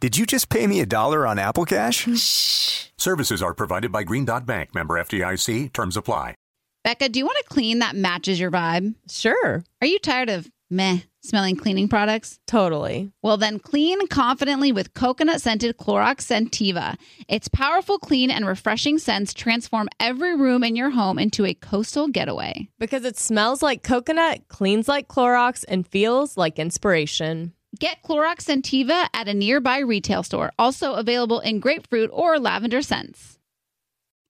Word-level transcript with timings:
Did 0.00 0.16
you 0.16 0.24
just 0.24 0.48
pay 0.48 0.66
me 0.66 0.80
a 0.80 0.86
dollar 0.86 1.26
on 1.26 1.38
Apple 1.38 1.66
Cash? 1.66 2.08
Shh. 2.16 2.86
Services 2.96 3.42
are 3.42 3.52
provided 3.52 3.92
by 3.92 4.02
Green 4.02 4.24
Dot 4.24 4.46
Bank, 4.46 4.74
member 4.74 4.94
FDIC. 4.94 5.74
Terms 5.74 5.94
apply. 5.94 6.34
Becca, 6.84 7.10
do 7.10 7.18
you 7.18 7.26
want 7.26 7.36
a 7.38 7.44
clean 7.44 7.80
that 7.80 7.94
matches 7.94 8.40
your 8.40 8.50
vibe? 8.50 8.94
Sure. 9.10 9.62
Are 9.82 9.86
you 9.86 9.98
tired 9.98 10.30
of 10.30 10.48
meh 10.70 11.00
smelling 11.20 11.54
cleaning 11.54 11.86
products? 11.86 12.38
Totally. 12.46 13.12
Well, 13.22 13.36
then 13.36 13.58
clean 13.58 14.06
confidently 14.06 14.72
with 14.72 14.94
coconut 14.94 15.42
scented 15.42 15.76
Clorox 15.76 16.22
Scentiva. 16.22 16.96
Its 17.28 17.48
powerful, 17.48 17.98
clean, 17.98 18.30
and 18.30 18.46
refreshing 18.46 18.96
scents 18.98 19.34
transform 19.34 19.90
every 20.00 20.34
room 20.34 20.64
in 20.64 20.76
your 20.76 20.88
home 20.88 21.18
into 21.18 21.44
a 21.44 21.52
coastal 21.52 22.08
getaway. 22.08 22.70
Because 22.78 23.04
it 23.04 23.18
smells 23.18 23.62
like 23.62 23.82
coconut, 23.82 24.48
cleans 24.48 24.88
like 24.88 25.08
Clorox, 25.08 25.62
and 25.68 25.86
feels 25.86 26.38
like 26.38 26.58
inspiration. 26.58 27.52
Get 27.78 28.02
Clorox 28.02 28.46
Scentiva 28.46 29.06
at 29.14 29.28
a 29.28 29.34
nearby 29.34 29.78
retail 29.78 30.22
store, 30.22 30.50
also 30.58 30.94
available 30.94 31.38
in 31.38 31.60
grapefruit 31.60 32.10
or 32.12 32.38
lavender 32.38 32.82
scents. 32.82 33.38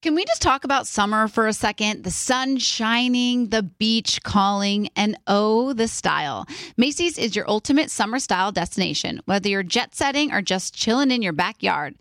Can 0.03 0.15
we 0.15 0.25
just 0.25 0.41
talk 0.41 0.63
about 0.63 0.87
summer 0.87 1.27
for 1.27 1.47
a 1.47 1.53
second? 1.53 2.03
The 2.03 2.11
sun 2.11 2.57
shining, 2.57 3.49
the 3.49 3.63
beach 3.63 4.21
calling, 4.23 4.89
and 4.95 5.17
oh, 5.27 5.73
the 5.73 5.87
style. 5.87 6.47
Macy's 6.77 7.17
is 7.17 7.35
your 7.35 7.49
ultimate 7.49 7.91
summer 7.91 8.19
style 8.19 8.51
destination, 8.51 9.21
whether 9.25 9.49
you're 9.49 9.63
jet 9.63 9.93
setting 9.93 10.31
or 10.31 10.41
just 10.41 10.73
chilling 10.73 11.11
in 11.11 11.21
your 11.21 11.33
backyard. 11.33 11.95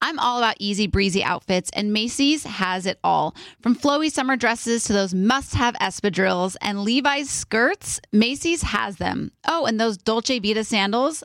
I'm 0.00 0.18
all 0.18 0.38
about 0.38 0.56
easy 0.60 0.86
breezy 0.86 1.24
outfits, 1.24 1.70
and 1.74 1.92
Macy's 1.92 2.44
has 2.44 2.86
it 2.86 2.98
all. 3.02 3.34
From 3.60 3.74
flowy 3.74 4.10
summer 4.10 4.36
dresses 4.36 4.84
to 4.84 4.92
those 4.92 5.12
must 5.14 5.54
have 5.54 5.74
espadrilles 5.74 6.56
and 6.60 6.82
Levi's 6.82 7.30
skirts, 7.30 8.00
Macy's 8.12 8.62
has 8.62 8.96
them. 8.96 9.32
Oh, 9.46 9.66
and 9.66 9.80
those 9.80 9.98
Dolce 9.98 10.38
Vita 10.38 10.64
sandals, 10.64 11.24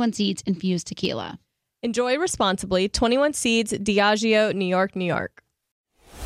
Seeds 0.11 0.43
infused 0.45 0.87
tequila. 0.87 1.39
Enjoy 1.83 2.17
responsibly. 2.17 2.89
21 2.89 3.33
Seeds, 3.33 3.73
Diageo, 3.73 4.53
New 4.53 4.65
York, 4.65 4.95
New 4.95 5.05
York. 5.05 5.43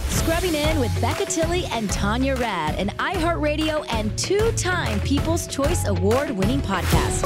Scrubbing 0.08 0.56
in 0.56 0.80
with 0.80 1.00
Becca 1.02 1.26
Tilley 1.26 1.66
and 1.66 1.90
Tanya 1.92 2.36
Rad, 2.36 2.80
an 2.80 2.90
iHeartRadio 2.98 3.86
and 3.94 4.18
two 4.18 4.52
time 4.54 5.00
People's 5.02 5.46
Choice 5.48 5.86
Award 5.86 6.32
winning 6.32 6.62
podcast. 6.62 7.24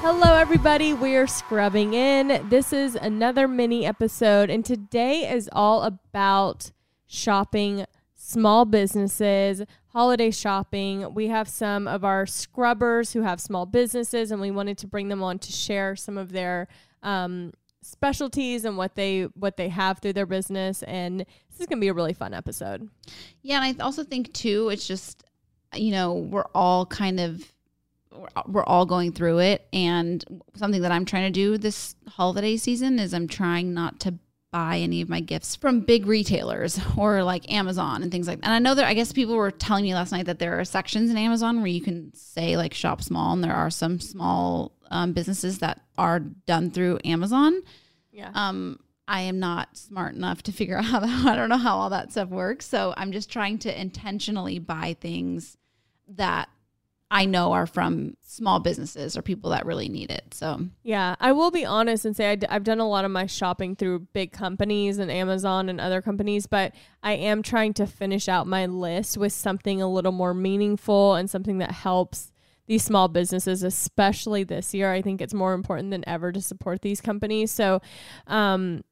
Hello, 0.00 0.34
everybody. 0.34 0.94
We're 0.94 1.26
scrubbing 1.26 1.94
in. 1.94 2.48
This 2.48 2.72
is 2.72 2.96
another 2.96 3.46
mini 3.46 3.86
episode, 3.86 4.50
and 4.50 4.64
today 4.64 5.30
is 5.30 5.48
all 5.52 5.82
about 5.82 6.72
shopping, 7.06 7.84
small 8.28 8.66
businesses, 8.66 9.62
holiday 9.86 10.30
shopping. 10.30 11.14
We 11.14 11.28
have 11.28 11.48
some 11.48 11.88
of 11.88 12.04
our 12.04 12.26
scrubbers 12.26 13.14
who 13.14 13.22
have 13.22 13.40
small 13.40 13.64
businesses, 13.64 14.30
and 14.30 14.38
we 14.38 14.50
wanted 14.50 14.76
to 14.78 14.86
bring 14.86 15.08
them 15.08 15.22
on 15.22 15.38
to 15.38 15.50
share 15.50 15.96
some 15.96 16.18
of 16.18 16.30
their 16.30 16.68
um, 17.02 17.52
specialties 17.80 18.66
and 18.66 18.76
what 18.76 18.96
they 18.96 19.22
what 19.34 19.56
they 19.56 19.70
have 19.70 20.00
through 20.00 20.12
their 20.12 20.26
business. 20.26 20.82
And 20.82 21.20
this 21.20 21.60
is 21.60 21.66
going 21.66 21.78
to 21.78 21.80
be 21.80 21.88
a 21.88 21.94
really 21.94 22.12
fun 22.12 22.34
episode. 22.34 22.86
Yeah, 23.40 23.62
and 23.62 23.80
I 23.80 23.82
also 23.82 24.04
think 24.04 24.34
too, 24.34 24.68
it's 24.68 24.86
just 24.86 25.24
you 25.74 25.90
know 25.90 26.12
we're 26.12 26.50
all 26.54 26.84
kind 26.84 27.18
of 27.20 27.50
we're- 28.46 28.64
all 28.66 28.84
going 28.84 29.12
through 29.12 29.38
it, 29.38 29.66
and 29.72 30.22
something 30.54 30.82
that 30.82 30.92
I'm 30.92 31.06
trying 31.06 31.32
to 31.32 31.40
do 31.40 31.56
this 31.56 31.96
holiday 32.06 32.58
season 32.58 32.98
is 32.98 33.14
I'm 33.14 33.28
trying 33.28 33.72
not 33.72 34.00
to 34.00 34.18
buy 34.50 34.78
any 34.78 35.00
of 35.02 35.08
my 35.08 35.20
gifts 35.20 35.56
from 35.56 35.80
big 35.80 36.06
retailers 36.06 36.80
or 36.96 37.22
like 37.22 37.50
Amazon 37.52 38.02
and 38.02 38.10
things 38.10 38.26
like 38.26 38.40
that. 38.40 38.46
And 38.46 38.54
I 38.54 38.58
know 38.58 38.74
that 38.74 38.86
I 38.86 38.94
guess 38.94 39.12
people 39.12 39.36
were 39.36 39.50
telling 39.50 39.84
me 39.84 39.94
last 39.94 40.12
night 40.12 40.26
that 40.26 40.38
there 40.38 40.58
are 40.58 40.64
sections 40.64 41.10
in 41.10 41.16
Amazon 41.16 41.58
where 41.58 41.66
you 41.66 41.80
can 41.80 42.12
say 42.14 42.56
like 42.56 42.74
shop 42.74 43.02
small, 43.02 43.32
and 43.32 43.44
there 43.44 43.54
are 43.54 43.70
some 43.70 44.00
small 44.00 44.72
um, 44.90 45.12
businesses 45.12 45.58
that 45.58 45.80
are 45.96 46.20
done 46.20 46.70
through 46.70 46.98
Amazon. 47.04 47.62
Yeah. 48.10 48.30
Um, 48.34 48.80
I 49.06 49.22
am 49.22 49.38
not 49.38 49.76
smart 49.76 50.14
enough 50.14 50.42
to 50.44 50.52
figure 50.52 50.76
out 50.78 50.84
how 50.84 51.00
that, 51.00 51.26
I 51.26 51.36
don't 51.36 51.48
know 51.48 51.56
how 51.56 51.76
all 51.76 51.90
that 51.90 52.12
stuff 52.12 52.28
works. 52.28 52.66
So 52.66 52.94
I'm 52.96 53.12
just 53.12 53.30
trying 53.30 53.58
to 53.60 53.80
intentionally 53.80 54.58
buy 54.58 54.96
things 55.00 55.56
that 56.08 56.48
I 57.10 57.24
know 57.24 57.52
are 57.52 57.66
from 57.66 58.16
small 58.22 58.60
businesses 58.60 59.16
or 59.16 59.22
people 59.22 59.50
that 59.50 59.64
really 59.64 59.88
need 59.88 60.10
it. 60.10 60.34
So 60.34 60.60
Yeah, 60.82 61.16
I 61.20 61.32
will 61.32 61.50
be 61.50 61.64
honest 61.64 62.04
and 62.04 62.14
say 62.14 62.30
I 62.30 62.34
d- 62.34 62.46
I've 62.48 62.64
done 62.64 62.80
a 62.80 62.88
lot 62.88 63.04
of 63.04 63.10
my 63.10 63.26
shopping 63.26 63.74
through 63.76 64.00
big 64.12 64.32
companies 64.32 64.98
and 64.98 65.10
Amazon 65.10 65.68
and 65.68 65.80
other 65.80 66.02
companies, 66.02 66.46
but 66.46 66.74
I 67.02 67.12
am 67.12 67.42
trying 67.42 67.72
to 67.74 67.86
finish 67.86 68.28
out 68.28 68.46
my 68.46 68.66
list 68.66 69.16
with 69.16 69.32
something 69.32 69.80
a 69.80 69.90
little 69.90 70.12
more 70.12 70.34
meaningful 70.34 71.14
and 71.14 71.30
something 71.30 71.58
that 71.58 71.72
helps 71.72 72.32
these 72.66 72.84
small 72.84 73.08
businesses, 73.08 73.62
especially 73.62 74.44
this 74.44 74.74
year. 74.74 74.92
I 74.92 75.00
think 75.00 75.22
it's 75.22 75.32
more 75.32 75.54
important 75.54 75.90
than 75.90 76.06
ever 76.06 76.30
to 76.32 76.42
support 76.42 76.82
these 76.82 77.00
companies. 77.00 77.50
So, 77.50 77.80
um, 78.26 78.84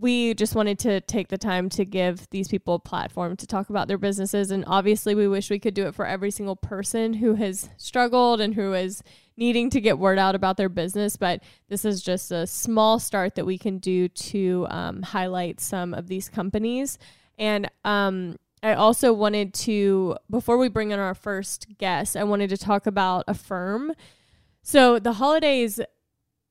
we 0.00 0.34
just 0.34 0.56
wanted 0.56 0.78
to 0.80 1.00
take 1.02 1.28
the 1.28 1.38
time 1.38 1.68
to 1.68 1.84
give 1.84 2.28
these 2.30 2.48
people 2.48 2.74
a 2.74 2.78
platform 2.80 3.36
to 3.36 3.46
talk 3.46 3.70
about 3.70 3.86
their 3.86 3.98
businesses. 3.98 4.50
And 4.50 4.64
obviously, 4.66 5.14
we 5.14 5.28
wish 5.28 5.50
we 5.50 5.60
could 5.60 5.74
do 5.74 5.86
it 5.86 5.94
for 5.94 6.04
every 6.04 6.32
single 6.32 6.56
person 6.56 7.14
who 7.14 7.34
has 7.34 7.68
struggled 7.76 8.40
and 8.40 8.54
who 8.54 8.72
is 8.72 9.02
needing 9.36 9.70
to 9.70 9.80
get 9.80 9.98
word 9.98 10.18
out 10.18 10.34
about 10.34 10.56
their 10.56 10.68
business. 10.68 11.16
But 11.16 11.42
this 11.68 11.84
is 11.84 12.02
just 12.02 12.32
a 12.32 12.46
small 12.46 12.98
start 12.98 13.36
that 13.36 13.46
we 13.46 13.56
can 13.56 13.78
do 13.78 14.08
to 14.08 14.66
um, 14.70 15.02
highlight 15.02 15.60
some 15.60 15.94
of 15.94 16.08
these 16.08 16.28
companies. 16.28 16.98
And 17.38 17.70
um, 17.84 18.36
I 18.64 18.74
also 18.74 19.12
wanted 19.12 19.54
to, 19.54 20.16
before 20.28 20.58
we 20.58 20.68
bring 20.68 20.90
in 20.90 20.98
our 20.98 21.14
first 21.14 21.66
guest, 21.78 22.16
I 22.16 22.24
wanted 22.24 22.50
to 22.50 22.56
talk 22.56 22.86
about 22.86 23.24
Affirm. 23.28 23.92
So 24.62 24.98
the 24.98 25.14
holidays, 25.14 25.80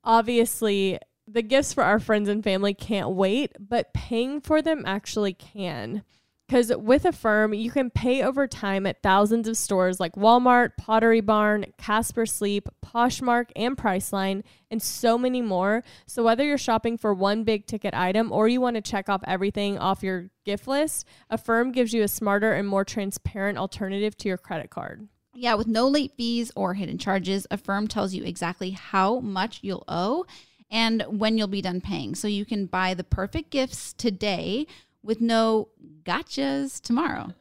obviously, 0.04 1.00
the 1.28 1.42
gifts 1.42 1.74
for 1.74 1.84
our 1.84 2.00
friends 2.00 2.30
and 2.30 2.44
family 2.44 2.74
can't 2.74 3.12
wait, 3.12 3.54
but 3.60 3.94
paying 3.94 4.42
for 4.42 4.62
them 4.62 4.84
actually 4.86 5.34
can. 5.34 6.04
Because 6.48 6.76
with 6.76 7.06
Affirm, 7.06 7.54
you 7.54 7.72
can 7.72 7.90
pay 7.90 8.22
over 8.22 8.48
time 8.48 8.86
at 8.86 9.02
thousands 9.02 9.48
of 9.48 9.56
stores 9.58 10.00
like 10.00 10.14
Walmart, 10.16 10.72
Pottery 10.78 11.22
Barn, 11.22 11.66
Casper 11.78 12.26
Sleep, 12.26 12.68
Poshmark, 12.86 13.46
and 13.56 13.78
Priceline, 13.78 14.44
and 14.70 14.82
so 14.82 15.18
many 15.18 15.42
more. 15.42 15.84
So 16.06 16.22
whether 16.24 16.44
you're 16.44 16.58
shopping 16.58 16.98
for 16.98 17.14
one 17.14 17.44
big 17.46 17.66
ticket 17.66 17.94
item 17.94 18.32
or 18.32 18.50
you 18.50 18.60
want 18.60 18.76
to 18.76 18.82
check 18.82 19.08
off 19.08 19.24
everything 19.26 19.80
off 19.80 20.04
your 20.04 20.30
gift 20.46 20.68
list, 20.68 21.08
Affirm 21.30 21.72
gives 21.72 21.94
you 21.94 22.04
a 22.04 22.08
smarter 22.10 22.52
and 22.52 22.68
more 22.68 22.84
transparent 22.84 23.58
alternative 23.58 24.16
to 24.18 24.28
your 24.28 24.38
credit 24.38 24.70
card. 24.70 25.08
yeah, 25.34 25.56
with 25.56 25.66
no 25.66 25.88
late 25.88 26.12
fees 26.16 26.52
or 26.56 26.76
hidden 26.76 27.00
charges, 27.00 27.48
Affirm 27.50 27.88
tells 27.88 28.14
you 28.14 28.24
exactly 28.24 28.72
how 28.72 29.20
much 29.22 29.60
you'll 29.64 29.86
owe 29.88 30.26
and 30.74 31.04
when 31.08 31.38
you'll 31.38 31.48
be 31.48 31.62
done 31.62 31.80
paying. 31.80 32.16
So 32.16 32.28
you 32.28 32.46
can 32.46 32.66
buy 32.66 32.96
the 32.96 33.04
perfect 33.04 33.52
gifts 33.52 33.94
today 33.94 34.66
with 35.04 35.22
no 35.22 35.70
gotchas 36.04 36.82
tomorrow. 36.82 37.34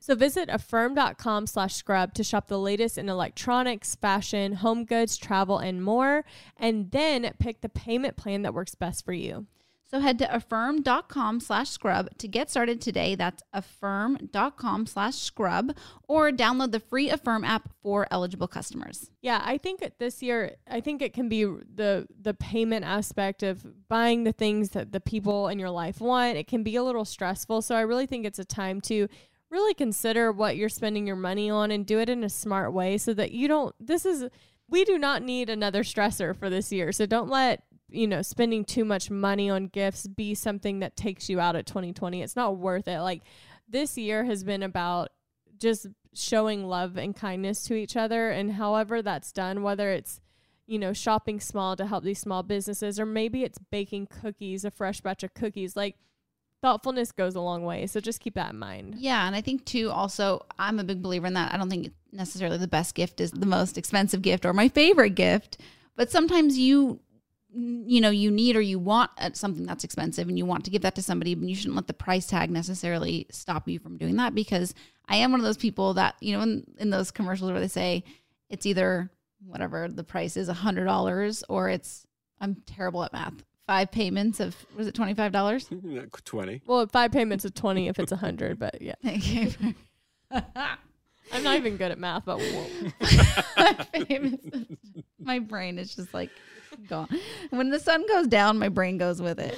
So 0.00 0.14
visit 0.14 0.48
affirm.com 0.50 1.46
slash 1.46 1.74
scrub 1.74 2.14
to 2.14 2.24
shop 2.24 2.48
the 2.48 2.58
latest 2.58 2.98
in 2.98 3.08
electronics, 3.08 3.94
fashion, 3.94 4.54
home 4.54 4.84
goods, 4.84 5.16
travel, 5.16 5.58
and 5.58 5.84
more. 5.84 6.24
And 6.56 6.90
then 6.90 7.30
pick 7.38 7.60
the 7.60 7.68
payment 7.68 8.16
plan 8.16 8.42
that 8.42 8.54
works 8.54 8.74
best 8.74 9.04
for 9.04 9.12
you. 9.12 9.46
So 9.90 9.98
head 9.98 10.20
to 10.20 10.34
affirm.com 10.34 11.40
slash 11.40 11.70
scrub 11.70 12.16
to 12.18 12.28
get 12.28 12.48
started 12.48 12.80
today. 12.80 13.16
That's 13.16 13.42
affirm.com 13.52 14.86
slash 14.86 15.16
scrub 15.16 15.76
or 16.06 16.30
download 16.30 16.70
the 16.70 16.78
free 16.78 17.10
Affirm 17.10 17.42
app 17.42 17.68
for 17.82 18.06
eligible 18.12 18.46
customers. 18.46 19.10
Yeah, 19.20 19.42
I 19.44 19.58
think 19.58 19.82
this 19.98 20.22
year, 20.22 20.54
I 20.70 20.80
think 20.80 21.02
it 21.02 21.12
can 21.12 21.28
be 21.28 21.42
the 21.42 22.06
the 22.20 22.34
payment 22.34 22.84
aspect 22.84 23.42
of 23.42 23.66
buying 23.88 24.22
the 24.22 24.32
things 24.32 24.70
that 24.70 24.92
the 24.92 25.00
people 25.00 25.48
in 25.48 25.58
your 25.58 25.70
life 25.70 26.00
want. 26.00 26.36
It 26.36 26.46
can 26.46 26.62
be 26.62 26.76
a 26.76 26.84
little 26.84 27.04
stressful. 27.04 27.62
So 27.62 27.74
I 27.74 27.80
really 27.80 28.06
think 28.06 28.24
it's 28.24 28.38
a 28.38 28.44
time 28.44 28.80
to 28.82 29.08
really 29.50 29.74
consider 29.74 30.30
what 30.30 30.56
you're 30.56 30.68
spending 30.68 31.04
your 31.04 31.16
money 31.16 31.50
on 31.50 31.72
and 31.72 31.84
do 31.84 31.98
it 31.98 32.08
in 32.08 32.22
a 32.22 32.28
smart 32.28 32.72
way 32.72 32.96
so 32.96 33.12
that 33.14 33.32
you 33.32 33.48
don't 33.48 33.74
this 33.80 34.06
is 34.06 34.28
we 34.68 34.84
do 34.84 34.98
not 34.98 35.24
need 35.24 35.50
another 35.50 35.82
stressor 35.82 36.36
for 36.36 36.48
this 36.48 36.70
year. 36.70 36.92
So 36.92 37.04
don't 37.04 37.28
let 37.28 37.64
you 37.92 38.06
know, 38.06 38.22
spending 38.22 38.64
too 38.64 38.84
much 38.84 39.10
money 39.10 39.50
on 39.50 39.66
gifts 39.66 40.06
be 40.06 40.34
something 40.34 40.80
that 40.80 40.96
takes 40.96 41.28
you 41.28 41.40
out 41.40 41.56
at 41.56 41.66
2020. 41.66 42.22
It's 42.22 42.36
not 42.36 42.56
worth 42.56 42.88
it. 42.88 43.00
Like 43.00 43.22
this 43.68 43.96
year 43.96 44.24
has 44.24 44.44
been 44.44 44.62
about 44.62 45.10
just 45.58 45.86
showing 46.14 46.66
love 46.66 46.96
and 46.96 47.14
kindness 47.14 47.62
to 47.64 47.74
each 47.74 47.96
other. 47.96 48.30
And 48.30 48.52
however 48.52 49.02
that's 49.02 49.32
done, 49.32 49.62
whether 49.62 49.90
it's, 49.90 50.20
you 50.66 50.78
know, 50.78 50.92
shopping 50.92 51.40
small 51.40 51.76
to 51.76 51.86
help 51.86 52.04
these 52.04 52.18
small 52.18 52.42
businesses, 52.42 52.98
or 52.98 53.06
maybe 53.06 53.44
it's 53.44 53.58
baking 53.70 54.06
cookies, 54.06 54.64
a 54.64 54.70
fresh 54.70 55.00
batch 55.00 55.22
of 55.22 55.34
cookies, 55.34 55.76
like 55.76 55.96
thoughtfulness 56.62 57.12
goes 57.12 57.34
a 57.34 57.40
long 57.40 57.64
way. 57.64 57.86
So 57.86 58.00
just 58.00 58.20
keep 58.20 58.34
that 58.34 58.52
in 58.52 58.58
mind. 58.58 58.96
Yeah. 58.98 59.26
And 59.26 59.34
I 59.34 59.40
think, 59.40 59.64
too, 59.64 59.90
also, 59.90 60.46
I'm 60.58 60.78
a 60.78 60.84
big 60.84 61.02
believer 61.02 61.26
in 61.26 61.34
that. 61.34 61.52
I 61.52 61.56
don't 61.56 61.70
think 61.70 61.92
necessarily 62.12 62.58
the 62.58 62.68
best 62.68 62.94
gift 62.94 63.20
is 63.20 63.30
the 63.30 63.46
most 63.46 63.78
expensive 63.78 64.22
gift 64.22 64.44
or 64.44 64.52
my 64.52 64.68
favorite 64.68 65.14
gift, 65.14 65.58
but 65.96 66.10
sometimes 66.10 66.58
you 66.58 67.00
you 67.52 68.00
know 68.00 68.10
you 68.10 68.30
need 68.30 68.56
or 68.56 68.60
you 68.60 68.78
want 68.78 69.10
uh, 69.18 69.30
something 69.32 69.64
that's 69.66 69.84
expensive 69.84 70.28
and 70.28 70.38
you 70.38 70.46
want 70.46 70.64
to 70.64 70.70
give 70.70 70.82
that 70.82 70.94
to 70.94 71.02
somebody 71.02 71.34
but 71.34 71.48
you 71.48 71.54
shouldn't 71.54 71.74
let 71.76 71.86
the 71.86 71.92
price 71.94 72.26
tag 72.26 72.50
necessarily 72.50 73.26
stop 73.30 73.68
you 73.68 73.78
from 73.78 73.96
doing 73.96 74.16
that 74.16 74.34
because 74.34 74.72
i 75.08 75.16
am 75.16 75.32
one 75.32 75.40
of 75.40 75.44
those 75.44 75.56
people 75.56 75.94
that 75.94 76.14
you 76.20 76.32
know 76.36 76.42
in, 76.42 76.64
in 76.78 76.90
those 76.90 77.10
commercials 77.10 77.50
where 77.50 77.60
they 77.60 77.66
say 77.68 78.04
it's 78.48 78.66
either 78.66 79.10
whatever 79.46 79.88
the 79.88 80.04
price 80.04 80.36
is 80.36 80.48
a 80.48 80.54
hundred 80.54 80.84
dollars 80.84 81.42
or 81.48 81.68
it's 81.68 82.06
i'm 82.40 82.54
terrible 82.66 83.02
at 83.02 83.12
math 83.12 83.42
five 83.66 83.90
payments 83.92 84.40
of 84.40 84.56
was 84.76 84.86
it 84.88 84.94
twenty 84.94 85.14
five 85.14 85.30
dollars 85.32 85.68
Twenty. 86.24 86.60
Well, 86.66 86.86
five 86.88 87.12
payments 87.12 87.44
of 87.44 87.54
20 87.54 87.86
if 87.86 87.98
it's 88.00 88.10
a 88.10 88.16
100, 88.16 88.58
but 88.58 88.82
yeah. 88.82 88.94
Thank 89.04 89.32
you. 89.32 89.74
I'm 91.32 91.42
not 91.44 91.56
even 91.56 91.76
good 91.76 91.92
at 91.92 91.98
math, 91.98 92.24
but 92.24 92.40
whoa. 92.40 92.66
five 93.54 93.92
payments 93.92 94.44
of- 94.52 94.66
my 95.20 95.38
brain 95.38 95.78
is 95.78 95.94
just 95.94 96.12
like 96.12 96.30
gone 96.88 97.08
when 97.50 97.70
the 97.70 97.78
sun 97.78 98.06
goes 98.08 98.26
down 98.26 98.58
my 98.58 98.68
brain 98.68 98.98
goes 98.98 99.20
with 99.22 99.38
it 99.38 99.56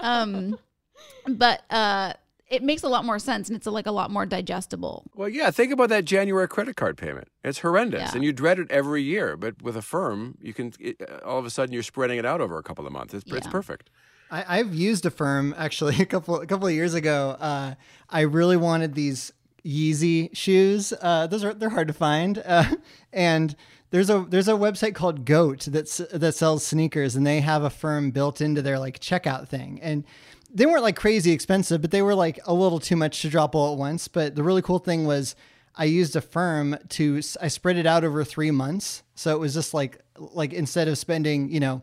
um 0.00 0.56
but 1.28 1.62
uh 1.70 2.12
it 2.48 2.62
makes 2.62 2.82
a 2.82 2.88
lot 2.88 3.04
more 3.06 3.18
sense 3.18 3.48
and 3.48 3.56
it's 3.56 3.66
like 3.66 3.86
a 3.86 3.90
lot 3.90 4.10
more 4.10 4.26
digestible 4.26 5.04
Well, 5.14 5.28
yeah, 5.30 5.50
think 5.50 5.72
about 5.72 5.88
that 5.88 6.04
January 6.04 6.46
credit 6.46 6.76
card 6.76 6.98
payment. 6.98 7.28
It's 7.42 7.60
horrendous, 7.60 8.00
Yeah. 8.02 8.10
and 8.14 8.22
you 8.22 8.30
dread 8.34 8.58
it 8.58 8.70
every 8.70 9.02
year. 9.02 9.38
But 9.38 9.62
with 9.62 9.74
Affirm, 9.74 10.36
you 10.42 10.52
can 10.52 10.74
it, 10.78 11.00
uh, 11.00 11.26
all 11.26 11.38
of 11.38 11.46
a 11.46 11.50
sudden 11.50 11.72
you're 11.72 11.82
spreading 11.82 12.18
it 12.18 12.26
out 12.26 12.42
over 12.42 12.58
a 12.58 12.62
couple 12.62 12.86
of 12.86 12.92
months. 12.92 13.14
It's, 13.14 13.24
it's 13.32 13.46
perfect. 13.46 13.88
I, 14.30 14.58
I've 14.58 14.74
used 14.74 15.06
Affirm 15.06 15.54
actually 15.56 15.96
a 16.00 16.04
couple 16.04 16.38
a 16.42 16.46
couple 16.46 16.66
of 16.66 16.74
years 16.74 16.92
ago. 16.92 17.38
Uh, 17.40 17.74
I 18.10 18.20
really 18.20 18.58
wanted 18.58 18.94
these 18.94 19.32
Yeezy 19.64 20.28
shoes. 20.36 20.92
Uh, 21.00 21.26
those 21.26 21.44
are 21.44 21.54
they're 21.54 21.70
hard 21.70 21.88
to 21.88 21.94
find, 21.94 22.42
uh, 22.44 22.64
and 23.14 23.56
there's 23.92 24.08
a 24.10 24.26
there's 24.28 24.48
a 24.48 24.52
website 24.52 24.94
called 24.94 25.24
Goat 25.24 25.66
that's 25.70 25.98
that 25.98 26.34
sells 26.34 26.66
sneakers, 26.66 27.14
and 27.14 27.26
they 27.26 27.40
have 27.40 27.62
Affirm 27.62 28.10
built 28.10 28.40
into 28.40 28.62
their 28.62 28.78
like 28.78 28.98
checkout 28.98 29.48
thing, 29.48 29.78
and 29.82 30.04
they 30.52 30.66
weren't 30.66 30.82
like 30.82 30.96
crazy 30.96 31.30
expensive, 31.30 31.82
but 31.82 31.90
they 31.90 32.02
were 32.02 32.14
like 32.14 32.40
a 32.46 32.54
little 32.54 32.80
too 32.80 32.96
much 32.96 33.20
to 33.22 33.28
drop 33.28 33.54
all 33.54 33.72
at 33.72 33.78
once. 33.78 34.08
But 34.08 34.34
the 34.34 34.42
really 34.42 34.62
cool 34.62 34.80
thing 34.80 35.06
was. 35.06 35.36
I 35.74 35.84
used 35.84 36.14
Affirm 36.16 36.76
to 36.90 37.22
I 37.40 37.48
spread 37.48 37.78
it 37.78 37.86
out 37.86 38.04
over 38.04 38.24
three 38.24 38.50
months, 38.50 39.02
so 39.14 39.34
it 39.34 39.38
was 39.38 39.54
just 39.54 39.72
like 39.72 40.00
like 40.18 40.52
instead 40.52 40.86
of 40.86 40.98
spending 40.98 41.50
you 41.50 41.60
know 41.60 41.80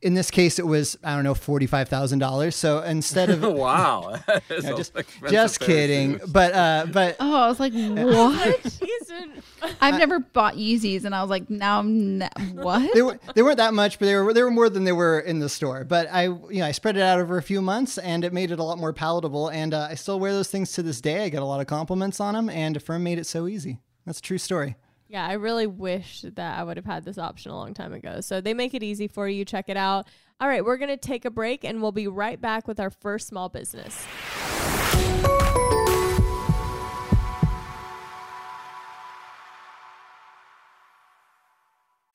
in 0.00 0.14
this 0.14 0.30
case, 0.30 0.58
it 0.58 0.66
was 0.66 0.96
I 1.02 1.14
don't 1.14 1.24
know 1.24 1.34
forty 1.34 1.66
five 1.66 1.88
thousand 1.88 2.18
dollars. 2.20 2.54
So 2.56 2.80
instead 2.82 3.30
of 3.30 3.42
wow, 3.42 4.16
That's 4.48 4.64
No, 4.64 4.76
just 4.76 4.92
just 5.28 5.60
kidding, 5.60 6.18
shoes. 6.18 6.30
but 6.30 6.54
uh, 6.54 6.86
but 6.92 7.16
oh 7.20 7.36
i 7.36 7.48
was 7.48 7.58
like 7.60 7.72
what 7.74 8.78
i've 9.80 9.98
never 9.98 10.20
bought 10.20 10.54
yeezys 10.54 11.04
and 11.04 11.14
i 11.14 11.20
was 11.20 11.30
like 11.30 11.50
now 11.50 11.80
i'm 11.80 12.18
ne- 12.18 12.28
what 12.52 12.92
they 12.94 13.02
were 13.02 13.18
they 13.34 13.42
weren't 13.42 13.56
that 13.56 13.74
much, 13.74 13.98
but 13.98 14.06
they 14.06 14.14
were 14.16 14.32
they 14.32 14.42
were 14.42 14.50
more 14.50 14.68
than 14.70 14.84
they 14.84 14.92
were 14.92 15.18
in 15.20 15.38
the 15.40 15.48
store. 15.48 15.84
But 15.84 16.08
I 16.10 16.24
you 16.24 16.48
know 16.60 16.66
I 16.66 16.72
spread 16.72 16.96
it 16.96 17.02
out 17.02 17.18
over 17.20 17.36
a 17.38 17.42
few 17.42 17.60
months, 17.60 17.98
and 17.98 18.24
it 18.24 18.32
made 18.32 18.50
it 18.50 18.58
a 18.58 18.62
lot 18.62 18.78
more 18.78 18.92
palatable. 18.92 19.48
And 19.48 19.74
uh, 19.74 19.88
I 19.90 19.94
still 19.94 20.18
wear 20.20 20.32
those 20.32 20.48
things 20.50 20.72
to 20.72 20.82
this 20.82 21.00
day. 21.00 21.24
I 21.24 21.28
get 21.28 21.42
a 21.42 21.44
lot 21.44 21.60
of 21.60 21.66
compliments 21.66 22.20
on 22.20 22.34
them, 22.34 22.48
and 22.48 22.76
Affirm 22.76 23.02
made 23.02 23.18
it 23.18 23.26
so 23.26 23.46
easy. 23.46 23.78
That's 24.06 24.18
a 24.18 24.22
true 24.22 24.38
story. 24.38 24.76
Yeah, 25.08 25.26
I 25.26 25.34
really 25.34 25.66
wish 25.66 26.22
that 26.22 26.58
I 26.58 26.62
would 26.62 26.76
have 26.76 26.84
had 26.84 27.04
this 27.04 27.16
option 27.16 27.50
a 27.50 27.56
long 27.56 27.72
time 27.72 27.94
ago. 27.94 28.20
So 28.20 28.40
they 28.40 28.52
make 28.52 28.74
it 28.74 28.82
easy 28.82 29.08
for 29.08 29.26
you. 29.28 29.44
Check 29.44 29.68
it 29.68 29.76
out. 29.76 30.06
All 30.40 30.48
right, 30.48 30.64
we're 30.64 30.76
going 30.76 30.90
to 30.90 30.98
take 30.98 31.24
a 31.24 31.30
break 31.30 31.64
and 31.64 31.80
we'll 31.80 31.92
be 31.92 32.06
right 32.06 32.40
back 32.40 32.68
with 32.68 32.78
our 32.78 32.90
first 32.90 33.26
small 33.26 33.48
business. 33.48 34.06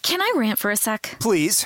Can 0.04 0.22
I 0.22 0.34
rant 0.36 0.60
for 0.60 0.70
a 0.70 0.76
sec? 0.76 1.18
Please. 1.20 1.66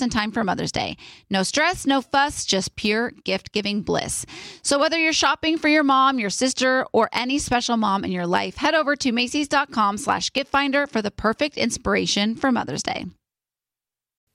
in 0.00 0.10
time 0.10 0.32
for 0.32 0.44
Mother's 0.44 0.72
Day. 0.72 0.96
No 1.30 1.42
stress, 1.42 1.86
no 1.86 2.00
fuss, 2.00 2.44
just 2.44 2.76
pure 2.76 3.10
gift 3.24 3.52
giving 3.52 3.82
bliss. 3.82 4.26
So 4.62 4.78
whether 4.78 4.98
you're 4.98 5.12
shopping 5.12 5.58
for 5.58 5.68
your 5.68 5.84
mom, 5.84 6.18
your 6.18 6.30
sister, 6.30 6.86
or 6.92 7.08
any 7.12 7.38
special 7.38 7.76
mom 7.76 8.04
in 8.04 8.12
your 8.12 8.26
life, 8.26 8.56
head 8.56 8.74
over 8.74 8.96
to 8.96 9.12
Macy's.com 9.12 9.98
slash 9.98 10.32
gift 10.32 10.50
finder 10.50 10.86
for 10.86 11.02
the 11.02 11.10
perfect 11.10 11.56
inspiration 11.56 12.34
for 12.34 12.52
Mother's 12.52 12.82
Day. 12.82 13.06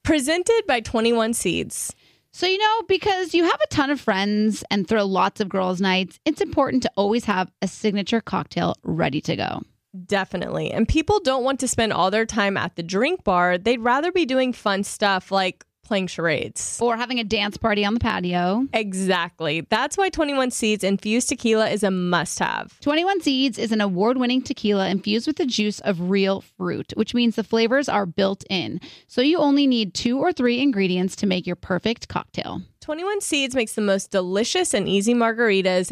Presented 0.04 0.64
by 0.68 0.80
21 0.80 1.34
Seeds. 1.34 1.96
So, 2.34 2.48
you 2.48 2.58
know, 2.58 2.82
because 2.88 3.34
you 3.34 3.44
have 3.44 3.60
a 3.62 3.68
ton 3.68 3.90
of 3.90 4.00
friends 4.00 4.64
and 4.72 4.88
throw 4.88 5.06
lots 5.06 5.42
of 5.42 5.50
girls' 5.50 5.82
nights, 5.82 6.18
it's 6.26 6.42
important 6.42 6.84
to 6.84 6.92
always 6.96 7.26
have 7.26 7.52
a 7.62 7.68
signature 7.68 8.22
cocktail 8.22 8.76
ready 8.84 9.20
to 9.22 9.36
go. 9.36 9.62
Definitely. 10.06 10.72
And 10.72 10.88
people 10.88 11.20
don't 11.20 11.44
want 11.44 11.60
to 11.62 11.68
spend 11.68 11.94
all 11.94 12.12
their 12.12 12.26
time 12.26 12.58
at 12.58 12.76
the 12.76 12.84
drink 12.84 13.24
bar. 13.24 13.58
They'd 13.58 13.82
rather 13.82 14.12
be 14.12 14.26
doing 14.26 14.54
fun 14.54 14.84
stuff 14.84 15.32
like 15.32 15.66
playing 15.92 16.08
charades 16.08 16.80
or 16.82 16.96
having 16.96 17.20
a 17.20 17.24
dance 17.26 17.58
party 17.58 17.84
on 17.84 17.94
the 17.94 18.00
patio. 18.00 18.66
Exactly. 18.72 19.68
That's 19.70 19.98
why 19.98 20.08
21 20.08 20.52
Seeds 20.52 20.86
infused 20.86 21.28
tequila 21.28 21.70
is 21.70 21.84
a 21.84 21.92
must 21.92 22.40
have. 22.40 22.80
21 22.80 23.20
Seeds 23.20 23.58
is 23.58 23.74
an 23.74 23.82
award 23.82 24.18
winning 24.18 24.42
tequila 24.42 24.88
infused 24.88 25.28
with 25.28 25.36
the 25.36 25.46
juice 25.46 25.82
of 25.82 26.10
real 26.10 26.46
fruit, 26.58 26.94
which 26.96 27.14
means 27.14 27.36
the 27.36 27.44
flavors 27.44 27.90
are 27.90 28.06
built 28.06 28.46
in. 28.50 28.80
So 29.08 29.20
you 29.20 29.40
only 29.40 29.68
need 29.68 29.94
two 29.94 30.18
or 30.18 30.32
three 30.32 30.62
ingredients 30.62 31.18
to 31.18 31.28
make 31.28 31.46
your 31.46 31.58
perfect 31.58 32.08
cocktail. 32.08 32.62
21 32.80 33.20
Seeds 33.20 33.54
makes 33.54 33.76
the 33.76 33.82
most 33.82 34.12
delicious 34.12 34.74
and 34.74 34.88
easy 34.88 35.14
margaritas 35.14 35.92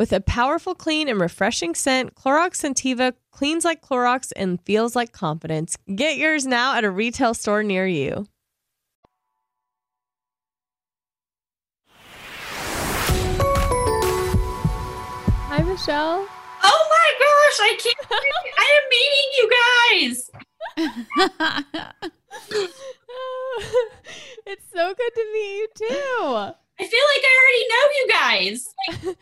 With 0.00 0.12
a 0.14 0.20
powerful, 0.22 0.74
clean, 0.74 1.10
and 1.10 1.20
refreshing 1.20 1.74
scent, 1.74 2.14
Clorox 2.14 2.56
Scentiva 2.56 3.12
cleans 3.32 3.66
like 3.66 3.82
Clorox 3.82 4.32
and 4.34 4.58
feels 4.62 4.96
like 4.96 5.12
confidence. 5.12 5.76
Get 5.94 6.16
yours 6.16 6.46
now 6.46 6.74
at 6.74 6.84
a 6.84 6.90
retail 6.90 7.34
store 7.34 7.62
near 7.62 7.86
you. 7.86 8.26
Hi, 15.50 15.62
Michelle. 15.64 16.26
Oh 16.62 16.88
my 16.88 17.12
gosh, 17.20 17.60
I 17.60 17.76
can't. 17.78 18.06
I 18.58 18.66
am 18.78 18.84
meeting 18.88 19.28
you 19.36 19.50
guys. 20.00 20.30
it's 24.46 24.64
so 24.74 24.94
good 24.94 25.14
to 25.14 25.24
meet 25.34 25.58
you 25.58 25.68
too. 25.74 26.54
I 26.80 26.86
feel 26.86 27.00
like 27.14 27.24
I 27.24 27.34
already 27.42 27.68
know 27.68 27.84
you 27.98 28.06
guys. 28.10 28.66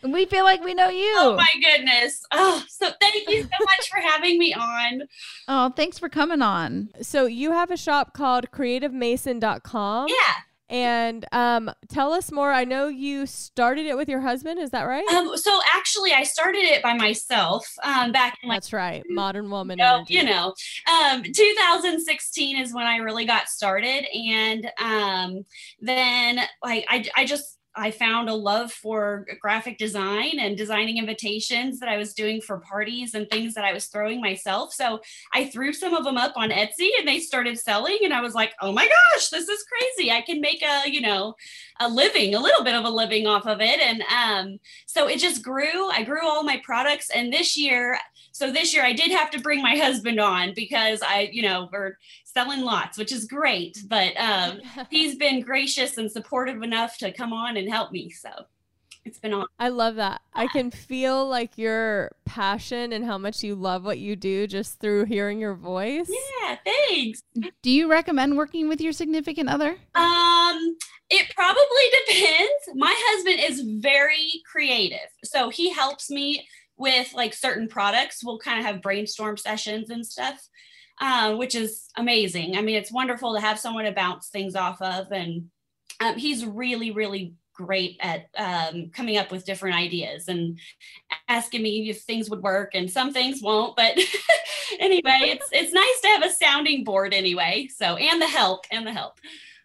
Like, 0.03 0.13
we 0.13 0.25
feel 0.25 0.45
like 0.45 0.63
we 0.63 0.73
know 0.73 0.89
you. 0.89 1.13
Oh 1.17 1.35
my 1.35 1.51
goodness. 1.61 2.25
Oh, 2.31 2.63
so 2.69 2.89
thank 3.01 3.29
you 3.29 3.41
so 3.43 3.49
much 3.65 3.89
for 3.89 3.99
having 3.99 4.39
me 4.39 4.53
on. 4.53 5.01
Oh, 5.47 5.69
thanks 5.75 5.99
for 5.99 6.07
coming 6.07 6.41
on. 6.41 6.89
So 7.01 7.25
you 7.25 7.51
have 7.51 7.69
a 7.69 7.77
shop 7.77 8.13
called 8.13 8.49
creativemaison.com. 8.51 10.07
Yeah. 10.07 10.33
And 10.69 11.25
um, 11.31 11.71
tell 11.87 12.13
us 12.13 12.31
more. 12.31 12.51
I 12.51 12.63
know 12.63 12.87
you 12.87 13.25
started 13.25 13.85
it 13.87 13.97
with 13.97 14.07
your 14.07 14.21
husband. 14.21 14.59
Is 14.59 14.69
that 14.71 14.83
right? 14.83 15.07
Um, 15.07 15.35
so 15.35 15.59
actually, 15.75 16.13
I 16.13 16.23
started 16.23 16.63
it 16.63 16.83
by 16.83 16.93
myself 16.93 17.67
um, 17.83 18.11
back 18.11 18.37
in 18.43 18.49
like 18.49 18.57
That's 18.57 18.73
right. 18.73 19.03
Modern 19.09 19.49
woman. 19.49 19.79
you 19.79 19.83
know, 19.83 20.05
you 20.07 20.23
know 20.23 20.53
um, 21.11 21.23
2016 21.23 22.57
is 22.57 22.73
when 22.73 22.85
I 22.85 22.97
really 22.97 23.25
got 23.25 23.49
started, 23.49 24.05
and 24.13 24.71
um, 24.79 25.45
then 25.81 26.41
like 26.63 26.85
I, 26.87 27.05
I 27.15 27.25
just 27.25 27.58
I 27.75 27.91
found 27.91 28.29
a 28.29 28.33
love 28.33 28.71
for 28.71 29.25
graphic 29.39 29.77
design 29.77 30.39
and 30.39 30.57
designing 30.57 30.97
invitations 30.97 31.79
that 31.79 31.89
I 31.89 31.97
was 31.97 32.13
doing 32.13 32.41
for 32.41 32.59
parties 32.59 33.13
and 33.13 33.29
things 33.29 33.53
that 33.53 33.63
I 33.63 33.73
was 33.73 33.85
throwing 33.85 34.21
myself. 34.21 34.73
So 34.73 34.99
I 35.33 35.45
threw 35.45 35.71
some 35.71 35.93
of 35.93 36.03
them 36.03 36.17
up 36.17 36.33
on 36.35 36.49
Etsy 36.49 36.89
and 36.97 37.07
they 37.07 37.19
started 37.19 37.59
selling. 37.59 37.99
And 38.03 38.13
I 38.13 38.21
was 38.21 38.33
like, 38.33 38.53
oh 38.61 38.71
my 38.71 38.87
gosh, 38.87 39.29
this 39.29 39.47
is 39.47 39.63
crazy. 39.63 40.11
I 40.11 40.21
can 40.21 40.41
make 40.41 40.63
a, 40.63 40.89
you 40.89 41.01
know, 41.01 41.35
a 41.79 41.87
living, 41.87 42.35
a 42.35 42.39
little 42.39 42.63
bit 42.63 42.75
of 42.75 42.85
a 42.85 42.89
living 42.89 43.25
off 43.25 43.45
of 43.45 43.61
it. 43.61 43.79
And 43.79 44.03
um, 44.03 44.59
so 44.85 45.07
it 45.07 45.19
just 45.19 45.43
grew. 45.43 45.89
I 45.89 46.03
grew 46.03 46.27
all 46.27 46.43
my 46.43 46.61
products. 46.63 47.09
And 47.09 47.31
this 47.31 47.57
year, 47.57 47.97
so 48.31 48.51
this 48.51 48.73
year 48.73 48.83
I 48.83 48.93
did 48.93 49.11
have 49.11 49.31
to 49.31 49.39
bring 49.39 49.61
my 49.61 49.75
husband 49.75 50.19
on 50.19 50.53
because 50.53 51.01
I, 51.01 51.29
you 51.31 51.41
know, 51.41 51.69
we're 51.71 51.97
selling 52.25 52.61
lots, 52.61 52.97
which 52.97 53.11
is 53.11 53.25
great. 53.25 53.77
But 53.87 54.13
um, 54.17 54.59
he's 54.89 55.15
been 55.15 55.41
gracious 55.41 55.97
and 55.97 56.11
supportive 56.11 56.61
enough 56.63 56.97
to 56.97 57.11
come 57.11 57.33
on 57.33 57.57
and 57.57 57.69
help 57.69 57.91
me. 57.91 58.09
So 58.09 58.29
it's 59.05 59.19
been 59.19 59.33
on. 59.33 59.45
I 59.59 59.69
love 59.69 59.95
that. 59.95 60.21
I 60.33 60.47
can 60.47 60.71
feel 60.71 61.27
like 61.27 61.57
your 61.57 62.11
passion 62.25 62.93
and 62.93 63.05
how 63.05 63.17
much 63.17 63.43
you 63.43 63.55
love 63.55 63.83
what 63.83 63.99
you 63.99 64.15
do 64.15 64.45
just 64.45 64.79
through 64.79 65.05
hearing 65.05 65.39
your 65.39 65.55
voice. 65.55 66.09
Yeah, 66.41 66.57
thanks. 66.63 67.23
Do 67.61 67.71
you 67.71 67.89
recommend 67.89 68.37
working 68.37 68.67
with 68.67 68.81
your 68.81 68.93
significant 68.93 69.49
other? 69.49 69.77
Um, 69.95 70.77
it 71.09 71.33
probably 71.35 71.65
depends. 72.07 72.75
My 72.75 72.93
husband 72.95 73.39
is 73.39 73.81
very 73.81 74.31
creative, 74.51 75.09
so 75.23 75.49
he 75.49 75.71
helps 75.71 76.09
me 76.09 76.47
with 76.77 77.13
like 77.13 77.33
certain 77.33 77.67
products. 77.67 78.23
We'll 78.23 78.39
kind 78.39 78.59
of 78.59 78.65
have 78.65 78.81
brainstorm 78.81 79.37
sessions 79.37 79.89
and 79.89 80.05
stuff, 80.05 80.39
uh, 81.01 81.35
which 81.35 81.55
is 81.55 81.89
amazing. 81.97 82.57
I 82.57 82.61
mean, 82.61 82.75
it's 82.75 82.91
wonderful 82.91 83.33
to 83.35 83.41
have 83.41 83.59
someone 83.59 83.85
to 83.85 83.91
bounce 83.91 84.29
things 84.29 84.55
off 84.55 84.81
of, 84.81 85.11
and 85.11 85.49
um, 85.99 86.15
he's 86.15 86.45
really, 86.45 86.91
really 86.91 87.33
great 87.59 87.97
at 87.99 88.29
um, 88.37 88.89
coming 88.93 89.17
up 89.17 89.31
with 89.31 89.45
different 89.45 89.75
ideas 89.75 90.29
and 90.29 90.57
asking 91.27 91.61
me 91.61 91.89
if 91.89 92.01
things 92.01 92.29
would 92.29 92.41
work 92.41 92.71
and 92.73 92.89
some 92.89 93.11
things 93.11 93.41
won't 93.41 93.75
but 93.75 93.97
anyway 94.79 95.19
it's 95.23 95.49
it's 95.51 95.73
nice 95.73 96.01
to 96.01 96.07
have 96.07 96.23
a 96.23 96.33
sounding 96.33 96.85
board 96.85 97.13
anyway 97.13 97.67
so 97.69 97.97
and 97.97 98.21
the 98.21 98.27
help 98.27 98.65
and 98.71 98.87
the 98.87 98.93
help 98.93 99.19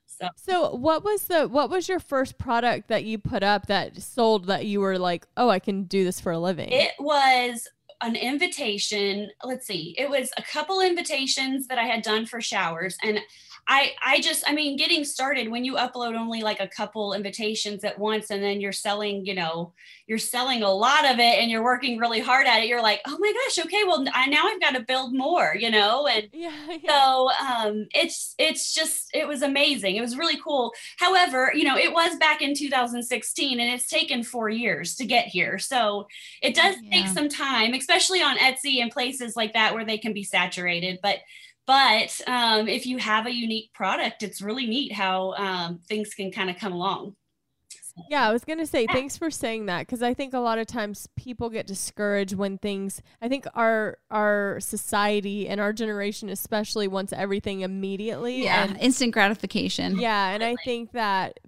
so 0.06 0.28
So 0.36 0.74
what 0.76 1.04
was 1.04 1.24
the 1.24 1.48
what 1.48 1.70
was 1.70 1.88
your 1.88 2.00
first 2.00 2.36
product 2.36 2.88
that 2.88 3.04
you 3.04 3.18
put 3.18 3.42
up 3.42 3.66
that 3.66 4.00
sold 4.00 4.46
that 4.46 4.64
you 4.64 4.78
were 4.80 4.96
like, 4.96 5.26
"Oh, 5.36 5.48
I 5.48 5.58
can 5.58 5.84
do 5.84 6.04
this 6.04 6.20
for 6.20 6.30
a 6.30 6.38
living?" 6.38 6.68
it 6.70 6.92
was 7.00 7.68
an 8.00 8.16
invitation 8.16 9.30
let's 9.44 9.66
see 9.66 9.94
it 9.96 10.10
was 10.10 10.30
a 10.36 10.42
couple 10.42 10.80
invitations 10.80 11.66
that 11.68 11.78
i 11.78 11.84
had 11.84 12.02
done 12.02 12.26
for 12.26 12.40
showers 12.40 12.96
and 13.02 13.18
I 13.66 13.92
I 14.04 14.20
just 14.20 14.44
I 14.46 14.54
mean 14.54 14.76
getting 14.76 15.04
started 15.04 15.50
when 15.50 15.64
you 15.64 15.74
upload 15.74 16.14
only 16.14 16.42
like 16.42 16.60
a 16.60 16.68
couple 16.68 17.14
invitations 17.14 17.84
at 17.84 17.98
once 17.98 18.30
and 18.30 18.42
then 18.42 18.60
you're 18.60 18.72
selling 18.72 19.24
you 19.24 19.34
know 19.34 19.72
you're 20.06 20.18
selling 20.18 20.62
a 20.62 20.70
lot 20.70 21.04
of 21.04 21.18
it 21.18 21.38
and 21.38 21.50
you're 21.50 21.64
working 21.64 21.98
really 21.98 22.20
hard 22.20 22.46
at 22.46 22.60
it 22.62 22.68
you're 22.68 22.82
like 22.82 23.00
oh 23.06 23.16
my 23.18 23.32
gosh 23.32 23.64
okay 23.64 23.84
well 23.84 24.04
I 24.12 24.26
now 24.26 24.42
I've 24.46 24.60
got 24.60 24.74
to 24.74 24.80
build 24.80 25.14
more 25.14 25.56
you 25.58 25.70
know? 25.70 26.06
And 26.06 26.28
yeah, 26.32 26.52
yeah. 26.82 26.88
so 26.88 27.30
um 27.30 27.86
it's 27.94 28.34
it's 28.38 28.74
just 28.74 29.10
it 29.14 29.26
was 29.26 29.42
amazing 29.42 29.96
it 29.96 30.02
was 30.02 30.18
really 30.18 30.38
cool. 30.38 30.72
However 30.98 31.52
you 31.54 31.64
know 31.64 31.76
it 31.76 31.92
was 31.92 32.16
back 32.16 32.42
in 32.42 32.54
2016 32.54 33.60
and 33.60 33.70
it's 33.70 33.86
taken 33.86 34.22
four 34.22 34.48
years 34.48 34.94
to 34.96 35.06
get 35.06 35.26
here 35.26 35.58
so 35.58 36.06
it 36.42 36.54
does 36.54 36.76
take 36.90 37.06
some 37.08 37.28
time 37.28 37.74
especially 37.74 38.22
on 38.22 38.36
etsy 38.38 38.80
and 38.80 38.90
places 38.90 39.36
like 39.36 39.52
that 39.52 39.74
where 39.74 39.84
they 39.84 39.98
can 39.98 40.12
be 40.12 40.22
saturated 40.24 40.98
but 41.02 41.18
but 41.66 42.20
um, 42.26 42.68
if 42.68 42.86
you 42.86 42.98
have 42.98 43.26
a 43.26 43.34
unique 43.34 43.72
product 43.72 44.22
it's 44.22 44.42
really 44.42 44.66
neat 44.66 44.92
how 44.92 45.32
um, 45.34 45.80
things 45.88 46.14
can 46.14 46.30
kind 46.30 46.50
of 46.50 46.56
come 46.56 46.72
along. 46.72 47.14
Yeah, 48.10 48.28
I 48.28 48.32
was 48.32 48.44
going 48.44 48.58
to 48.58 48.66
say 48.66 48.88
thanks 48.88 49.16
for 49.16 49.30
saying 49.30 49.66
that 49.66 49.80
because 49.86 50.02
I 50.02 50.14
think 50.14 50.34
a 50.34 50.40
lot 50.40 50.58
of 50.58 50.66
times 50.66 51.08
people 51.16 51.48
get 51.48 51.66
discouraged 51.66 52.34
when 52.34 52.58
things 52.58 53.00
I 53.22 53.28
think 53.28 53.46
our 53.54 53.98
our 54.10 54.58
society 54.60 55.48
and 55.48 55.60
our 55.60 55.72
generation 55.72 56.28
especially 56.28 56.88
wants 56.88 57.12
everything 57.12 57.60
immediately 57.60 58.42
Yeah, 58.42 58.64
and 58.64 58.76
instant 58.78 59.12
gratification. 59.12 59.96
yeah, 59.96 60.30
and 60.30 60.42
I 60.42 60.56
think 60.56 60.90
that 60.92 61.38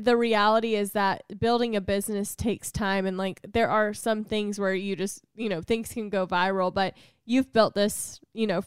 the 0.00 0.16
reality 0.16 0.74
is 0.74 0.92
that 0.92 1.22
building 1.38 1.74
a 1.74 1.80
business 1.80 2.34
takes 2.34 2.70
time 2.70 3.06
and 3.06 3.16
like 3.16 3.40
there 3.52 3.70
are 3.70 3.94
some 3.94 4.24
things 4.24 4.58
where 4.58 4.74
you 4.74 4.96
just, 4.96 5.22
you 5.36 5.48
know, 5.48 5.62
things 5.62 5.92
can 5.92 6.10
go 6.10 6.26
viral, 6.26 6.72
but 6.72 6.94
you've 7.24 7.52
built 7.52 7.74
this, 7.74 8.20
you 8.34 8.46
know, 8.46 8.62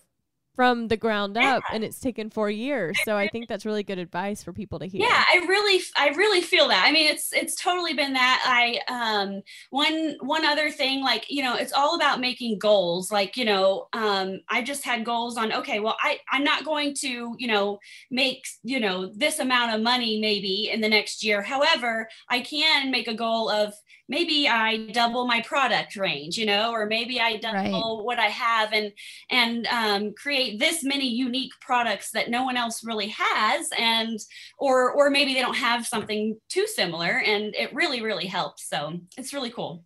from 0.57 0.87
the 0.87 0.97
ground 0.97 1.37
up 1.37 1.63
and 1.71 1.83
it's 1.83 1.99
taken 1.99 2.31
4 2.31 2.49
years. 2.49 2.97
So 3.05 3.15
I 3.15 3.27
think 3.27 3.47
that's 3.47 3.63
really 3.63 3.83
good 3.83 3.99
advice 3.99 4.43
for 4.43 4.51
people 4.51 4.79
to 4.79 4.87
hear. 4.87 5.03
Yeah, 5.03 5.23
I 5.31 5.45
really, 5.47 5.79
I 5.95 6.09
really 6.09 6.41
feel 6.41 6.67
that. 6.69 6.83
I 6.83 6.91
mean, 6.91 7.05
it's 7.05 7.31
it's 7.31 7.53
totally 7.53 7.93
been 7.93 8.13
that. 8.13 8.41
I 8.43 8.79
um 8.91 9.43
one 9.69 10.15
one 10.21 10.43
other 10.45 10.71
thing, 10.71 11.03
like 11.03 11.27
you 11.29 11.43
know, 11.43 11.53
it's 11.55 11.73
all 11.73 11.95
about 11.95 12.19
making 12.19 12.57
goals. 12.57 13.11
Like 13.11 13.37
you 13.37 13.45
know, 13.45 13.87
um, 13.93 14.39
I 14.49 14.63
just 14.63 14.83
had 14.83 15.05
goals 15.05 15.37
on. 15.37 15.53
Okay, 15.53 15.79
well, 15.79 15.95
I 16.01 16.17
I'm 16.31 16.43
not 16.43 16.65
going 16.65 16.95
to 17.01 17.35
you 17.37 17.47
know 17.47 17.77
make 18.09 18.43
you 18.63 18.79
know 18.79 19.11
this 19.13 19.37
amount 19.37 19.75
of 19.75 19.81
money 19.81 20.19
maybe 20.19 20.71
in 20.73 20.81
the 20.81 20.89
next 20.89 21.23
year. 21.23 21.43
However, 21.43 22.09
I 22.29 22.39
can 22.41 22.89
make 22.89 23.07
a 23.07 23.13
goal 23.13 23.51
of 23.51 23.75
maybe 24.09 24.47
I 24.47 24.87
double 24.91 25.27
my 25.27 25.41
product 25.41 25.95
range, 25.95 26.37
you 26.37 26.45
know, 26.45 26.71
or 26.71 26.85
maybe 26.85 27.19
I 27.19 27.37
double 27.37 28.05
what 28.05 28.19
I 28.19 28.27
have 28.27 28.73
and 28.73 28.91
and 29.29 29.67
um, 29.67 30.13
create 30.13 30.59
this 30.59 30.83
many 30.83 31.07
unique 31.07 31.51
products 31.61 32.11
that 32.11 32.29
no 32.29 32.43
one 32.43 32.57
else 32.57 32.83
really 32.83 33.13
has, 33.17 33.69
and 33.77 34.19
or 34.57 34.91
or 34.91 35.09
maybe 35.09 35.33
they 35.33 35.41
don't 35.41 35.57
have 35.57 35.85
something 35.85 36.39
too 36.49 36.67
similar, 36.67 37.21
and 37.25 37.55
it 37.55 37.73
really 37.73 38.01
really 38.01 38.27
helps. 38.27 38.69
So 38.69 38.99
it's 39.17 39.33
really 39.33 39.51
cool. 39.51 39.83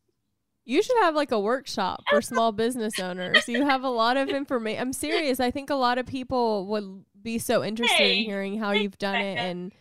You 0.63 0.83
should 0.83 0.97
have 1.01 1.15
like 1.15 1.31
a 1.31 1.39
workshop 1.39 2.03
for 2.09 2.21
small 2.21 2.51
business 2.51 2.99
owners. 2.99 3.47
You 3.47 3.65
have 3.65 3.83
a 3.83 3.89
lot 3.89 4.15
of 4.15 4.29
information. 4.29 4.79
I'm 4.79 4.93
serious. 4.93 5.39
I 5.39 5.49
think 5.49 5.71
a 5.71 5.75
lot 5.75 5.97
of 5.97 6.05
people 6.05 6.67
would 6.67 7.03
be 7.21 7.39
so 7.39 7.63
interested 7.63 7.97
Hey, 7.97 8.19
in 8.19 8.25
hearing 8.25 8.59
how 8.59 8.71
you've 8.71 8.97
done 8.97 9.15
it 9.15 9.37
and 9.37 9.71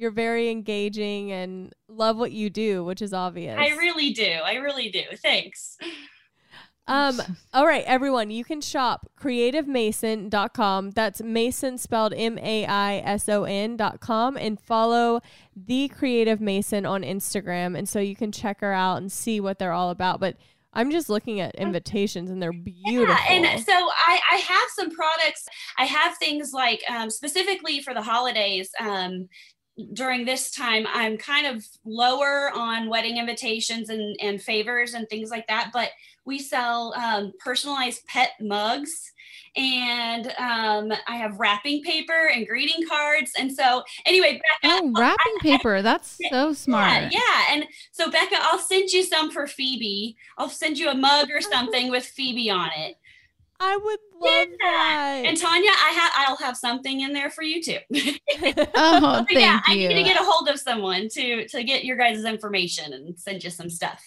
you're 0.00 0.10
very 0.10 0.48
engaging 0.48 1.30
and 1.30 1.74
love 1.86 2.16
what 2.16 2.32
you 2.32 2.48
do, 2.48 2.82
which 2.82 3.02
is 3.02 3.12
obvious. 3.12 3.58
I 3.58 3.76
really 3.76 4.12
do. 4.12 4.38
I 4.44 4.54
really 4.54 4.88
do. 4.88 5.02
Thanks. 5.16 5.76
Um, 6.86 7.20
all 7.52 7.66
right, 7.66 7.84
everyone, 7.86 8.30
you 8.30 8.42
can 8.42 8.62
shop 8.62 9.10
creativemaison.com. 9.20 10.92
That's 10.92 11.22
Maison 11.22 11.76
spelled 11.76 12.14
M 12.16 12.38
A 12.38 12.64
I 12.64 12.96
S 12.96 13.28
O 13.28 13.44
N.com 13.44 14.38
and 14.38 14.58
follow 14.58 15.20
the 15.54 15.88
Creative 15.88 16.40
Maison 16.40 16.86
on 16.86 17.02
Instagram. 17.02 17.76
And 17.76 17.86
so 17.86 18.00
you 18.00 18.16
can 18.16 18.32
check 18.32 18.62
her 18.62 18.72
out 18.72 18.96
and 18.96 19.12
see 19.12 19.38
what 19.38 19.58
they're 19.58 19.72
all 19.72 19.90
about. 19.90 20.18
But 20.18 20.36
I'm 20.72 20.90
just 20.90 21.10
looking 21.10 21.40
at 21.40 21.54
invitations 21.56 22.30
and 22.30 22.40
they're 22.40 22.52
beautiful. 22.52 23.14
Yeah, 23.14 23.18
and 23.28 23.64
so 23.64 23.72
I, 23.74 24.20
I 24.32 24.36
have 24.36 24.68
some 24.76 24.90
products. 24.90 25.46
I 25.78 25.84
have 25.84 26.16
things 26.16 26.52
like 26.54 26.80
um, 26.88 27.10
specifically 27.10 27.80
for 27.82 27.92
the 27.92 28.02
holidays. 28.02 28.70
Um, 28.80 29.28
during 29.92 30.24
this 30.24 30.50
time, 30.50 30.86
I'm 30.92 31.16
kind 31.16 31.46
of 31.46 31.64
lower 31.84 32.50
on 32.54 32.88
wedding 32.88 33.16
invitations 33.18 33.88
and, 33.88 34.16
and 34.20 34.40
favors 34.40 34.94
and 34.94 35.08
things 35.08 35.30
like 35.30 35.46
that. 35.48 35.70
But 35.72 35.90
we 36.24 36.38
sell 36.38 36.94
um, 36.94 37.32
personalized 37.38 38.06
pet 38.06 38.30
mugs 38.40 39.12
and 39.56 40.28
um, 40.38 40.92
I 41.08 41.16
have 41.16 41.38
wrapping 41.40 41.82
paper 41.82 42.28
and 42.32 42.46
greeting 42.46 42.86
cards. 42.88 43.32
And 43.38 43.52
so, 43.52 43.82
anyway, 44.06 44.40
Becca, 44.62 44.80
Oh, 44.82 44.92
wrapping 44.96 45.36
paper. 45.40 45.82
That's 45.82 46.18
so 46.30 46.52
smart. 46.52 46.92
yeah, 46.92 47.08
yeah. 47.12 47.44
And 47.50 47.64
so, 47.90 48.10
Becca, 48.10 48.36
I'll 48.38 48.58
send 48.58 48.90
you 48.90 49.02
some 49.02 49.30
for 49.30 49.46
Phoebe. 49.46 50.16
I'll 50.38 50.48
send 50.48 50.78
you 50.78 50.88
a 50.90 50.94
mug 50.94 51.30
or 51.32 51.40
something 51.40 51.90
with 51.90 52.04
Phoebe 52.04 52.50
on 52.50 52.70
it. 52.76 52.96
I 53.58 53.76
would 53.76 53.98
love 54.20 54.48
that. 54.60 55.22
And 55.26 55.36
Tanya, 55.38 55.70
I 55.70 55.90
have 55.94 56.12
I'll 56.16 56.36
have 56.36 56.56
something 56.56 57.00
in 57.00 57.12
there 57.12 57.30
for 57.30 57.42
you 57.42 57.62
too. 57.62 57.78
Oh, 58.74 59.24
But 59.28 59.40
yeah, 59.40 59.60
thank 59.66 59.68
I 59.68 59.74
need 59.74 59.94
to 59.94 60.02
get 60.02 60.20
a 60.20 60.24
hold 60.24 60.48
of 60.48 60.58
someone 60.58 61.08
to 61.10 61.46
to 61.48 61.62
get 61.64 61.84
your 61.84 61.96
guys' 61.96 62.24
information 62.24 62.92
and 62.92 63.18
send 63.18 63.42
you 63.44 63.50
some 63.50 63.68
stuff. 63.70 64.02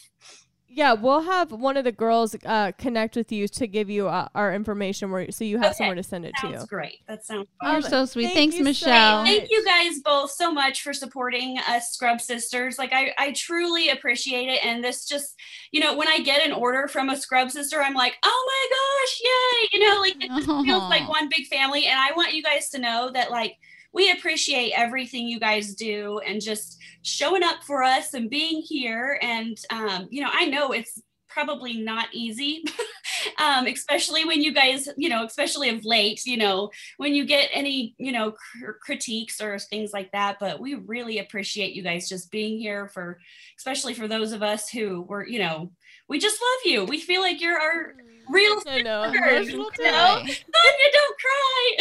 Yeah, 0.76 0.94
we'll 0.94 1.22
have 1.22 1.52
one 1.52 1.78
of 1.78 1.84
the 1.84 1.92
girls 1.92 2.36
uh, 2.46 2.72
connect 2.78 3.16
with 3.16 3.32
you 3.32 3.48
to 3.48 3.68
give 3.68 3.90
you 3.90 4.08
uh, 4.08 4.28
our 4.34 4.54
information, 4.54 5.12
where 5.12 5.30
so 5.32 5.44
you 5.44 5.58
have 5.60 5.68
Okay, 5.68 5.76
somewhere 5.76 5.96
to 5.96 6.04
send 6.04 6.26
it 6.26 6.34
Sounds 6.42 6.62
to. 6.64 6.68
great. 6.68 7.00
That 7.08 7.24
sounds 7.24 7.48
You're 7.62 7.82
so 7.82 8.06
sweet. 8.06 8.26
thank 8.26 8.36
Thanks, 8.36 8.56
you 8.56 8.64
so 8.64 8.70
Michelle. 8.70 9.18
much. 9.24 9.28
Thank 9.28 9.52
you 9.52 9.64
guys 9.66 10.00
both 10.04 10.32
so 10.32 10.52
much 10.52 10.82
for 10.82 10.94
supporting 10.94 11.60
us 11.68 11.92
Scrub 11.92 12.20
Sisters. 12.20 12.80
Like 12.80 12.92
I, 12.92 13.14
I 13.20 13.34
truly 13.34 13.90
appreciate 13.90 14.50
it. 14.50 14.66
And 14.66 14.84
this 14.84 15.06
just, 15.06 15.36
you 15.72 15.80
know, 15.80 15.96
when 15.96 16.08
I 16.08 16.20
get 16.20 16.46
an 16.46 16.52
order 16.54 16.88
from 16.88 17.10
a 17.10 17.18
Scrub 17.18 17.52
Sister, 17.52 17.82
I'm 17.82 17.94
like, 17.94 18.16
oh 18.24 18.46
my 18.48 18.76
gosh, 18.76 19.22
yay! 19.24 19.80
You 19.80 19.88
know, 19.88 20.02
like 20.02 20.16
it 20.24 20.30
just 20.30 20.66
feels 20.66 20.90
like 20.90 21.08
one 21.10 21.30
big 21.30 21.46
family. 21.48 21.86
And 21.86 22.00
I 22.00 22.14
want 22.16 22.34
you 22.34 22.42
guys 22.42 22.70
to 22.70 22.80
know 22.80 23.12
that 23.14 23.30
like 23.30 23.56
we 23.94 24.12
appreciate 24.12 24.74
everything 24.76 25.28
you 25.28 25.40
guys 25.40 25.76
do 25.76 26.20
and 26.26 26.42
just 26.42 26.80
showing 27.04 27.44
up 27.44 27.64
for 27.64 27.84
us 27.84 28.14
and 28.14 28.30
being 28.30 28.62
here. 28.62 29.20
And 29.22 29.58
um, 29.70 30.08
you 30.10 30.22
know, 30.22 30.30
I 30.32 30.46
know 30.46 30.72
it's 30.72 31.02
probably 31.30 31.78
not 31.78 32.08
easy 32.12 32.64
um, 33.40 33.66
especially 33.66 34.24
when 34.24 34.42
you 34.42 34.54
guys 34.54 34.88
you 34.98 35.10
know 35.10 35.26
especially 35.26 35.70
of 35.70 35.84
late 35.84 36.22
you 36.26 36.38
know 36.38 36.70
when 36.98 37.16
you 37.16 37.26
get 37.26 37.50
any 37.52 37.96
you 37.98 38.12
know 38.12 38.32
cr- 38.32 38.74
critiques 38.82 39.42
or 39.42 39.58
things 39.58 39.92
like 39.94 40.12
that. 40.12 40.38
But 40.40 40.60
we 40.60 40.76
really 40.76 41.20
appreciate 41.20 41.74
you 41.74 41.84
guys 41.84 42.10
just 42.10 42.32
being 42.32 42.60
here 42.60 42.88
for 42.88 43.20
especially 43.58 43.94
for 43.94 44.08
those 44.08 44.32
of 44.32 44.44
us 44.44 44.70
who 44.70 45.02
were 45.02 45.26
you 45.26 45.40
know 45.40 45.72
we 46.08 46.20
just 46.20 46.40
love 46.42 46.72
you. 46.72 46.86
We 46.86 47.00
feel 47.00 47.22
like 47.22 47.42
you're 47.42 47.60
our 47.60 47.96
real. 48.30 48.62
I'm 49.04 49.16
emotional 49.16 49.70
you 49.78 49.86
know? 49.86 50.24
Don't 50.26 51.18
cry. 51.20 51.78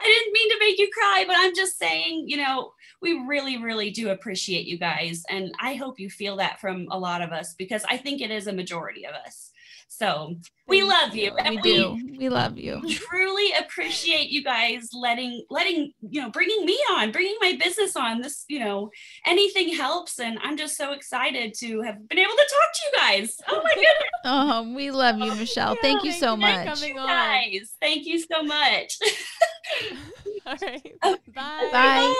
I 0.00 0.04
didn't 0.04 0.32
mean 0.32 0.50
to 0.50 0.56
make 0.60 0.78
you 0.78 0.88
cry, 0.92 1.24
but 1.26 1.36
I'm 1.38 1.54
just 1.54 1.78
saying, 1.78 2.24
you 2.26 2.36
know, 2.36 2.72
we 3.00 3.24
really, 3.26 3.62
really 3.62 3.90
do 3.90 4.10
appreciate 4.10 4.66
you 4.66 4.78
guys. 4.78 5.22
And 5.30 5.52
I 5.60 5.74
hope 5.74 6.00
you 6.00 6.10
feel 6.10 6.36
that 6.36 6.60
from 6.60 6.86
a 6.90 6.98
lot 6.98 7.22
of 7.22 7.30
us 7.30 7.54
because 7.54 7.84
I 7.88 7.96
think 7.96 8.20
it 8.20 8.30
is 8.30 8.46
a 8.46 8.52
majority 8.52 9.06
of 9.06 9.14
us. 9.14 9.52
So 9.88 10.36
we 10.66 10.82
love 10.82 11.14
you. 11.16 11.24
you. 11.24 11.36
and 11.38 11.56
We 11.56 11.62
do. 11.62 11.98
We 12.18 12.28
love 12.28 12.58
you. 12.58 12.82
truly 12.90 13.52
appreciate 13.58 14.28
you 14.28 14.42
guys 14.44 14.90
letting 14.92 15.44
letting 15.50 15.92
you 16.00 16.20
know 16.20 16.30
bringing 16.30 16.64
me 16.66 16.78
on 16.92 17.10
bringing 17.12 17.36
my 17.40 17.58
business 17.62 17.96
on 17.96 18.20
this 18.20 18.44
you 18.48 18.58
know 18.58 18.90
anything 19.26 19.74
helps 19.74 20.18
and 20.18 20.38
i'm 20.42 20.56
just 20.56 20.76
so 20.76 20.92
excited 20.92 21.54
to 21.54 21.80
have 21.82 22.06
been 22.08 22.18
able 22.18 22.32
to 22.32 22.36
talk 22.36 22.72
to 22.74 22.80
you 22.84 22.92
guys 22.98 23.36
oh 23.48 23.60
my 23.62 23.70
goodness 23.74 23.92
Oh, 24.24 24.74
we 24.74 24.90
love 24.90 25.18
you, 25.18 25.30
oh, 25.30 25.34
Michelle. 25.36 25.76
Thank 25.80 26.02
you 26.02 26.10
Thank 26.10 26.20
so 26.20 26.34
you 26.34 26.36
for 26.36 26.64
much. 26.64 26.82
on. 26.98 27.06
guys 27.06 27.74
thank 27.80 28.04
you 28.04 28.18
so 28.18 28.42
much 28.42 28.98
All 30.46 30.56
right. 30.62 30.92
Okay. 31.04 31.18
Bye. 31.34 31.68
Bye. 31.72 32.14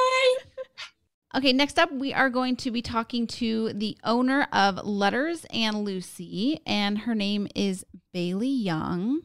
Okay, 1.35 1.53
next 1.53 1.79
up, 1.79 1.93
we 1.93 2.15
are 2.15 2.31
going 2.31 2.57
to 2.57 2.71
be 2.71 2.81
talking 2.81 3.27
to 3.27 3.75
the 3.75 3.99
owner 4.03 4.49
of 4.51 4.83
Letters 4.87 5.45
and 5.53 5.85
Lucy, 5.85 6.63
and 6.65 7.01
her 7.01 7.15
name 7.15 7.47
is 7.55 7.85
Bailey 8.15 8.49
Young. 8.49 9.21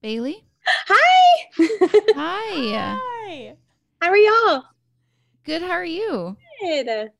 Bailey? 0.00 0.44
Hi. 0.66 1.46
Hi. 2.16 2.98
Hi. 3.00 3.56
How 4.00 4.08
are 4.08 4.16
y'all? 4.16 4.64
Good. 5.44 5.62
How 5.62 5.70
are 5.70 5.84
you? 5.84 6.36
Good. 6.60 7.12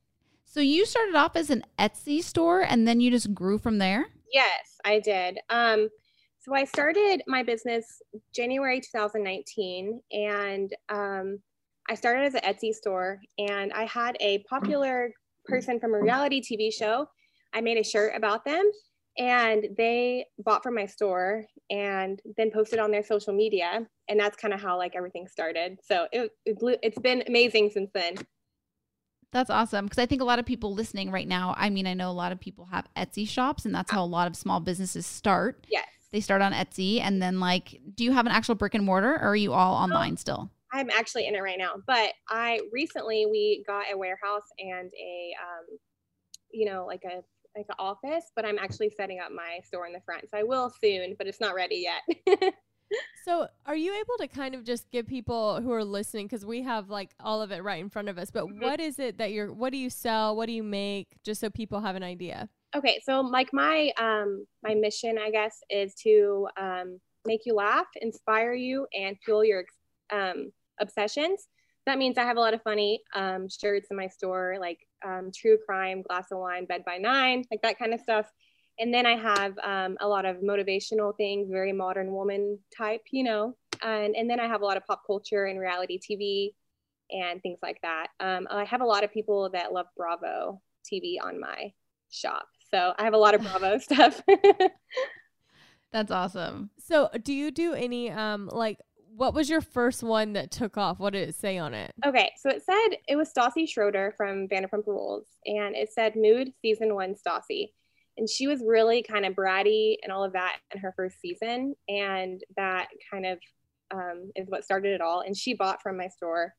So, 0.46 0.58
you 0.58 0.84
started 0.84 1.14
off 1.14 1.36
as 1.36 1.50
an 1.50 1.64
Etsy 1.78 2.24
store 2.24 2.60
and 2.60 2.88
then 2.88 3.00
you 3.00 3.08
just 3.08 3.32
grew 3.32 3.56
from 3.56 3.78
there? 3.78 4.06
Yes, 4.32 4.80
I 4.84 4.98
did. 4.98 5.38
Um, 5.48 5.88
so 6.40 6.56
I 6.56 6.64
started 6.64 7.22
my 7.28 7.44
business 7.44 8.02
January 8.34 8.80
2019, 8.80 10.00
and 10.10 10.74
um, 10.88 11.38
I 11.88 11.94
started 11.94 12.24
as 12.24 12.34
an 12.34 12.40
Etsy 12.40 12.72
store. 12.72 13.20
And 13.38 13.72
I 13.72 13.84
had 13.84 14.16
a 14.20 14.42
popular 14.48 15.10
person 15.44 15.80
from 15.80 15.94
a 15.94 16.00
reality 16.00 16.40
TV 16.40 16.72
show. 16.72 17.06
I 17.52 17.60
made 17.60 17.76
a 17.76 17.84
shirt 17.84 18.14
about 18.16 18.44
them, 18.44 18.64
and 19.18 19.66
they 19.76 20.24
bought 20.38 20.62
from 20.62 20.74
my 20.74 20.86
store 20.86 21.44
and 21.70 22.18
then 22.38 22.50
posted 22.50 22.78
on 22.78 22.90
their 22.90 23.02
social 23.02 23.34
media. 23.34 23.86
And 24.08 24.18
that's 24.18 24.36
kind 24.36 24.54
of 24.54 24.60
how 24.60 24.78
like 24.78 24.96
everything 24.96 25.26
started. 25.28 25.78
So 25.84 26.06
it, 26.12 26.30
it 26.46 26.58
blew, 26.58 26.76
it's 26.82 26.98
been 26.98 27.22
amazing 27.26 27.70
since 27.70 27.90
then. 27.92 28.14
That's 29.32 29.50
awesome 29.50 29.86
because 29.86 29.98
I 29.98 30.04
think 30.04 30.20
a 30.20 30.26
lot 30.26 30.38
of 30.38 30.44
people 30.44 30.74
listening 30.74 31.10
right 31.10 31.26
now, 31.26 31.54
I 31.56 31.70
mean, 31.70 31.86
I 31.86 31.94
know 31.94 32.10
a 32.10 32.12
lot 32.12 32.32
of 32.32 32.40
people 32.40 32.66
have 32.66 32.86
Etsy 32.96 33.26
shops 33.26 33.64
and 33.64 33.74
that's 33.74 33.90
uh-huh. 33.90 34.00
how 34.00 34.04
a 34.04 34.06
lot 34.06 34.26
of 34.26 34.36
small 34.36 34.60
businesses 34.60 35.06
start. 35.06 35.66
Yes. 35.70 35.86
They 36.10 36.20
start 36.20 36.42
on 36.42 36.52
Etsy 36.52 37.00
and 37.00 37.22
then 37.22 37.40
like 37.40 37.80
do 37.94 38.04
you 38.04 38.12
have 38.12 38.26
an 38.26 38.32
actual 38.32 38.54
brick 38.54 38.74
and 38.74 38.84
mortar 38.84 39.14
or 39.14 39.28
are 39.28 39.36
you 39.36 39.54
all 39.54 39.76
um, 39.76 39.90
online 39.90 40.18
still? 40.18 40.50
I'm 40.72 40.90
actually 40.90 41.26
in 41.26 41.34
it 41.34 41.40
right 41.42 41.58
now, 41.58 41.74
but 41.86 42.12
I 42.28 42.60
recently 42.72 43.26
we 43.26 43.62
got 43.66 43.84
a 43.92 43.96
warehouse 43.96 44.46
and 44.58 44.90
a 44.98 45.32
um, 45.40 45.78
you 46.50 46.70
know, 46.70 46.86
like 46.86 47.02
a 47.04 47.22
like 47.56 47.66
an 47.68 47.74
office, 47.78 48.30
but 48.34 48.46
I'm 48.46 48.58
actually 48.58 48.90
setting 48.90 49.20
up 49.20 49.30
my 49.30 49.60
store 49.64 49.86
in 49.86 49.92
the 49.92 50.00
front. 50.06 50.24
So 50.30 50.38
I 50.38 50.42
will 50.42 50.72
soon, 50.82 51.14
but 51.18 51.26
it's 51.26 51.40
not 51.40 51.54
ready 51.54 51.86
yet. 51.86 52.54
So, 53.24 53.46
are 53.66 53.76
you 53.76 53.94
able 53.94 54.16
to 54.18 54.26
kind 54.26 54.52
of 54.52 54.64
just 54.64 54.90
give 54.90 55.06
people 55.06 55.60
who 55.60 55.70
are 55.70 55.84
listening 55.84 56.26
because 56.26 56.44
we 56.44 56.62
have 56.62 56.90
like 56.90 57.10
all 57.20 57.40
of 57.40 57.52
it 57.52 57.62
right 57.62 57.80
in 57.80 57.88
front 57.88 58.08
of 58.08 58.18
us, 58.18 58.32
but 58.32 58.48
Mhm. 58.48 58.60
what 58.60 58.80
is 58.80 58.98
it 58.98 59.18
that 59.18 59.30
you're 59.30 59.52
what 59.52 59.70
do 59.70 59.78
you 59.78 59.90
sell? 59.90 60.34
What 60.34 60.46
do 60.46 60.52
you 60.52 60.64
make? 60.64 61.22
Just 61.22 61.40
so 61.40 61.48
people 61.48 61.80
have 61.80 61.94
an 61.94 62.02
idea. 62.02 62.48
Okay, 62.74 63.00
so 63.04 63.20
like 63.20 63.52
my 63.52 63.92
um 63.96 64.44
my 64.64 64.74
mission, 64.74 65.18
I 65.18 65.30
guess, 65.30 65.62
is 65.70 65.94
to 66.02 66.48
um 66.58 67.00
make 67.24 67.46
you 67.46 67.54
laugh, 67.54 67.86
inspire 68.00 68.54
you, 68.54 68.88
and 68.92 69.16
fuel 69.24 69.44
your 69.44 69.64
um 70.10 70.50
obsessions. 70.82 71.48
That 71.86 71.98
means 71.98 72.18
I 72.18 72.22
have 72.24 72.36
a 72.36 72.40
lot 72.40 72.54
of 72.54 72.62
funny 72.62 73.00
um 73.14 73.48
shirts 73.48 73.88
in 73.90 73.96
my 73.96 74.08
store, 74.08 74.56
like 74.60 74.78
um, 75.04 75.30
true 75.34 75.58
crime, 75.66 76.02
glass 76.02 76.26
of 76.30 76.38
wine, 76.38 76.66
bed 76.66 76.84
by 76.84 76.98
nine, 76.98 77.44
like 77.50 77.62
that 77.62 77.78
kind 77.78 77.94
of 77.94 78.00
stuff. 78.00 78.30
And 78.78 78.92
then 78.92 79.06
I 79.06 79.16
have 79.16 79.58
um, 79.62 79.96
a 80.00 80.08
lot 80.08 80.24
of 80.24 80.36
motivational 80.36 81.16
things, 81.16 81.50
very 81.50 81.72
modern 81.72 82.12
woman 82.12 82.58
type, 82.76 83.02
you 83.10 83.24
know. 83.24 83.54
And 83.82 84.14
and 84.16 84.28
then 84.30 84.40
I 84.40 84.46
have 84.46 84.62
a 84.62 84.64
lot 84.64 84.76
of 84.76 84.86
pop 84.86 85.02
culture 85.06 85.46
and 85.46 85.58
reality 85.58 85.98
TV 85.98 86.54
and 87.10 87.42
things 87.42 87.58
like 87.62 87.78
that. 87.82 88.08
Um, 88.20 88.46
I 88.50 88.64
have 88.64 88.80
a 88.80 88.86
lot 88.86 89.04
of 89.04 89.12
people 89.12 89.50
that 89.52 89.72
love 89.72 89.86
Bravo 89.96 90.60
TV 90.90 91.16
on 91.22 91.38
my 91.38 91.72
shop. 92.10 92.46
So 92.70 92.94
I 92.98 93.04
have 93.04 93.14
a 93.14 93.18
lot 93.18 93.34
of 93.34 93.42
Bravo 93.42 93.78
stuff. 93.80 94.22
That's 95.92 96.10
awesome. 96.10 96.70
So, 96.78 97.10
do 97.22 97.34
you 97.34 97.50
do 97.50 97.74
any 97.74 98.10
um 98.10 98.48
like 98.50 98.78
what 99.16 99.34
was 99.34 99.50
your 99.50 99.60
first 99.60 100.02
one 100.02 100.32
that 100.34 100.50
took 100.50 100.76
off? 100.76 100.98
What 100.98 101.12
did 101.12 101.28
it 101.28 101.34
say 101.34 101.58
on 101.58 101.74
it? 101.74 101.92
okay, 102.06 102.32
so 102.38 102.48
it 102.50 102.62
said 102.64 102.98
it 103.08 103.16
was 103.16 103.32
Stassi 103.32 103.68
Schroeder 103.68 104.14
from 104.16 104.48
Vanderpump 104.48 104.86
Rules, 104.86 105.26
and 105.46 105.76
it 105.76 105.92
said 105.92 106.16
Mood 106.16 106.52
Season 106.62 106.94
One 106.94 107.14
Stassi, 107.14 107.72
and 108.16 108.28
she 108.28 108.46
was 108.46 108.62
really 108.66 109.02
kind 109.02 109.26
of 109.26 109.34
bratty 109.34 109.96
and 110.02 110.12
all 110.12 110.24
of 110.24 110.32
that 110.32 110.58
in 110.74 110.80
her 110.80 110.92
first 110.96 111.20
season, 111.20 111.74
and 111.88 112.40
that 112.56 112.88
kind 113.10 113.26
of 113.26 113.38
um, 113.92 114.30
is 114.34 114.48
what 114.48 114.64
started 114.64 114.94
it 114.94 115.00
all. 115.00 115.20
And 115.20 115.36
she 115.36 115.54
bought 115.54 115.82
from 115.82 115.96
my 115.96 116.08
store, 116.08 116.54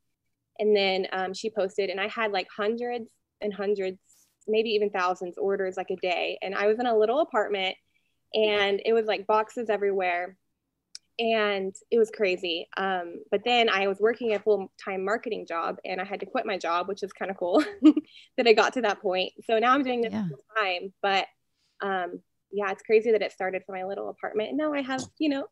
and 0.60 0.76
then 0.76 1.08
um, 1.12 1.34
she 1.34 1.50
posted, 1.50 1.90
and 1.90 2.00
I 2.00 2.08
had 2.08 2.32
like 2.32 2.48
hundreds 2.56 3.10
and 3.42 3.54
hundreds, 3.54 4.00
maybe 4.48 4.70
even 4.70 4.90
thousands 4.90 5.38
orders 5.38 5.76
like 5.78 5.90
a 5.90 5.96
day, 5.98 6.38
and 6.42 6.54
I 6.54 6.68
was 6.68 6.80
in 6.80 6.86
a 6.86 6.98
little 6.98 7.20
apartment, 7.20 7.76
and 8.34 8.82
it 8.86 8.94
was 8.94 9.06
like 9.06 9.28
boxes 9.28 9.70
everywhere 9.70 10.38
and 11.20 11.76
it 11.92 12.00
was 12.00 12.10
crazy. 12.10 12.68
Um, 12.78 13.22
but 13.32 13.42
then 13.46 13.70
I 13.70 13.88
was 13.88 14.00
working 14.00 14.34
a 14.34 14.40
full 14.40 14.72
time 14.84 15.06
marketing 15.06 15.46
job 15.48 15.78
and 15.86 16.02
I 16.02 16.06
had 16.06 16.20
to 16.22 16.26
quit 16.26 16.46
my 16.46 16.58
job, 16.58 16.88
which 16.88 17.04
is 17.04 17.14
kind 17.14 17.30
of 17.32 17.38
cool 17.38 17.64
that 18.38 18.48
I 18.48 18.54
got 18.54 18.74
to 18.74 18.82
that 18.82 19.02
point. 19.02 19.32
So 19.46 19.60
now 19.60 19.74
I'm 19.74 19.84
doing 19.84 20.02
this 20.02 20.14
Yeah. 20.14 20.28
full 20.28 20.44
time. 20.60 20.94
But 21.02 21.26
um, 21.82 22.22
yeah, 22.52 22.72
it's 22.72 22.84
crazy 22.84 23.12
that 23.12 23.22
it 23.22 23.32
started 23.32 23.64
from 23.66 23.76
my 23.76 23.84
little 23.84 24.10
apartment. 24.10 24.50
And 24.50 24.58
now 24.58 24.74
I 24.74 24.82
have, 24.82 25.04
you 25.20 25.30
know, 25.30 25.46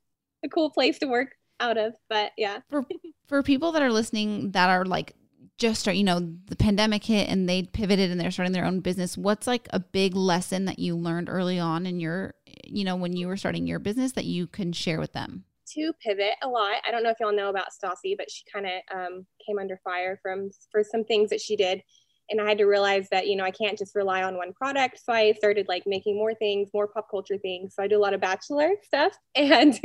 a 0.43 0.49
cool 0.49 0.71
place 0.71 0.99
to 0.99 1.07
work 1.07 1.29
out 1.59 1.77
of. 1.77 1.93
But 2.09 2.31
yeah. 2.37 2.59
For 2.69 2.85
for 3.27 3.43
people 3.43 3.71
that 3.73 3.81
are 3.81 3.91
listening 3.91 4.51
that 4.51 4.69
are 4.69 4.85
like 4.85 5.15
just 5.57 5.81
start, 5.81 5.95
you 5.95 6.03
know, 6.03 6.19
the 6.47 6.55
pandemic 6.55 7.03
hit 7.03 7.29
and 7.29 7.47
they 7.47 7.61
pivoted 7.63 8.09
and 8.09 8.19
they're 8.19 8.31
starting 8.31 8.51
their 8.51 8.65
own 8.65 8.79
business. 8.79 9.15
What's 9.15 9.45
like 9.45 9.67
a 9.71 9.79
big 9.79 10.15
lesson 10.15 10.65
that 10.65 10.79
you 10.79 10.95
learned 10.95 11.29
early 11.29 11.59
on 11.59 11.85
in 11.85 11.99
your, 11.99 12.33
you 12.65 12.83
know, 12.83 12.95
when 12.95 13.15
you 13.15 13.27
were 13.27 13.37
starting 13.37 13.67
your 13.67 13.77
business 13.77 14.13
that 14.13 14.25
you 14.25 14.47
can 14.47 14.73
share 14.73 14.99
with 14.99 15.13
them? 15.13 15.43
To 15.75 15.93
pivot 16.03 16.33
a 16.41 16.47
lot. 16.47 16.77
I 16.85 16.91
don't 16.91 17.03
know 17.03 17.09
if 17.09 17.17
y'all 17.19 17.35
know 17.35 17.49
about 17.49 17.67
Stassi, 17.69 18.15
but 18.17 18.29
she 18.29 18.43
kind 18.51 18.65
of 18.65 18.71
um, 18.95 19.25
came 19.45 19.59
under 19.59 19.79
fire 19.83 20.19
from 20.21 20.49
for 20.71 20.83
some 20.83 21.03
things 21.03 21.29
that 21.29 21.41
she 21.41 21.55
did, 21.55 21.81
and 22.29 22.41
I 22.41 22.47
had 22.47 22.57
to 22.59 22.65
realize 22.65 23.07
that 23.11 23.27
you 23.27 23.35
know 23.35 23.43
I 23.43 23.51
can't 23.51 23.77
just 23.77 23.95
rely 23.95 24.23
on 24.23 24.37
one 24.37 24.53
product. 24.53 24.99
So 25.03 25.13
I 25.13 25.33
started 25.33 25.67
like 25.67 25.83
making 25.85 26.15
more 26.15 26.33
things, 26.33 26.69
more 26.73 26.87
pop 26.87 27.07
culture 27.09 27.37
things. 27.37 27.75
So 27.75 27.83
I 27.83 27.87
do 27.87 27.97
a 27.97 28.01
lot 28.01 28.13
of 28.13 28.21
Bachelor 28.21 28.71
stuff, 28.83 29.13
and 29.35 29.79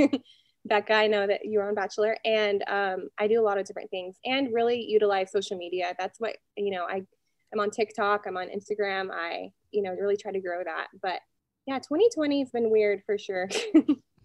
Becca, 0.64 0.94
I 0.94 1.06
know 1.06 1.26
that 1.26 1.44
you're 1.44 1.68
on 1.68 1.74
Bachelor, 1.74 2.16
and 2.24 2.64
um, 2.66 3.08
I 3.18 3.28
do 3.28 3.40
a 3.40 3.44
lot 3.44 3.58
of 3.58 3.66
different 3.66 3.90
things, 3.90 4.16
and 4.24 4.52
really 4.52 4.82
utilize 4.82 5.30
social 5.30 5.56
media. 5.56 5.94
That's 5.98 6.20
what 6.20 6.36
you 6.56 6.70
know. 6.70 6.84
I 6.84 7.02
I'm 7.52 7.60
on 7.60 7.70
TikTok, 7.70 8.24
I'm 8.26 8.36
on 8.36 8.48
Instagram. 8.48 9.10
I 9.12 9.50
you 9.70 9.82
know 9.82 9.92
really 9.92 10.16
try 10.16 10.32
to 10.32 10.40
grow 10.40 10.62
that, 10.64 10.88
but 11.02 11.20
yeah, 11.66 11.78
2020 11.78 12.40
has 12.40 12.50
been 12.50 12.70
weird 12.70 13.02
for 13.04 13.18
sure. 13.18 13.48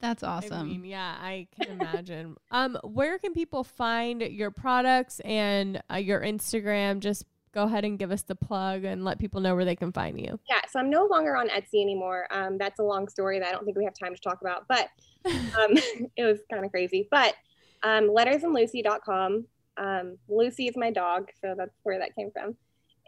That's 0.00 0.22
awesome. 0.22 0.52
I 0.52 0.56
awesome. 0.56 0.68
mean, 0.68 0.84
yeah, 0.84 1.16
I 1.20 1.48
can 1.58 1.80
imagine. 1.80 2.36
um, 2.50 2.78
where 2.84 3.18
can 3.18 3.34
people 3.34 3.64
find 3.64 4.22
your 4.22 4.50
products 4.50 5.20
and 5.20 5.82
uh, 5.90 5.96
your 5.96 6.20
Instagram? 6.20 7.00
Just 7.00 7.24
go 7.52 7.64
ahead 7.64 7.84
and 7.84 7.98
give 7.98 8.12
us 8.12 8.22
the 8.22 8.34
plug 8.34 8.84
and 8.84 9.04
let 9.04 9.18
people 9.18 9.40
know 9.40 9.54
where 9.54 9.64
they 9.64 9.74
can 9.74 9.90
find 9.90 10.20
you. 10.20 10.38
Yeah, 10.48 10.60
so 10.70 10.78
I'm 10.78 10.90
no 10.90 11.06
longer 11.06 11.36
on 11.36 11.48
Etsy 11.48 11.82
anymore. 11.82 12.28
Um, 12.30 12.58
that's 12.58 12.78
a 12.78 12.84
long 12.84 13.08
story 13.08 13.38
that 13.40 13.48
I 13.48 13.52
don't 13.52 13.64
think 13.64 13.76
we 13.76 13.84
have 13.84 13.94
time 13.98 14.14
to 14.14 14.20
talk 14.20 14.40
about, 14.40 14.66
but 14.68 14.88
um, 15.26 15.72
it 16.16 16.24
was 16.24 16.38
kind 16.52 16.64
of 16.64 16.70
crazy. 16.70 17.08
But 17.10 17.34
um, 17.82 18.08
lettersandlucy.com. 18.08 19.46
Um, 19.76 20.18
Lucy 20.28 20.66
is 20.66 20.76
my 20.76 20.90
dog, 20.90 21.30
so 21.40 21.54
that's 21.56 21.74
where 21.82 21.98
that 21.98 22.14
came 22.14 22.30
from. 22.30 22.56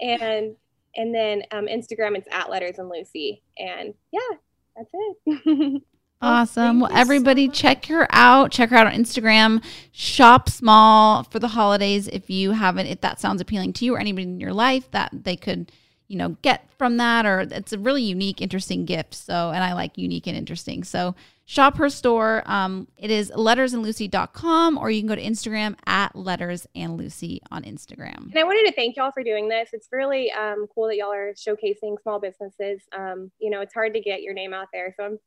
And 0.01 0.57
and 0.97 1.15
then 1.15 1.43
um, 1.53 1.67
Instagram, 1.67 2.17
it's 2.17 2.29
at 2.33 2.51
letters 2.51 2.79
and 2.79 2.89
Lucy. 2.89 3.43
And 3.59 3.95
yeah, 4.13 4.37
that's 4.77 4.91
it. 4.93 5.83
Awesome. 6.23 6.81
Well, 6.81 6.91
thank 6.91 6.91
you 6.91 6.97
so 6.97 7.01
everybody, 7.01 7.49
check 7.49 7.87
her 7.87 8.07
out. 8.11 8.51
Check 8.51 8.71
her 8.71 8.77
out 8.77 8.87
on 8.87 8.93
Instagram. 8.93 9.65
Shop 9.93 10.49
small 10.49 11.25
for 11.25 11.39
the 11.39 11.49
holidays 11.49 12.09
if 12.09 12.29
you 12.29 12.53
haven't. 12.53 12.87
If 12.87 13.01
that 13.01 13.21
sounds 13.21 13.41
appealing 13.41 13.73
to 13.75 13.85
you 13.85 13.95
or 13.95 13.99
anybody 13.99 14.25
in 14.25 14.41
your 14.41 14.53
life 14.53 14.91
that 14.91 15.11
they 15.13 15.37
could, 15.37 15.73
you 16.09 16.19
know, 16.19 16.37
get 16.43 16.71
from 16.77 16.99
that, 16.99 17.25
or 17.25 17.41
it's 17.41 17.73
a 17.73 17.79
really 17.79 18.03
unique, 18.03 18.43
interesting 18.43 18.85
gift. 18.85 19.15
So, 19.15 19.51
and 19.51 19.65
I 19.65 19.73
like 19.73 19.97
unique 19.97 20.27
and 20.27 20.37
interesting. 20.37 20.85
So, 20.85 21.15
shop 21.47 21.77
her 21.79 21.89
store. 21.89 22.43
Um, 22.45 22.87
it 22.99 23.11
is 23.11 23.31
lettersandlucy.com, 23.31 24.77
or 24.77 24.91
you 24.91 25.01
can 25.01 25.09
go 25.09 25.15
to 25.15 25.23
Instagram 25.23 25.77
at 25.87 26.13
lettersandlucy 26.15 27.39
on 27.51 27.63
Instagram. 27.63 28.31
And 28.31 28.39
I 28.39 28.45
wanted 28.45 28.67
to 28.67 28.73
thank 28.73 28.97
y'all 28.97 29.11
for 29.11 29.23
doing 29.23 29.49
this. 29.49 29.71
It's 29.73 29.89
really 29.91 30.31
um, 30.33 30.67
cool 30.75 30.89
that 30.89 30.97
y'all 30.97 31.13
are 31.13 31.33
showcasing 31.33 32.01
small 32.03 32.21
businesses. 32.21 32.83
Um, 32.97 33.31
you 33.41 33.49
know, 33.51 33.63
it's 33.63 33.73
hard 33.73 33.95
to 33.95 34.01
get 34.01 34.23
your 34.23 34.35
name 34.35 34.53
out 34.53 34.69
there. 34.73 34.95
So 34.97 35.05
I'm 35.05 35.19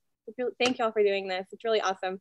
thank 0.60 0.78
y'all 0.78 0.92
for 0.92 1.04
doing 1.04 1.28
this. 1.28 1.46
It's 1.52 1.64
really 1.64 1.82
awesome. 1.82 2.20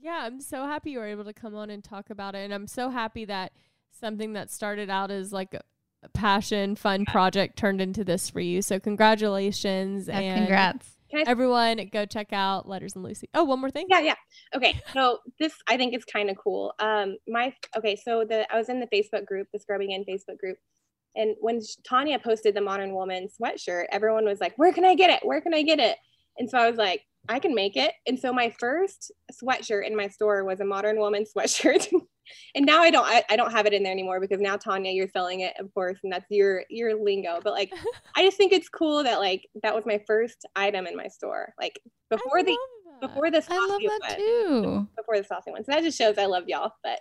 Yeah, 0.00 0.20
I'm 0.22 0.40
so 0.40 0.66
happy 0.66 0.90
you 0.90 0.98
were 0.98 1.06
able 1.06 1.24
to 1.24 1.32
come 1.32 1.54
on 1.54 1.70
and 1.70 1.82
talk 1.82 2.10
about 2.10 2.34
it. 2.34 2.44
And 2.44 2.52
I'm 2.52 2.66
so 2.66 2.90
happy 2.90 3.24
that 3.26 3.52
something 3.92 4.32
that 4.32 4.50
started 4.50 4.90
out 4.90 5.10
as 5.10 5.32
like 5.32 5.54
a 5.54 5.60
a 6.04 6.08
passion, 6.10 6.76
fun 6.76 7.04
project 7.06 7.56
turned 7.58 7.80
into 7.80 8.04
this 8.04 8.30
for 8.30 8.40
you. 8.40 8.62
So 8.62 8.78
congratulations. 8.78 10.06
Yeah, 10.06 10.20
and 10.20 10.40
congrats. 10.40 10.90
Everyone 11.26 11.80
go 11.92 12.06
check 12.06 12.32
out 12.32 12.68
Letters 12.68 12.96
and 12.96 13.04
Lucy. 13.04 13.28
Oh, 13.34 13.44
one 13.44 13.60
more 13.60 13.70
thing. 13.70 13.86
Yeah, 13.88 14.00
yeah. 14.00 14.16
Okay, 14.54 14.80
so 14.92 15.20
this 15.38 15.54
I 15.68 15.76
think 15.76 15.94
is 15.94 16.04
kind 16.04 16.28
of 16.28 16.36
cool. 16.36 16.74
Um, 16.80 17.16
my 17.28 17.54
okay, 17.76 17.96
so 17.96 18.24
the 18.28 18.52
I 18.52 18.58
was 18.58 18.68
in 18.68 18.80
the 18.80 18.88
Facebook 18.88 19.24
group, 19.24 19.46
the 19.52 19.60
Scrubbing 19.60 19.92
In 19.92 20.04
Facebook 20.04 20.38
group, 20.38 20.58
and 21.14 21.36
when 21.40 21.60
Tanya 21.88 22.18
posted 22.18 22.56
the 22.56 22.60
Modern 22.60 22.94
Woman 22.94 23.28
sweatshirt, 23.40 23.84
everyone 23.92 24.24
was 24.24 24.40
like, 24.40 24.54
"Where 24.56 24.72
can 24.72 24.84
I 24.84 24.96
get 24.96 25.10
it? 25.10 25.20
Where 25.24 25.40
can 25.40 25.54
I 25.54 25.62
get 25.62 25.78
it?" 25.78 25.96
And 26.38 26.48
so 26.50 26.58
I 26.58 26.68
was 26.68 26.78
like, 26.78 27.02
"I 27.28 27.38
can 27.38 27.54
make 27.54 27.76
it." 27.76 27.92
And 28.06 28.18
so 28.18 28.32
my 28.32 28.50
first 28.58 29.12
sweatshirt 29.42 29.86
in 29.86 29.96
my 29.96 30.08
store 30.08 30.44
was 30.44 30.60
a 30.60 30.64
Modern 30.64 30.98
Woman 30.98 31.24
sweatshirt. 31.36 31.88
and 32.54 32.64
now 32.64 32.80
I 32.80 32.90
don't 32.90 33.06
I, 33.06 33.22
I 33.30 33.36
don't 33.36 33.52
have 33.52 33.66
it 33.66 33.72
in 33.72 33.82
there 33.82 33.92
anymore 33.92 34.20
because 34.20 34.40
now 34.40 34.56
Tanya, 34.56 34.90
you're 34.92 35.08
selling 35.08 35.40
it, 35.40 35.54
of 35.58 35.72
course, 35.74 35.98
and 36.02 36.12
that's 36.12 36.26
your 36.30 36.64
your 36.70 36.94
lingo. 37.02 37.38
But 37.42 37.52
like, 37.52 37.72
I 38.16 38.22
just 38.24 38.36
think 38.36 38.52
it's 38.52 38.68
cool 38.68 39.02
that 39.04 39.18
like 39.20 39.46
that 39.62 39.74
was 39.74 39.84
my 39.86 40.00
first 40.06 40.44
item 40.56 40.86
in 40.86 40.96
my 40.96 41.08
store. 41.08 41.52
Like 41.60 41.78
before 42.10 42.42
the 42.42 42.56
that. 43.00 43.08
before 43.08 43.30
the 43.30 43.42
I 43.48 43.56
love 43.58 43.70
saucy 43.70 43.86
that 43.88 44.00
one. 44.00 44.16
too. 44.18 44.88
Before 44.96 45.18
the 45.18 45.24
saucy 45.24 45.50
one. 45.50 45.64
So 45.64 45.72
that 45.72 45.82
just 45.82 45.98
shows 45.98 46.16
I 46.18 46.26
love 46.26 46.44
y'all. 46.46 46.72
But 46.82 47.00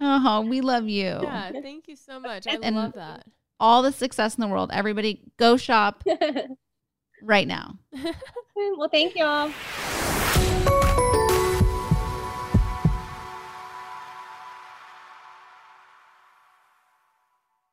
Oh, 0.00 0.40
we 0.48 0.60
love 0.60 0.88
you. 0.88 1.18
Yeah, 1.22 1.50
thank 1.52 1.88
you 1.88 1.96
so 1.96 2.18
much. 2.20 2.46
I 2.46 2.56
And- 2.62 2.76
love 2.76 2.94
that. 2.94 3.24
All 3.62 3.82
the 3.82 3.92
success 3.92 4.36
in 4.36 4.40
the 4.40 4.48
world. 4.48 4.70
Everybody, 4.72 5.22
go 5.36 5.58
shop 5.58 6.02
right 7.22 7.46
now. 7.46 7.76
well, 8.56 8.88
thank 8.88 9.16
y'all. 9.16 9.50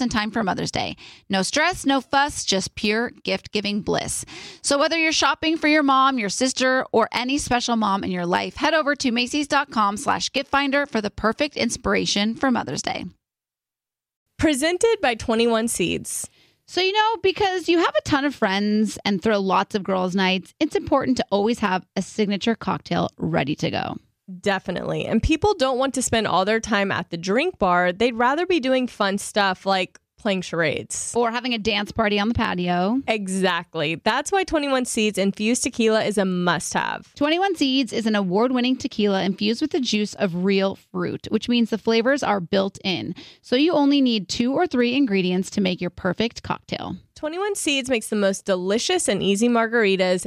in 0.00 0.08
time 0.08 0.30
for 0.30 0.42
Mother's 0.42 0.70
Day. 0.70 0.96
No 1.28 1.42
stress, 1.42 1.84
no 1.84 2.00
fuss, 2.00 2.44
just 2.44 2.74
pure 2.74 3.10
gift 3.10 3.52
giving 3.52 3.80
bliss. 3.80 4.24
So, 4.62 4.78
whether 4.78 4.98
you're 4.98 5.12
shopping 5.12 5.56
for 5.56 5.68
your 5.68 5.82
mom, 5.82 6.18
your 6.18 6.28
sister, 6.28 6.84
or 6.92 7.08
any 7.12 7.38
special 7.38 7.76
mom 7.76 8.04
in 8.04 8.10
your 8.10 8.26
life, 8.26 8.56
head 8.56 8.74
over 8.74 8.94
to 8.96 9.10
Macy's.com 9.10 9.96
slash 9.96 10.32
gift 10.32 10.50
finder 10.50 10.86
for 10.86 11.00
the 11.00 11.10
perfect 11.10 11.56
inspiration 11.56 12.34
for 12.34 12.50
Mother's 12.50 12.82
Day. 12.82 13.04
Presented 14.38 14.96
by 15.00 15.14
21 15.14 15.68
Seeds. 15.68 16.28
So, 16.66 16.80
you 16.80 16.92
know, 16.92 17.16
because 17.22 17.68
you 17.68 17.78
have 17.78 17.94
a 17.94 18.02
ton 18.02 18.24
of 18.24 18.34
friends 18.34 18.98
and 19.04 19.22
throw 19.22 19.38
lots 19.38 19.74
of 19.74 19.82
girls' 19.82 20.14
nights, 20.16 20.54
it's 20.58 20.74
important 20.74 21.18
to 21.18 21.26
always 21.30 21.58
have 21.58 21.86
a 21.94 22.02
signature 22.02 22.54
cocktail 22.54 23.10
ready 23.18 23.54
to 23.56 23.70
go. 23.70 23.96
Definitely. 24.40 25.06
And 25.06 25.22
people 25.22 25.54
don't 25.54 25.78
want 25.78 25.94
to 25.94 26.02
spend 26.02 26.26
all 26.26 26.44
their 26.44 26.60
time 26.60 26.90
at 26.90 27.10
the 27.10 27.16
drink 27.16 27.58
bar. 27.58 27.92
They'd 27.92 28.14
rather 28.14 28.46
be 28.46 28.60
doing 28.60 28.86
fun 28.86 29.18
stuff 29.18 29.66
like 29.66 29.98
playing 30.24 30.40
charades 30.40 31.12
or 31.14 31.30
having 31.30 31.52
a 31.52 31.58
dance 31.58 31.92
party 31.92 32.18
on 32.18 32.28
the 32.28 32.34
patio. 32.34 32.98
Exactly. 33.06 33.96
That's 33.96 34.32
why 34.32 34.42
21 34.44 34.86
Seeds 34.86 35.18
infused 35.18 35.62
tequila 35.62 36.02
is 36.02 36.16
a 36.16 36.24
must 36.24 36.72
have. 36.72 37.14
21 37.16 37.56
Seeds 37.56 37.92
is 37.92 38.06
an 38.06 38.16
award 38.16 38.50
winning 38.50 38.74
tequila 38.74 39.22
infused 39.22 39.60
with 39.60 39.72
the 39.72 39.80
juice 39.80 40.14
of 40.14 40.44
real 40.44 40.76
fruit, 40.76 41.26
which 41.28 41.50
means 41.50 41.68
the 41.68 41.76
flavors 41.76 42.22
are 42.22 42.40
built 42.40 42.78
in. 42.82 43.14
So 43.42 43.54
you 43.54 43.74
only 43.74 44.00
need 44.00 44.30
two 44.30 44.54
or 44.54 44.66
three 44.66 44.94
ingredients 44.96 45.50
to 45.50 45.60
make 45.60 45.82
your 45.82 45.90
perfect 45.90 46.42
cocktail. 46.42 46.96
21 47.16 47.54
Seeds 47.54 47.90
makes 47.90 48.08
the 48.08 48.16
most 48.16 48.46
delicious 48.46 49.08
and 49.08 49.22
easy 49.22 49.50
margaritas 49.50 50.26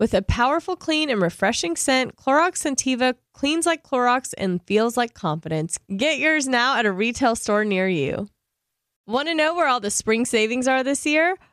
With 0.00 0.14
a 0.14 0.22
powerful, 0.22 0.76
clean, 0.76 1.10
and 1.10 1.20
refreshing 1.20 1.76
scent, 1.76 2.16
Clorox 2.16 2.62
Scentiva 2.62 3.16
cleans 3.34 3.66
like 3.66 3.82
Clorox 3.82 4.32
and 4.38 4.62
feels 4.66 4.96
like 4.96 5.12
confidence. 5.12 5.78
Get 5.94 6.18
yours 6.18 6.48
now 6.48 6.78
at 6.78 6.86
a 6.86 6.92
retail 6.92 7.36
store 7.36 7.66
near 7.66 7.86
you. 7.86 8.26
Want 9.06 9.28
to 9.28 9.34
know 9.34 9.54
where 9.54 9.68
all 9.68 9.78
the 9.78 9.90
spring 9.90 10.24
savings 10.24 10.66
are 10.66 10.82
this 10.82 11.04
year? 11.04 11.36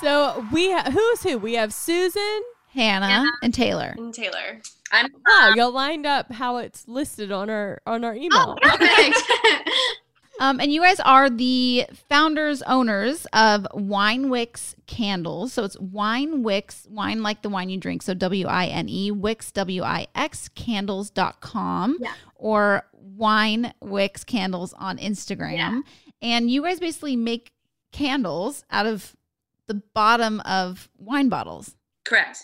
So 0.00 0.46
we 0.52 0.70
ha- 0.72 0.90
who's 0.90 1.22
who? 1.22 1.38
We 1.38 1.54
have 1.54 1.72
Susan, 1.74 2.40
Hannah, 2.72 3.06
Hannah. 3.08 3.30
and 3.42 3.52
Taylor. 3.52 3.94
And 3.96 4.14
Taylor. 4.14 4.60
I'm 4.92 5.06
Wow, 5.26 5.52
y'all 5.56 5.72
lined 5.72 6.06
up 6.06 6.32
how 6.32 6.58
it's 6.58 6.86
listed 6.88 7.30
on 7.32 7.50
our 7.50 7.80
on 7.86 8.04
our 8.04 8.14
email. 8.14 8.56
Oh, 8.62 8.76
perfect. 8.76 9.18
Um, 10.40 10.60
and 10.60 10.72
you 10.72 10.80
guys 10.82 11.00
are 11.00 11.28
the 11.28 11.84
founders, 12.08 12.62
owners 12.62 13.26
of 13.32 13.66
Wine 13.74 14.30
Wix 14.30 14.76
Candles. 14.86 15.52
So 15.52 15.64
it's 15.64 15.76
Wine 15.80 16.44
Wix, 16.44 16.86
wine 16.88 17.24
like 17.24 17.42
the 17.42 17.48
wine 17.48 17.70
you 17.70 17.76
drink. 17.76 18.02
So 18.04 18.14
W 18.14 18.46
I 18.46 18.66
N 18.66 18.88
E, 18.88 19.10
Wix, 19.10 19.50
W 19.50 19.82
I 19.82 20.06
X, 20.14 20.48
candles.com 20.50 21.96
Yeah. 22.00 22.12
or 22.36 22.84
Wine 22.92 23.74
Wix 23.80 24.22
Candles 24.22 24.72
on 24.74 24.96
Instagram. 24.98 25.56
Yeah. 25.56 25.80
And 26.22 26.48
you 26.48 26.62
guys 26.62 26.78
basically 26.78 27.16
make 27.16 27.50
candles 27.90 28.64
out 28.70 28.86
of 28.86 29.16
the 29.68 29.82
bottom 29.94 30.40
of 30.40 30.88
wine 30.98 31.28
bottles. 31.28 31.76
Correct. 32.04 32.42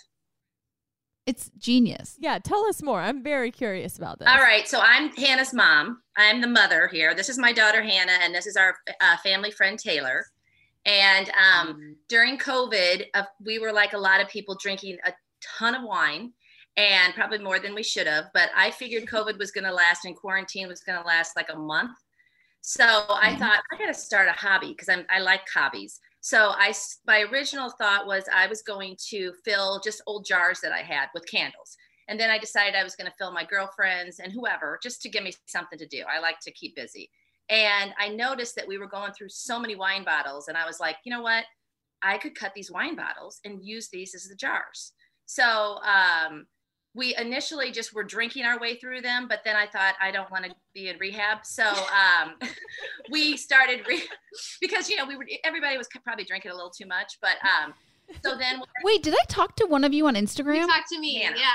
It's 1.27 1.51
genius. 1.57 2.17
yeah, 2.19 2.39
tell 2.39 2.67
us 2.67 2.83
more. 2.83 3.01
I'm 3.01 3.23
very 3.23 3.51
curious 3.51 3.97
about 3.97 4.19
this. 4.19 4.29
All 4.29 4.37
right. 4.43 4.69
So 4.69 4.81
I'm 4.81 5.09
Hannah's 5.17 5.55
mom. 5.55 6.03
I'm 6.19 6.43
the 6.43 6.47
mother 6.47 6.87
here. 6.87 7.15
This 7.15 7.31
is 7.31 7.39
my 7.39 7.51
daughter 7.51 7.83
Hannah, 7.83 8.19
and 8.21 8.35
this 8.35 8.47
is 8.47 8.57
our 8.57 8.77
uh, 9.01 9.17
family 9.23 9.51
friend 9.51 9.79
Taylor. 9.79 10.27
And 10.85 11.31
um, 11.31 11.97
during 12.11 12.37
COVID, 12.37 13.07
uh, 13.15 13.23
we 13.43 13.59
were 13.59 13.73
like 13.73 13.95
a 13.95 13.99
lot 13.99 14.21
of 14.21 14.29
people 14.29 14.55
drinking 14.61 14.99
a 15.07 15.13
ton 15.59 15.75
of 15.75 15.83
wine, 15.83 16.33
and 16.77 17.15
probably 17.15 17.39
more 17.39 17.59
than 17.59 17.75
we 17.75 17.83
should 17.83 18.07
have. 18.07 18.27
But 18.35 18.51
I 18.55 18.71
figured 18.71 19.07
COVID 19.11 19.39
was 19.39 19.51
going 19.51 19.65
to 19.65 19.73
last, 19.73 20.05
and 20.05 20.15
quarantine 20.15 20.69
was 20.69 20.83
going 20.83 21.01
to 21.01 21.07
last 21.07 21.37
like 21.37 21.49
a 21.51 21.59
month. 21.59 21.97
So 22.61 22.85
I 22.85 23.35
thought 23.37 23.63
I 23.73 23.79
got 23.79 23.87
to 23.87 23.95
start 23.95 24.29
a 24.29 24.33
hobby 24.33 24.69
because 24.69 24.91
I'm 24.91 25.07
I 25.09 25.21
like 25.21 25.43
hobbies. 25.53 26.01
So 26.25 26.53
I, 26.55 26.73
my 27.07 27.21
original 27.31 27.69
thought 27.69 28.07
was 28.07 28.25
I 28.35 28.47
was 28.47 28.63
going 28.63 28.97
to 29.11 29.35
fill 29.45 29.79
just 29.85 30.01
old 30.07 30.25
jars 30.25 30.59
that 30.63 30.73
I 30.73 30.79
had 30.79 31.09
with 31.13 31.31
candles. 31.31 31.77
And 32.09 32.19
then 32.19 32.31
I 32.31 32.39
decided 32.39 32.75
I 32.75 32.83
was 32.83 32.97
going 32.97 33.11
to 33.11 33.17
fill 33.19 33.31
my 33.31 33.45
girlfriends 33.45 34.21
and 34.21 34.33
whoever 34.33 34.79
just 34.83 35.03
to 35.03 35.11
give 35.11 35.23
me 35.23 35.35
something 35.45 35.79
to 35.79 35.87
do. 35.87 36.03
I 36.11 36.21
like 36.21 36.41
to 36.41 36.51
keep 36.51 36.77
busy. 36.77 37.11
And 37.51 37.93
I 37.99 38.09
noticed 38.09 38.57
that 38.57 38.67
we 38.67 38.79
were 38.79 38.89
going 38.89 39.13
through 39.13 39.29
so 39.29 39.61
many 39.61 39.77
wine 39.77 40.03
bottles. 40.03 40.49
And 40.49 40.57
I 40.57 40.65
was 40.65 40.81
like, 40.81 40.97
you 41.05 41.13
know 41.13 41.21
what? 41.21 41.45
I 42.03 42.17
could 42.17 42.35
cut 42.35 42.55
these 42.55 42.73
wine 42.73 42.97
bottles 42.97 43.41
and 43.45 43.63
use 43.63 43.91
these 43.91 44.15
as 44.15 44.25
the 44.25 44.35
jars. 44.35 44.93
So 45.27 45.79
um, 45.83 46.47
we 46.95 47.17
initially 47.17 47.73
just 47.73 47.93
were 47.93 48.05
drinking 48.05 48.45
our 48.45 48.59
way 48.59 48.77
through 48.77 49.01
them, 49.01 49.27
but 49.29 49.41
then 49.45 49.57
I 49.57 49.67
thought 49.67 49.95
I 50.01 50.11
don't 50.11 50.31
want 50.31 50.45
to 50.45 50.55
be 50.75 50.89
in 50.89 50.99
rehab, 50.99 51.45
so 51.45 51.65
um, 51.65 52.35
we 53.11 53.37
started 53.37 53.87
re- 53.87 54.03
because 54.61 54.89
you 54.89 54.97
know 54.97 55.07
we 55.07 55.17
were 55.17 55.27
everybody 55.45 55.77
was 55.77 55.89
probably 56.05 56.25
drinking 56.25 56.53
a 56.53 56.55
little 56.55 56.71
too 56.71 56.87
much, 56.87 57.19
but 57.21 57.37
um, 57.43 57.75
so 58.23 58.37
then 58.39 58.63
wait, 58.85 59.03
did 59.03 59.15
I 59.15 59.25
talk 59.29 59.57
to 59.57 59.67
one 59.67 59.85
of 59.85 59.93
you 59.93 60.07
on 60.07 60.15
Instagram? 60.15 60.57
You 60.57 60.67
talked 60.67 60.89
to 60.91 61.01
me, 61.01 61.21
yeah. 61.21 61.33
yeah. 61.37 61.53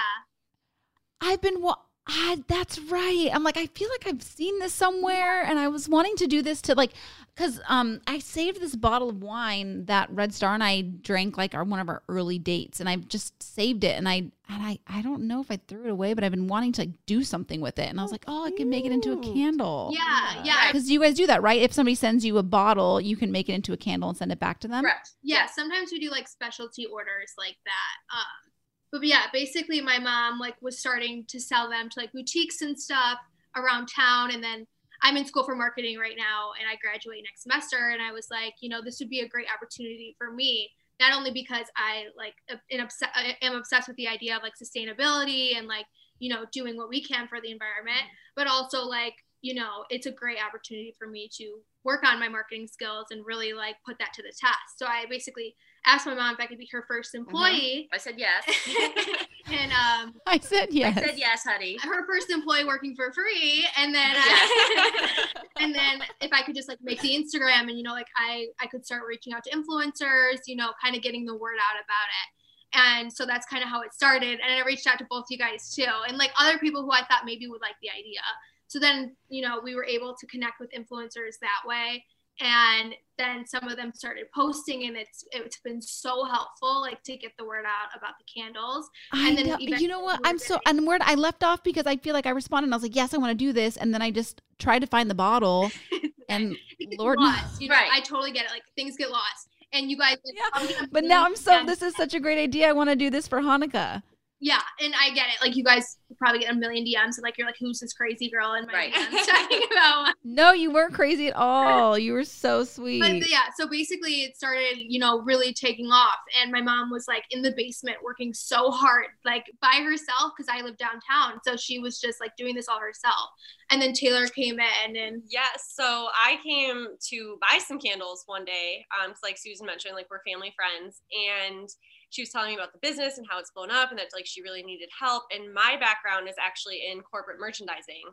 I've 1.22 1.42
been 1.42 1.62
wa- 1.62 1.78
ah, 2.10 2.36
that's 2.48 2.80
right. 2.80 3.30
I'm 3.34 3.44
like, 3.44 3.58
I 3.58 3.68
feel 3.68 3.90
like 3.90 4.08
I've 4.08 4.24
seen 4.24 4.60
this 4.60 4.74
somewhere, 4.74 5.44
and 5.44 5.58
I 5.58 5.68
was 5.70 5.88
wanting 5.88 6.16
to 6.18 6.28
do 6.28 6.42
this 6.42 6.62
to 6.64 6.76
like, 6.76 6.92
because 7.40 7.62
um, 7.70 8.02
I 8.06 8.20
saved 8.20 8.60
this 8.60 8.76
bottle 8.76 9.10
of 9.10 9.24
wine 9.24 9.86
that 9.86 10.10
Red 10.12 10.34
Star 10.34 10.54
and 10.54 10.62
I 10.62 10.82
drank 10.82 11.38
like 11.38 11.56
our 11.56 11.64
one 11.64 11.80
of 11.80 11.88
our 11.88 12.04
early 12.10 12.38
dates, 12.38 12.82
and 12.82 12.90
I've 12.90 13.08
just 13.08 13.42
saved 13.42 13.86
it, 13.86 13.98
and 13.98 14.10
I 14.10 14.16
and 14.16 14.32
I 14.50 14.80
I 14.86 15.02
don't 15.02 15.22
know 15.22 15.40
if 15.40 15.50
I 15.50 15.58
threw 15.70 15.86
it 15.86 15.90
away, 15.90 16.14
but 16.14 16.26
I've 16.26 16.32
been 16.32 16.48
wanting 16.48 16.74
to 16.74 16.82
like, 16.82 17.06
do 17.06 17.24
something 17.24 17.62
with 17.62 17.80
it, 17.80 17.88
and 17.90 17.98
I 17.98 18.04
was 18.04 18.12
like, 18.12 18.26
oh, 18.28 18.44
I 18.44 18.52
can 18.52 18.70
make 18.70 18.84
it 18.84 18.92
into 18.92 19.14
a 19.14 19.22
candle. 19.22 19.92
Yeah, 19.94 20.44
yeah. 20.44 20.68
Because 20.68 20.90
you 20.90 21.00
guys 21.00 21.14
do 21.14 21.28
that, 21.28 21.42
right? 21.42 21.62
If 21.62 21.72
somebody 21.72 21.96
sends 21.96 22.26
you 22.26 22.38
a 22.40 22.44
bottle, 22.44 23.00
you 23.00 23.16
can 23.16 23.32
make 23.32 23.48
it 23.48 23.54
into 23.54 23.72
a 23.72 23.78
candle 23.78 24.10
and 24.10 24.18
send 24.18 24.34
it 24.34 24.40
back 24.42 24.60
to 24.60 24.68
them. 24.68 24.84
Correct. 24.84 25.12
Yeah, 25.24 25.46
sometimes 25.46 25.94
we 25.94 26.00
do 26.00 26.12
like 26.12 26.28
specialty 26.28 26.88
orders 26.88 27.36
like 27.38 27.56
that. 27.64 28.18
Um, 28.18 28.52
but 28.92 29.04
yeah, 29.06 29.28
basically 29.32 29.80
my 29.80 29.98
mom 29.98 30.40
like 30.40 30.62
was 30.62 30.78
starting 30.78 31.24
to 31.30 31.40
sell 31.40 31.70
them 31.70 31.88
to 31.90 32.00
like 32.02 32.12
boutiques 32.12 32.62
and 32.62 32.78
stuff 32.78 33.20
around 33.56 33.88
town 33.88 34.32
and 34.32 34.44
then 34.44 34.68
I'm 35.02 35.18
in 35.18 35.26
school 35.26 35.44
for 35.44 35.56
marketing 35.56 35.98
right 35.98 36.16
now 36.18 36.52
and 36.60 36.68
I 36.70 36.76
graduate 36.76 37.24
next 37.24 37.44
semester 37.44 37.90
and 37.94 38.02
I 38.02 38.12
was 38.12 38.28
like, 38.30 38.56
you 38.62 38.70
know, 38.70 38.82
this 38.84 39.00
would 39.00 39.10
be 39.10 39.22
a 39.22 39.28
great 39.28 39.48
opportunity 39.54 40.16
for 40.18 40.32
me 40.32 40.72
not 41.00 41.14
only 41.14 41.32
because 41.32 41.66
I 41.78 42.06
like 42.18 42.36
am 42.72 42.82
obsessed, 42.82 43.18
am 43.42 43.56
obsessed 43.56 43.88
with 43.88 43.98
the 43.98 44.08
idea 44.08 44.36
of 44.36 44.44
like 44.44 44.54
sustainability 44.62 45.58
and 45.58 45.68
like, 45.68 45.86
you 46.20 46.30
know, 46.30 46.46
doing 46.52 46.76
what 46.76 46.90
we 46.90 47.02
can 47.02 47.28
for 47.28 47.40
the 47.40 47.52
environment, 47.52 48.04
but 48.36 48.48
also 48.48 48.84
like, 48.84 49.14
you 49.42 49.54
know, 49.54 49.86
it's 49.90 50.06
a 50.06 50.12
great 50.12 50.38
opportunity 50.46 50.94
for 51.00 51.08
me 51.08 51.30
to 51.38 51.60
work 51.86 52.04
on 52.04 52.20
my 52.20 52.28
marketing 52.28 52.68
skills 52.68 53.06
and 53.12 53.26
really 53.26 53.54
like 53.54 53.76
put 53.86 53.98
that 54.00 54.12
to 54.14 54.22
the 54.22 54.34
test. 54.38 54.78
So 54.78 54.86
I 54.86 55.06
basically 55.10 55.56
asked 55.94 56.06
my 56.06 56.14
mom 56.14 56.34
if 56.34 56.40
I 56.40 56.46
could 56.46 56.58
be 56.58 56.68
her 56.72 56.86
first 56.88 57.14
mm-hmm. 57.14 57.26
employee. 57.26 57.88
Mm-hmm. 57.88 57.96
I 57.96 57.98
said 57.98 58.16
yes. 58.18 58.44
and 59.48 59.72
um, 59.72 60.16
I 60.28 60.40
said 60.40 60.68
yes. 60.72 60.98
I 60.98 61.02
said 61.02 61.18
yes, 61.18 61.44
honey. 61.44 61.78
Her 61.82 62.06
first 62.06 62.30
employee 62.30 62.66
working 62.66 62.96
for 62.96 63.12
free, 63.14 63.68
and 63.78 63.94
then 63.94 64.14
yes. 64.14 65.28
and 65.60 65.74
then 65.74 66.02
if 66.22 66.32
I 66.32 66.44
could 66.44 66.56
just 66.56 66.70
like 66.70 66.80
make 66.82 67.02
the 67.02 67.10
Instagram, 67.10 67.70
and 67.70 67.78
you 67.78 67.84
know, 67.84 67.94
like 67.94 68.08
I 68.16 68.48
I 68.62 68.68
could 68.68 68.86
start 68.86 69.04
reaching 69.08 69.34
out 69.34 69.44
to 69.46 69.52
influencers, 69.52 70.40
you 70.48 70.56
know, 70.56 70.72
kind 70.82 70.96
of 70.96 71.02
getting 71.02 71.26
the 71.26 71.36
word 71.36 71.58
out 71.58 71.80
about 71.80 72.10
it. 72.10 72.30
And 72.72 73.12
so 73.12 73.26
that's 73.26 73.48
kind 73.48 73.64
of 73.64 73.70
how 73.70 73.82
it 73.82 73.94
started. 73.94 74.40
And 74.44 74.54
I 74.54 74.64
reached 74.64 74.86
out 74.86 75.00
to 75.00 75.06
both 75.10 75.26
you 75.30 75.38
guys 75.38 75.74
too, 75.74 75.88
and 76.08 76.18
like 76.18 76.32
other 76.40 76.58
people 76.60 76.84
who 76.84 76.92
I 76.92 77.00
thought 77.00 77.26
maybe 77.26 77.48
would 77.48 77.62
like 77.62 77.76
the 77.82 77.90
idea. 77.90 78.22
So 78.68 78.78
then, 78.78 79.16
you 79.30 79.42
know, 79.42 79.60
we 79.64 79.74
were 79.74 79.86
able 79.86 80.16
to 80.16 80.28
connect 80.28 80.60
with 80.60 80.70
influencers 80.72 81.40
that 81.42 81.66
way 81.66 82.04
and 82.40 82.96
then 83.18 83.46
some 83.46 83.68
of 83.68 83.76
them 83.76 83.92
started 83.94 84.26
posting 84.34 84.86
and 84.86 84.96
it's 84.96 85.26
it's 85.32 85.60
been 85.60 85.82
so 85.82 86.24
helpful 86.24 86.82
like 86.82 87.02
to 87.04 87.18
get 87.18 87.32
the 87.38 87.46
word 87.46 87.66
out 87.66 87.90
about 87.96 88.14
the 88.18 88.42
candles 88.42 88.90
and 89.14 89.38
then 89.38 89.48
know, 89.48 89.58
you 89.60 89.88
know 89.88 90.00
what 90.00 90.20
i'm 90.24 90.40
so 90.40 90.58
and 90.66 90.88
word 90.88 91.02
i 91.04 91.16
left 91.16 91.44
off 91.44 91.62
because 91.64 91.86
i 91.86 91.98
feel 91.98 92.14
like 92.14 92.26
i 92.26 92.30
responded 92.30 92.68
and 92.68 92.74
i 92.74 92.78
was 92.78 92.84
like 92.84 92.96
yes 92.96 93.14
i 93.14 93.18
want 93.18 93.30
to 93.30 93.36
do 93.36 93.52
this 93.52 93.78
and 93.78 93.94
then 93.94 94.02
i 94.02 94.10
just 94.10 94.42
tried 94.58 94.80
to 94.80 94.88
find 94.88 95.10
the 95.10 95.16
bottle 95.16 95.70
and 96.30 96.56
lord 96.98 97.20
lost, 97.20 97.62
you 97.62 97.68
know, 97.68 97.76
right. 97.76 97.90
i 97.92 98.00
totally 98.00 98.32
get 98.32 98.46
it 98.46 98.52
like 98.52 98.64
things 98.76 98.96
get 98.96 99.12
lost 99.12 99.50
and 99.74 99.92
you 99.92 99.98
guys 99.98 100.16
yeah. 100.26 100.86
but 100.92 101.04
now 101.04 101.26
i'm 101.26 101.36
so 101.36 101.64
this 101.66 101.82
is 101.82 101.96
such 101.96 102.14
a 102.14 102.20
great 102.20 102.42
idea 102.42 102.70
i 102.70 102.72
want 102.72 102.90
to 102.90 102.96
do 102.96 103.10
this 103.10 103.28
for 103.28 103.42
hanukkah 103.42 104.02
yeah, 104.42 104.62
and 104.80 104.94
I 105.00 105.14
get 105.14 105.28
it. 105.28 105.42
Like 105.42 105.58
you 105.58 105.64
guys 105.64 105.98
probably 106.18 106.40
get 106.40 106.54
a 106.54 106.56
million 106.56 106.86
DMs 106.86 107.18
and 107.18 107.24
like 107.24 107.38
you're 107.38 107.46
like, 107.46 107.58
who's 107.60 107.80
this 107.80 107.92
crazy 107.92 108.30
girl 108.30 108.54
in 108.54 108.66
my 108.66 108.74
right. 108.74 108.94
DMs 108.94 109.26
talking 109.28 109.62
about? 109.72 110.16
No, 110.24 110.54
you 110.54 110.72
weren't 110.72 110.94
crazy 110.94 111.28
at 111.28 111.36
all. 111.36 111.98
You 111.98 112.14
were 112.14 112.24
so 112.24 112.64
sweet. 112.64 113.02
But 113.02 113.30
yeah, 113.30 113.50
so 113.58 113.68
basically 113.68 114.24
it 114.24 114.38
started, 114.38 114.78
you 114.78 115.00
know, 115.00 115.22
really 115.22 115.54
taking 115.54 115.88
off, 115.88 116.20
and 116.42 116.52
my 116.52 116.62
mom 116.62 116.90
was 116.90 117.06
like 117.08 117.24
in 117.32 117.42
the 117.42 117.54
basement 117.56 117.98
working 118.04 118.34
so 118.34 118.72
hard, 118.72 119.08
like 119.26 119.46
by 119.62 119.82
herself, 119.84 120.32
because 120.38 120.50
I 120.50 120.62
live 120.62 120.78
downtown. 120.78 121.40
So 121.46 121.58
she 121.58 121.80
was 121.80 122.00
just 122.00 122.22
like 122.22 122.36
doing 122.38 122.56
this 122.56 122.70
all 122.70 122.80
herself. 122.80 123.30
And 123.72 123.82
then 123.82 123.94
Taylor 123.94 124.28
came 124.28 124.58
in, 124.60 124.96
and 124.96 125.22
yes, 125.30 125.74
so 125.74 126.08
I 126.16 126.38
came 126.44 126.88
to 127.10 127.38
buy 127.42 127.60
some 127.60 127.80
candles 127.80 128.24
one 128.26 128.46
day. 128.46 128.86
Um, 129.04 129.14
like 129.22 129.38
Susan 129.38 129.66
mentioned, 129.66 129.96
like 129.96 130.08
we're 130.10 130.24
family 130.24 130.54
friends, 130.56 131.02
and 131.12 131.70
she 132.10 132.22
was 132.22 132.30
telling 132.30 132.50
me 132.50 132.56
about 132.56 132.74
the 132.74 132.80
business 132.80 133.18
and 133.18 133.28
how 133.30 133.40
it's 133.40 133.52
blown 133.52 133.72
up 133.72 133.90
and 133.92 134.00
that 134.00 134.08
like 134.14 134.26
she 134.26 134.42
really 134.42 134.64
needed 134.64 134.90
help. 134.98 135.24
And 135.36 135.54
my 135.54 135.78
background 135.80 136.28
is 136.28 136.36
actually 136.40 136.82
in 136.92 137.02
corporate 137.02 137.40
merchandising. 137.40 138.04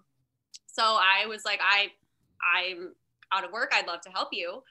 So 0.66 0.82
i 0.82 1.26
was 1.26 1.44
like 1.44 1.60
i 1.62 1.88
i'm 2.56 2.94
out 3.32 3.44
of 3.44 3.52
work. 3.52 3.72
I'd 3.74 3.88
love 3.88 4.00
to 4.02 4.10
help 4.10 4.28
you. 4.32 4.62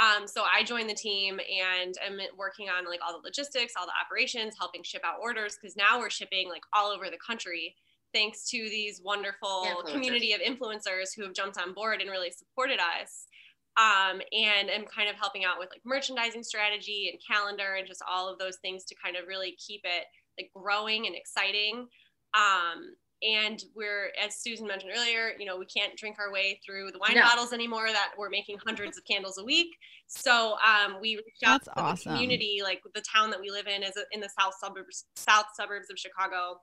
Um, 0.00 0.26
so 0.26 0.42
i 0.42 0.64
joined 0.64 0.90
the 0.90 0.94
team 0.94 1.38
and 1.38 1.94
i'm 2.04 2.18
working 2.36 2.68
on 2.68 2.84
like 2.84 2.98
all 3.06 3.12
the 3.12 3.24
logistics 3.24 3.74
all 3.78 3.86
the 3.86 3.92
operations 4.04 4.54
helping 4.58 4.82
ship 4.82 5.02
out 5.04 5.18
orders 5.22 5.56
because 5.60 5.76
now 5.76 6.00
we're 6.00 6.10
shipping 6.10 6.48
like 6.48 6.62
all 6.72 6.90
over 6.90 7.10
the 7.10 7.18
country 7.24 7.76
thanks 8.12 8.48
to 8.50 8.56
these 8.56 9.00
wonderful 9.04 9.84
community 9.86 10.32
of 10.32 10.40
influencers 10.40 11.14
who 11.14 11.22
have 11.22 11.32
jumped 11.32 11.58
on 11.58 11.74
board 11.74 12.00
and 12.00 12.10
really 12.10 12.32
supported 12.32 12.80
us 12.80 13.26
um, 13.76 14.20
and 14.32 14.70
am 14.70 14.84
kind 14.84 15.08
of 15.08 15.16
helping 15.16 15.44
out 15.44 15.58
with 15.58 15.68
like 15.70 15.80
merchandising 15.84 16.42
strategy 16.42 17.10
and 17.10 17.20
calendar 17.26 17.74
and 17.78 17.86
just 17.86 18.02
all 18.08 18.28
of 18.28 18.38
those 18.38 18.56
things 18.58 18.84
to 18.84 18.94
kind 19.02 19.16
of 19.16 19.26
really 19.26 19.56
keep 19.58 19.80
it 19.84 20.04
like 20.38 20.50
growing 20.54 21.06
and 21.06 21.16
exciting. 21.16 21.86
Um, 22.34 22.94
and 23.22 23.62
we're, 23.74 24.10
as 24.22 24.36
Susan 24.36 24.66
mentioned 24.66 24.92
earlier, 24.94 25.32
you 25.38 25.46
know, 25.46 25.56
we 25.56 25.66
can't 25.66 25.96
drink 25.96 26.16
our 26.18 26.30
way 26.30 26.60
through 26.64 26.90
the 26.92 26.98
wine 26.98 27.14
no. 27.14 27.22
bottles 27.22 27.52
anymore. 27.52 27.86
That 27.88 28.10
we're 28.18 28.28
making 28.28 28.58
hundreds 28.64 28.98
of 28.98 29.04
candles 29.04 29.38
a 29.38 29.44
week. 29.44 29.68
So 30.06 30.56
um, 30.66 30.96
we 31.00 31.16
reached 31.16 31.42
out 31.44 31.64
That's 31.64 31.74
to 31.74 31.80
awesome. 31.80 32.12
the 32.12 32.18
community, 32.18 32.60
like 32.62 32.82
the 32.94 33.02
town 33.02 33.30
that 33.30 33.40
we 33.40 33.50
live 33.50 33.66
in, 33.66 33.82
is 33.82 33.92
in 34.12 34.20
the 34.20 34.28
south 34.38 34.54
suburbs, 34.60 35.06
south 35.16 35.46
suburbs 35.54 35.88
of 35.90 35.98
Chicago. 35.98 36.60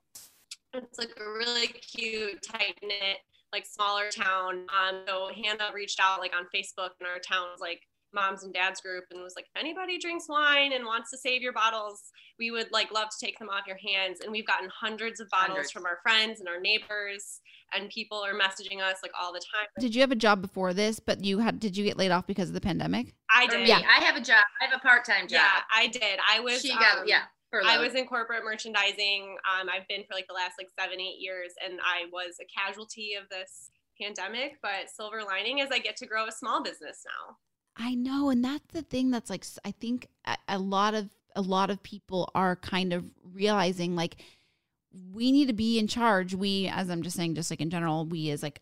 It's 0.73 0.99
like 0.99 1.11
a 1.19 1.23
really 1.23 1.67
cute, 1.67 2.41
tight 2.43 2.77
knit 2.83 3.17
like 3.51 3.65
smaller 3.65 4.09
town. 4.09 4.65
Um, 4.69 5.03
so 5.07 5.29
Hannah 5.35 5.71
reached 5.73 5.99
out 5.99 6.19
like 6.19 6.33
on 6.35 6.45
Facebook 6.53 6.91
in 6.99 7.07
our 7.07 7.19
town's 7.19 7.59
like 7.59 7.81
moms 8.13 8.43
and 8.43 8.53
dads 8.53 8.81
group 8.81 9.05
and 9.11 9.21
was 9.21 9.33
like, 9.35 9.45
if 9.53 9.59
anybody 9.59 9.97
drinks 9.97 10.25
wine 10.27 10.73
and 10.73 10.85
wants 10.85 11.11
to 11.11 11.17
save 11.17 11.41
your 11.41 11.53
bottles, 11.53 12.01
we 12.39 12.51
would 12.51 12.67
like 12.71 12.91
love 12.91 13.07
to 13.09 13.25
take 13.25 13.39
them 13.39 13.49
off 13.49 13.67
your 13.67 13.77
hands. 13.77 14.19
And 14.21 14.31
we've 14.31 14.47
gotten 14.47 14.69
hundreds 14.69 15.19
of 15.19 15.29
bottles 15.29 15.49
hundreds. 15.49 15.71
from 15.71 15.85
our 15.85 15.99
friends 16.03 16.39
and 16.39 16.49
our 16.49 16.59
neighbors 16.59 17.39
and 17.73 17.89
people 17.89 18.17
are 18.17 18.33
messaging 18.33 18.81
us 18.81 18.97
like 19.01 19.13
all 19.19 19.31
the 19.31 19.39
time. 19.39 19.67
Did 19.79 19.95
you 19.95 20.01
have 20.01 20.11
a 20.11 20.15
job 20.15 20.41
before 20.41 20.73
this, 20.73 20.99
but 20.99 21.23
you 21.23 21.39
had, 21.39 21.59
did 21.59 21.77
you 21.77 21.85
get 21.85 21.97
laid 21.97 22.11
off 22.11 22.27
because 22.27 22.49
of 22.49 22.53
the 22.53 22.59
pandemic? 22.59 23.13
I 23.29 23.47
did. 23.47 23.65
Yeah. 23.67 23.77
I 23.77 24.03
have 24.03 24.17
a 24.17 24.21
job. 24.21 24.43
I 24.61 24.65
have 24.65 24.77
a 24.77 24.81
part-time 24.81 25.27
job. 25.27 25.39
Yeah, 25.39 25.61
I 25.73 25.87
did. 25.87 26.19
I 26.29 26.41
was, 26.41 26.61
she 26.61 26.73
got, 26.73 26.99
um, 26.99 27.03
yeah. 27.07 27.21
I 27.65 27.77
was 27.77 27.95
in 27.95 28.05
corporate 28.07 28.43
merchandising. 28.43 29.37
Um, 29.45 29.69
I've 29.69 29.87
been 29.87 30.03
for 30.03 30.13
like 30.13 30.27
the 30.27 30.33
last 30.33 30.53
like 30.57 30.69
seven, 30.79 30.99
eight 31.01 31.19
years, 31.19 31.51
and 31.63 31.79
I 31.81 32.09
was 32.11 32.37
a 32.41 32.45
casualty 32.45 33.13
of 33.21 33.27
this 33.29 33.71
pandemic. 33.99 34.57
But 34.61 34.89
silver 34.93 35.21
lining 35.23 35.59
is 35.59 35.69
I 35.71 35.79
get 35.79 35.97
to 35.97 36.05
grow 36.05 36.27
a 36.27 36.31
small 36.31 36.63
business 36.63 37.03
now. 37.05 37.35
I 37.75 37.95
know, 37.95 38.29
and 38.29 38.43
that's 38.43 38.71
the 38.71 38.81
thing 38.81 39.11
that's 39.11 39.29
like 39.29 39.45
I 39.65 39.71
think 39.71 40.07
a 40.47 40.59
lot 40.59 40.93
of 40.93 41.09
a 41.35 41.41
lot 41.41 41.69
of 41.69 41.81
people 41.83 42.29
are 42.35 42.55
kind 42.55 42.93
of 42.93 43.05
realizing 43.33 43.95
like 43.95 44.17
we 45.13 45.31
need 45.31 45.47
to 45.47 45.53
be 45.53 45.79
in 45.79 45.87
charge. 45.87 46.35
We, 46.35 46.67
as 46.67 46.89
I'm 46.89 47.01
just 47.01 47.15
saying, 47.15 47.35
just 47.35 47.49
like 47.49 47.61
in 47.61 47.69
general, 47.69 48.05
we 48.05 48.29
as 48.31 48.43
like 48.43 48.61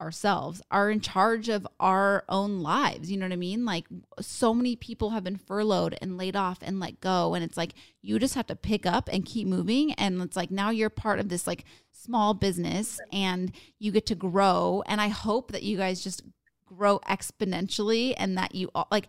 ourselves 0.00 0.62
are 0.70 0.90
in 0.90 1.00
charge 1.00 1.48
of 1.48 1.66
our 1.78 2.24
own 2.28 2.60
lives. 2.60 3.10
You 3.10 3.18
know 3.18 3.26
what 3.26 3.32
I 3.32 3.36
mean? 3.36 3.64
Like 3.64 3.86
so 4.20 4.54
many 4.54 4.76
people 4.76 5.10
have 5.10 5.24
been 5.24 5.36
furloughed 5.36 5.96
and 6.00 6.16
laid 6.16 6.36
off 6.36 6.58
and 6.62 6.80
let 6.80 7.00
go. 7.00 7.34
And 7.34 7.44
it's 7.44 7.56
like 7.56 7.74
you 8.02 8.18
just 8.18 8.34
have 8.34 8.46
to 8.46 8.56
pick 8.56 8.86
up 8.86 9.08
and 9.12 9.24
keep 9.24 9.46
moving. 9.46 9.92
And 9.94 10.20
it's 10.22 10.36
like 10.36 10.50
now 10.50 10.70
you're 10.70 10.90
part 10.90 11.20
of 11.20 11.28
this 11.28 11.46
like 11.46 11.64
small 11.92 12.34
business 12.34 13.00
and 13.12 13.52
you 13.78 13.92
get 13.92 14.06
to 14.06 14.14
grow. 14.14 14.82
And 14.86 15.00
I 15.00 15.08
hope 15.08 15.52
that 15.52 15.62
you 15.62 15.76
guys 15.76 16.02
just 16.02 16.22
grow 16.66 17.00
exponentially 17.00 18.14
and 18.16 18.38
that 18.38 18.54
you 18.54 18.70
all 18.74 18.86
like 18.90 19.08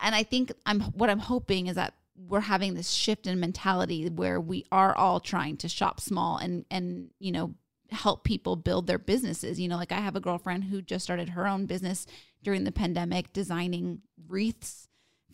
and 0.00 0.14
I 0.14 0.22
think 0.22 0.52
I'm 0.66 0.80
what 0.80 1.10
I'm 1.10 1.18
hoping 1.18 1.66
is 1.66 1.76
that 1.76 1.94
we're 2.16 2.40
having 2.40 2.74
this 2.74 2.90
shift 2.90 3.26
in 3.26 3.40
mentality 3.40 4.08
where 4.08 4.40
we 4.40 4.64
are 4.70 4.94
all 4.94 5.18
trying 5.20 5.56
to 5.58 5.68
shop 5.68 6.00
small 6.00 6.36
and 6.36 6.64
and 6.70 7.10
you 7.18 7.32
know 7.32 7.54
help 7.94 8.24
people 8.24 8.56
build 8.56 8.86
their 8.86 8.98
businesses. 8.98 9.58
You 9.60 9.68
know, 9.68 9.76
like 9.76 9.92
I 9.92 10.00
have 10.00 10.16
a 10.16 10.20
girlfriend 10.20 10.64
who 10.64 10.82
just 10.82 11.04
started 11.04 11.30
her 11.30 11.46
own 11.46 11.66
business 11.66 12.06
during 12.42 12.64
the 12.64 12.72
pandemic 12.72 13.32
designing 13.32 14.02
wreaths 14.28 14.88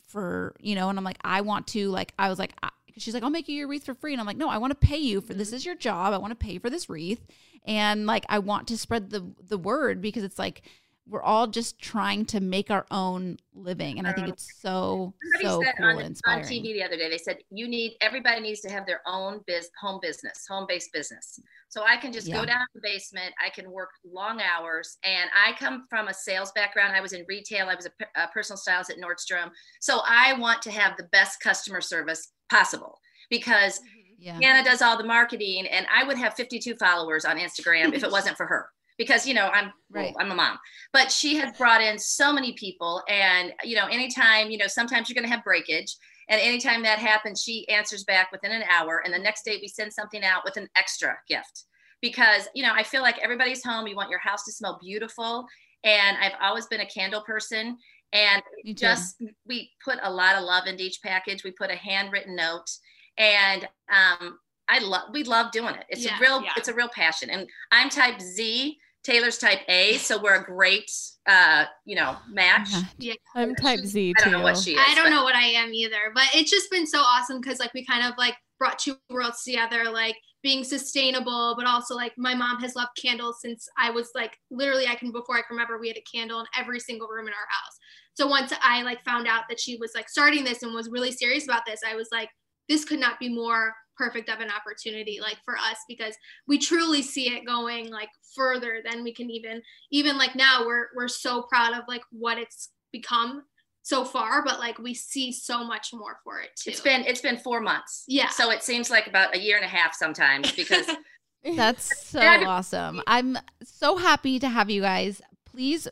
for, 0.07 0.55
you 0.61 0.75
know, 0.75 0.89
and 0.89 0.99
I'm 0.99 1.05
like, 1.05 1.19
I 1.23 1.41
want 1.41 1.67
to, 1.69 1.89
like, 1.89 2.13
I 2.19 2.29
was 2.29 2.39
like, 2.39 2.53
I, 2.63 2.71
she's 2.97 3.15
like, 3.15 3.23
I'll 3.23 3.31
make 3.31 3.49
you 3.49 3.57
your 3.57 3.69
wreath 3.69 3.85
for 3.85 3.95
free. 3.95 4.13
And 4.13 4.21
I'm 4.21 4.27
like, 4.27 4.37
no, 4.37 4.49
I 4.49 4.59
want 4.59 4.73
to 4.73 4.87
pay 4.87 4.99
you 4.99 5.21
for 5.21 5.35
this 5.35 5.49
mm-hmm. 5.49 5.57
is 5.57 5.67
your 5.67 5.77
job. 5.77 6.13
I 6.13 6.19
want 6.19 6.33
to 6.33 6.45
pay 6.47 6.59
for 6.59 6.71
this 6.71 6.89
wreath. 6.89 7.25
And 7.65 8.07
like, 8.07 8.25
I 8.29 8.39
want 8.41 8.69
to 8.69 8.79
spread 8.79 9.11
the, 9.11 9.33
the 9.49 9.59
word 9.59 10.01
because 10.01 10.25
it's 10.25 10.39
like, 10.39 10.63
we're 11.09 11.23
all 11.23 11.47
just 11.47 11.81
trying 11.81 12.25
to 12.25 12.41
make 12.41 12.71
our 12.71 12.87
own 12.91 13.37
living. 13.55 13.99
And 13.99 14.07
I 14.07 14.13
think 14.13 14.29
it's 14.29 14.61
so, 14.61 15.13
Somebody 15.35 15.45
so 15.45 15.63
said 15.63 15.75
cool 15.77 15.87
on, 15.87 15.99
and 15.99 16.21
on. 16.27 16.41
TV 16.43 16.63
the 16.63 16.83
other 16.83 16.97
day, 16.97 17.11
they 17.11 17.19
said 17.19 17.39
you 17.51 17.69
need 17.69 17.97
everybody 18.01 18.41
needs 18.41 18.61
to 18.61 18.71
have 18.71 18.87
their 18.87 19.01
own 19.07 19.41
biz 19.47 19.71
home 19.81 19.99
business, 20.01 20.45
home 20.49 20.67
based 20.69 20.93
business. 20.93 21.41
So 21.69 21.83
I 21.85 21.97
can 21.97 22.13
just 22.13 22.29
Yeah. 22.29 22.37
go 22.37 22.45
down 22.47 22.61
to 22.61 22.67
the 22.75 22.81
basement. 22.83 23.35
I 23.45 23.51
can 23.51 23.71
work 23.71 23.91
long 24.05 24.41
hours, 24.41 24.99
and 25.03 25.31
I 25.35 25.53
come 25.59 25.87
from 25.91 26.09
a 26.09 26.15
sales 26.15 26.53
background. 26.53 26.95
I 26.95 27.01
was 27.01 27.13
in 27.13 27.25
retail. 27.29 27.69
I 27.69 27.75
was 27.75 27.87
a, 27.87 28.23
a 28.23 28.29
personal 28.29 28.57
stylist 28.57 28.91
at 28.91 28.99
Nordstrom. 28.99 29.51
So 29.81 30.01
I 30.07 30.35
want 30.35 30.63
to 30.63 30.71
have 30.71 30.97
the 30.97 31.05
best 31.05 31.41
customer 31.41 31.81
service 31.81 32.33
possible 32.51 32.99
because 33.31 33.79
mm-hmm. 33.79 33.97
Yeah. 34.21 34.39
Hannah 34.39 34.63
does 34.63 34.83
all 34.83 34.99
the 34.99 35.05
marketing, 35.05 35.67
and 35.67 35.87
I 35.91 36.05
would 36.05 36.19
have 36.19 36.35
52 36.35 36.77
followers 36.77 37.25
on 37.25 37.39
Instagram 37.39 37.95
if 37.95 38.05
it 38.05 38.11
wasn't 38.11 38.37
for 38.37 38.45
her. 38.45 38.69
Because 39.01 39.27
you 39.27 39.33
know 39.33 39.49
I'm 39.49 39.73
well, 39.91 40.13
I'm 40.21 40.31
a 40.31 40.35
mom, 40.35 40.59
but 40.93 41.11
she 41.11 41.37
has 41.37 41.57
brought 41.57 41.81
in 41.81 41.99
so 41.99 42.35
many 42.35 42.53
people, 42.53 43.03
and 43.09 43.51
you 43.65 43.75
know 43.75 43.87
anytime 43.87 44.51
you 44.51 44.59
know 44.59 44.67
sometimes 44.67 45.09
you're 45.09 45.15
going 45.15 45.29
to 45.29 45.35
have 45.35 45.43
breakage, 45.43 45.97
and 46.29 46.39
anytime 46.39 46.83
that 46.83 46.99
happens, 46.99 47.43
she 47.43 47.67
answers 47.71 48.05
back 48.05 48.31
within 48.31 48.53
an 48.53 48.63
hour, 48.71 49.01
and 49.03 49.15
the 49.15 49.19
next 49.19 49.43
day 49.47 49.57
we 49.63 49.69
send 49.69 49.91
something 49.91 50.23
out 50.23 50.43
with 50.45 50.59
an 50.59 50.69
extra 50.77 51.17
gift. 51.27 51.65
Because 52.03 52.47
you 52.55 52.63
know 52.63 52.75
I 52.75 52.83
feel 52.83 53.01
like 53.01 53.19
everybody's 53.23 53.65
home. 53.65 53.87
You 53.87 53.97
want 53.97 54.11
your 54.11 54.21
house 54.21 54.45
to 54.45 54.53
smell 54.53 54.79
beautiful, 54.83 55.47
and 55.83 56.19
I've 56.19 56.37
always 56.43 56.67
been 56.67 56.81
a 56.81 56.87
candle 56.87 57.23
person, 57.23 57.79
and 58.13 58.43
just 58.75 59.17
we 59.49 59.71
put 59.83 59.99
a 60.03 60.13
lot 60.13 60.37
of 60.37 60.45
love 60.45 60.67
into 60.67 60.85
each 60.85 61.01
package. 61.03 61.43
We 61.43 61.53
put 61.53 61.71
a 61.71 61.77
handwritten 61.77 62.37
note, 62.37 62.71
and 63.17 63.67
um, 63.89 64.39
I 64.71 64.79
love 64.79 65.09
we 65.13 65.25
love 65.25 65.53
doing 65.53 65.75
it. 65.75 65.85
It's 65.89 66.05
Yeah, 66.05 66.17
a 66.17 66.21
real 66.21 66.43
yeah. 66.43 66.53
it's 66.57 66.69
a 66.69 66.75
real 66.75 66.91
passion. 66.95 67.29
And 67.31 67.49
I'm 67.73 67.89
type 67.91 68.21
Z, 68.21 68.79
Taylor's 69.03 69.39
type 69.39 69.61
A, 69.69 69.97
so 69.97 70.21
we're 70.21 70.41
a 70.41 70.45
great 70.45 70.91
uh, 71.27 71.65
you 71.85 71.97
know 71.97 72.17
match. 72.29 72.69
Yeah. 72.99 73.15
I'm 73.35 73.55
type 73.55 73.81
Z 73.81 74.15
I 74.19 74.23
too. 74.23 74.31
don't 74.31 74.41
know 74.41 74.45
what 74.45 74.59
she 74.59 74.73
is. 74.73 74.81
I 74.81 74.95
don't 74.95 75.05
but- 75.05 75.11
know 75.11 75.25
what 75.25 75.35
I 75.35 75.47
am 75.47 75.73
either, 75.73 76.13
but 76.15 76.25
it's 76.35 76.51
just 76.51 76.71
been 76.71 76.87
so 76.87 77.01
awesome 77.01 77.41
because 77.41 77.59
like 77.59 77.73
we 77.75 77.85
kind 77.85 78.07
of 78.07 78.17
like 78.19 78.37
brought 78.59 78.79
two 78.79 78.97
worlds 79.09 79.43
together, 79.43 79.91
like 79.91 80.17
being 80.43 80.65
sustainable, 80.65 81.55
but 81.57 81.67
also 81.67 81.95
like 81.95 82.13
my 82.19 82.35
mom 82.35 82.61
has 82.61 82.75
loved 82.75 82.91
candles 83.01 83.39
since 83.41 83.67
I 83.79 83.91
was 83.91 84.11
like 84.15 84.37
literally 84.51 84.87
I 84.87 84.95
can 84.95 85.13
before 85.13 85.37
I 85.37 85.43
can 85.43 85.57
remember 85.57 85.79
we 85.79 85.89
had 85.89 85.97
a 85.97 86.05
candle 86.17 86.41
in 86.41 86.47
every 86.59 86.81
single 86.81 87.09
room 87.09 87.27
in 87.27 87.33
our 87.33 87.49
house. 87.49 87.79
So 88.15 88.27
once 88.27 88.53
I 88.63 88.83
like 88.83 89.03
found 89.05 89.27
out 89.27 89.45
that 89.49 89.61
she 89.61 89.77
was 89.77 89.93
like 89.95 90.09
starting 90.09 90.45
this 90.45 90.63
and 90.63 90.75
was 90.75 90.91
really 90.91 91.13
serious 91.13 91.45
about 91.45 91.63
this, 91.67 91.81
I 91.87 91.95
was 91.95 92.09
like, 92.13 92.29
this 92.69 92.85
could 92.85 93.01
not 93.01 93.19
be 93.19 93.29
more 93.29 93.73
perfect 94.01 94.31
of 94.31 94.41
an 94.41 94.49
opportunity 94.51 95.19
like 95.21 95.37
for 95.45 95.57
us 95.57 95.77
because 95.87 96.15
we 96.47 96.57
truly 96.59 97.03
see 97.03 97.29
it 97.35 97.45
going 97.45 97.91
like 97.91 98.09
further 98.35 98.79
than 98.89 99.05
we 99.05 99.13
can 99.13 99.31
even 99.31 99.61
even 99.91 100.17
like 100.17 100.35
now 100.35 100.65
we're 100.67 100.87
we're 100.97 101.09
so 101.09 101.43
proud 101.43 101.75
of 101.75 101.85
like 101.87 102.03
what 102.11 102.39
it's 102.39 102.71
become 102.93 103.43
so 103.83 104.05
far 104.05 104.43
but 104.45 104.59
like 104.59 104.79
we 104.79 104.95
see 104.95 105.33
so 105.33 105.65
much 105.65 105.91
more 105.93 106.17
for 106.25 106.41
it 106.41 106.51
too 106.57 106.71
It's 106.71 106.81
been 106.81 107.03
it's 107.05 107.21
been 107.21 107.37
four 107.37 107.61
months. 107.61 108.05
Yeah. 108.09 108.29
So 108.29 108.51
it 108.51 108.63
seems 108.63 108.91
like 108.91 109.07
about 109.07 109.35
a 109.35 109.39
year 109.39 109.57
and 109.57 109.65
a 109.65 109.69
half 109.69 109.95
sometimes 109.95 110.53
because 110.53 110.87
That's 111.57 112.07
so 112.07 112.21
awesome. 112.21 113.01
I'm 113.07 113.39
so 113.63 113.97
happy 113.97 114.39
to 114.41 114.49
have 114.49 114.69
you 114.71 114.83
guys. 114.83 115.23
Please 115.47 115.89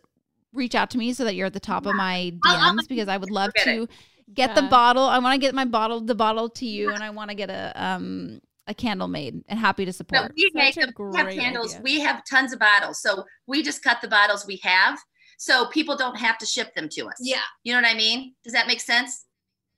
reach 0.52 0.74
out 0.74 0.90
to 0.90 0.98
me 0.98 1.12
so 1.12 1.24
that 1.24 1.34
you're 1.34 1.46
at 1.46 1.52
the 1.54 1.60
top 1.60 1.86
of 1.86 1.94
my 1.94 2.32
I'll- 2.44 2.74
DMs 2.74 2.88
because 2.88 3.08
I 3.08 3.16
would 3.16 3.30
love 3.30 3.50
Forget 3.58 3.64
to 3.64 3.88
get 4.34 4.54
the 4.54 4.62
bottle. 4.62 5.04
I 5.04 5.18
want 5.18 5.34
to 5.34 5.38
get 5.38 5.54
my 5.54 5.64
bottle, 5.64 6.00
the 6.00 6.14
bottle 6.14 6.48
to 6.50 6.66
you, 6.66 6.92
and 6.92 7.02
I 7.02 7.10
want 7.10 7.30
to 7.30 7.36
get 7.36 7.50
a 7.50 7.72
um 7.82 8.40
a 8.66 8.74
candle 8.74 9.08
made. 9.08 9.42
And 9.48 9.58
happy 9.58 9.84
to 9.84 9.88
no, 9.88 9.92
support. 9.92 10.32
we 10.36 10.50
make 10.54 10.76
a 10.76 10.80
them, 10.80 10.92
we 10.98 11.16
have 11.16 11.26
great 11.26 11.38
candles. 11.38 11.72
idea. 11.72 11.82
We 11.82 12.00
have 12.00 12.22
tons 12.30 12.52
of 12.52 12.58
bottles. 12.58 13.00
So 13.00 13.24
we 13.46 13.62
just 13.62 13.82
cut 13.82 13.98
the 14.02 14.08
bottles 14.08 14.46
we 14.46 14.60
have. 14.62 14.98
So 15.38 15.66
people 15.68 15.96
don't 15.96 16.16
have 16.18 16.36
to 16.38 16.46
ship 16.46 16.74
them 16.74 16.88
to 16.90 17.06
us. 17.06 17.14
yeah 17.20 17.38
You 17.62 17.72
know 17.72 17.80
what 17.80 17.88
I 17.88 17.94
mean? 17.96 18.34
Does 18.44 18.52
that 18.52 18.66
make 18.66 18.80
sense? 18.80 19.24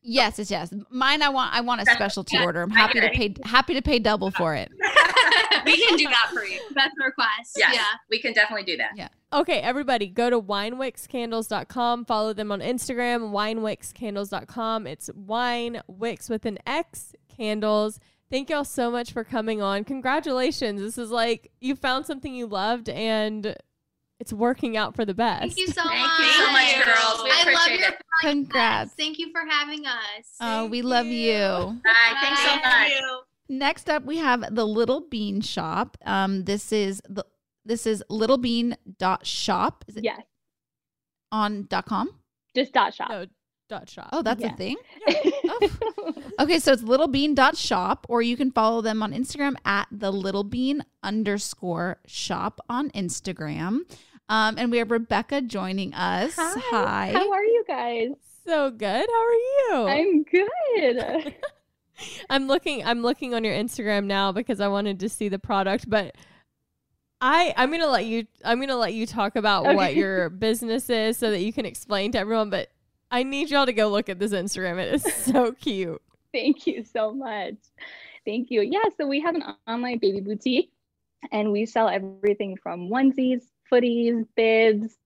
Yes, 0.03 0.38
yes, 0.38 0.51
yes. 0.51 0.72
Mine, 0.90 1.20
I 1.22 1.28
want. 1.28 1.55
I 1.55 1.61
want 1.61 1.82
a 1.82 1.84
That's- 1.84 1.98
specialty 1.98 2.36
yeah, 2.38 2.44
order. 2.44 2.62
I'm 2.62 2.70
happy 2.70 3.01
to 3.01 3.11
pay. 3.11 3.34
Happy 3.44 3.74
to 3.74 3.82
pay 3.82 3.98
double 3.98 4.30
for 4.30 4.55
it. 4.55 4.70
we 5.64 5.76
can 5.86 5.96
do 5.96 6.05
that 6.05 6.30
for 6.32 6.44
you. 6.44 6.61
that's 6.74 6.94
a 7.01 7.05
request 7.05 7.53
Yes. 7.57 7.74
yeah 7.74 7.84
We 8.09 8.20
can 8.20 8.32
definitely 8.32 8.64
do 8.64 8.76
that. 8.78 8.92
Yeah. 8.96 9.09
Okay, 9.32 9.61
everybody, 9.61 10.09
go 10.09 10.28
to 10.30 10.40
winewixcandles.com. 10.40 12.05
Follow 12.05 12.32
them 12.32 12.51
on 12.51 12.61
Instagram, 12.61 13.30
winewixcandles.com. 13.32 14.86
It's 14.86 15.11
wine 15.14 15.82
wix 15.86 16.28
with 16.28 16.46
an 16.46 16.59
X 16.66 17.14
candles. 17.34 18.01
Thank 18.30 18.51
y'all 18.51 18.64
so 18.64 18.90
much 18.90 19.12
for 19.12 19.24
coming 19.24 19.61
on. 19.62 19.84
Congratulations. 19.84 20.80
This 20.80 20.98
is 20.98 21.11
like 21.11 21.51
you 21.61 21.74
found 21.76 22.07
something 22.07 22.34
you 22.34 22.46
loved 22.46 22.88
and 22.88 23.57
it's 24.20 24.32
working 24.32 24.76
out 24.76 24.94
for 24.94 25.05
the 25.05 25.14
best. 25.14 25.40
thank 25.42 25.57
you 25.59 25.66
so 25.68 25.82
Thank 25.82 26.01
much 26.01 26.20
you 26.20 26.32
so 26.32 26.53
much, 26.53 26.84
girls. 26.84 27.22
We 27.24 27.30
i 27.30 27.34
love 27.34 27.40
appreciate 27.42 27.80
your 27.80 27.88
it. 27.90 28.03
Congrats. 28.20 28.92
thank 28.94 29.18
you 29.18 29.30
for 29.32 29.42
having 29.48 29.86
us 29.86 30.26
Oh, 30.40 30.66
we 30.66 30.82
love 30.82 31.07
you. 31.07 31.36
All 31.40 31.80
right. 31.84 32.16
Thanks 32.20 32.40
so 32.42 32.57
Bye. 32.57 33.01
much. 33.01 33.20
Thank 33.51 33.53
you. 33.53 33.59
Next 33.59 33.90
up, 33.90 34.05
we 34.05 34.18
have 34.18 34.55
the 34.55 34.64
Little 34.66 35.01
Bean 35.09 35.40
Shop. 35.40 35.96
Um, 36.07 36.44
this 36.44 36.72
is 36.72 37.03
the 37.09 37.24
this 37.64 37.86
is 37.86 38.03
littlebean.shop. 38.11 39.84
Is 39.88 39.96
it 39.96 40.05
Yes, 40.05 40.22
on 41.32 41.64
dot 41.68 41.86
com? 41.86 42.11
just 42.55 42.72
dot 42.72 42.94
shop. 42.94 43.11
No, 43.11 43.26
dot 43.68 43.88
shop. 43.88 44.09
Oh, 44.12 44.22
that's 44.22 44.40
Yeah. 44.40 44.55
a 44.55 44.57
thing. 44.57 44.76
Okay, 46.40 46.59
so 46.59 46.72
it's 46.72 46.82
littlebean 46.82 47.34
dot 47.34 47.55
shop, 47.57 48.07
or 48.09 48.22
you 48.22 48.34
can 48.36 48.51
follow 48.51 48.80
them 48.80 49.03
on 49.03 49.12
Instagram 49.12 49.57
at 49.66 49.86
the 49.92 50.11
littlebean 50.11 50.80
underscore 51.03 51.98
shop 52.07 52.61
on 52.70 52.88
Instagram. 52.92 53.80
Um, 54.30 54.55
and 54.57 54.70
we 54.70 54.78
have 54.78 54.90
Rebecca 54.90 55.42
joining 55.42 55.92
us. 55.92 56.32
Hi. 56.38 57.11
How 57.12 57.30
are 57.30 57.44
you 57.44 57.62
guys? 57.68 58.12
So 58.46 58.70
good. 58.70 59.07
How 59.07 59.22
are 59.26 59.32
you? 59.32 59.88
I'm 59.88 60.22
good. 60.22 61.34
I'm 62.28 62.46
looking 62.46 62.84
I'm 62.84 63.03
looking 63.03 63.34
on 63.34 63.44
your 63.44 63.55
Instagram 63.55 64.05
now 64.05 64.32
because 64.32 64.61
I 64.61 64.68
wanted 64.68 65.01
to 65.01 65.09
see 65.09 65.28
the 65.28 65.38
product, 65.38 65.88
but 65.88 66.14
I 67.20 67.53
I'm 67.57 67.70
gonna 67.70 67.86
let 67.86 68.07
you 68.07 68.26
I'm 68.44 68.61
gonna 68.61 68.76
let 68.76 68.94
you 68.94 69.07
talk 69.07 69.36
about 69.36 69.74
what 69.74 69.94
your 69.94 70.30
business 70.30 70.88
is 70.88 71.16
so 71.16 71.30
that 71.30 71.40
you 71.40 71.53
can 71.53 71.66
explain 71.66 72.12
to 72.12 72.18
everyone. 72.18 72.51
But 72.51 72.68
I 73.11 73.22
need 73.22 73.51
y'all 73.51 73.66
to 73.66 73.72
go 73.72 73.88
look 73.88 74.09
at 74.09 74.18
this 74.18 74.32
Instagram. 74.32 74.78
It 74.78 74.94
is 74.94 75.14
so 75.24 75.53
cute. 75.61 76.01
Thank 76.32 76.66
you 76.66 76.84
so 76.84 77.12
much. 77.12 77.57
Thank 78.24 78.51
you. 78.51 78.62
Yeah, 78.62 78.84
so 78.96 79.07
we 79.07 79.20
have 79.20 79.34
an 79.34 79.42
online 79.66 79.98
baby 79.98 80.20
boutique 80.20 80.70
and 81.32 81.51
we 81.53 81.66
sell 81.66 81.88
everything 81.88 82.57
from 82.62 82.88
onesies, 82.88 83.42
footies, 83.72 84.26
bibs, 84.36 84.96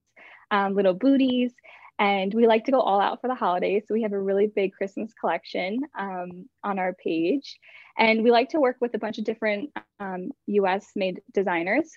um, 0.51 0.75
little 0.75 0.93
booties. 0.93 1.51
And 1.97 2.33
we 2.33 2.47
like 2.47 2.65
to 2.65 2.71
go 2.71 2.81
all 2.81 2.99
out 2.99 3.21
for 3.21 3.27
the 3.27 3.35
holidays. 3.35 3.83
So 3.87 3.93
we 3.93 4.01
have 4.01 4.13
a 4.13 4.19
really 4.19 4.47
big 4.47 4.73
Christmas 4.73 5.13
collection 5.13 5.79
um, 5.97 6.49
on 6.63 6.77
our 6.77 6.93
page. 6.93 7.57
And 7.97 8.23
we 8.23 8.31
like 8.31 8.49
to 8.49 8.59
work 8.59 8.77
with 8.81 8.93
a 8.95 8.99
bunch 8.99 9.17
of 9.17 9.23
different 9.23 9.71
um, 9.99 10.31
US 10.47 10.87
made 10.95 11.21
designers. 11.33 11.89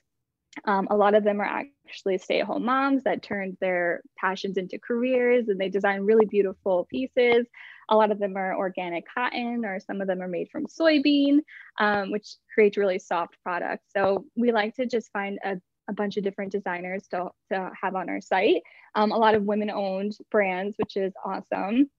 Um, 0.65 0.89
a 0.91 0.97
lot 0.97 1.15
of 1.15 1.25
them 1.25 1.41
are 1.41 1.65
actually 1.87 2.19
stay 2.19 2.41
at 2.41 2.47
home 2.47 2.65
moms 2.65 3.05
that 3.05 3.23
turned 3.23 3.57
their 3.61 4.03
passions 4.17 4.57
into 4.57 4.79
careers 4.79 5.49
and 5.49 5.61
they 5.61 5.69
design 5.69 6.01
really 6.01 6.27
beautiful 6.27 6.87
pieces. 6.91 7.47
A 7.91 7.97
lot 7.97 8.11
of 8.11 8.19
them 8.19 8.37
are 8.37 8.57
organic 8.57 9.05
cotton, 9.13 9.65
or 9.65 9.81
some 9.81 10.01
of 10.01 10.07
them 10.07 10.21
are 10.21 10.29
made 10.29 10.51
from 10.51 10.67
soybean, 10.67 11.39
um, 11.81 12.11
which 12.11 12.37
creates 12.53 12.77
really 12.77 12.99
soft 12.99 13.37
products. 13.43 13.87
So 13.97 14.27
we 14.37 14.53
like 14.53 14.75
to 14.77 14.87
just 14.87 15.11
find 15.13 15.39
a, 15.45 15.57
a 15.89 15.93
bunch 15.93 16.17
of 16.17 16.25
different 16.25 16.53
designers 16.53 17.07
to, 17.09 17.29
to 17.51 17.71
have 17.81 17.95
on 17.95 18.09
our 18.09 18.21
site. 18.21 18.63
Um, 18.95 19.13
a 19.13 19.19
lot 19.19 19.35
of 19.35 19.45
women 19.45 19.71
owned 19.71 20.17
brands, 20.31 20.77
which 20.77 20.97
is 20.97 21.13
awesome. 21.25 21.91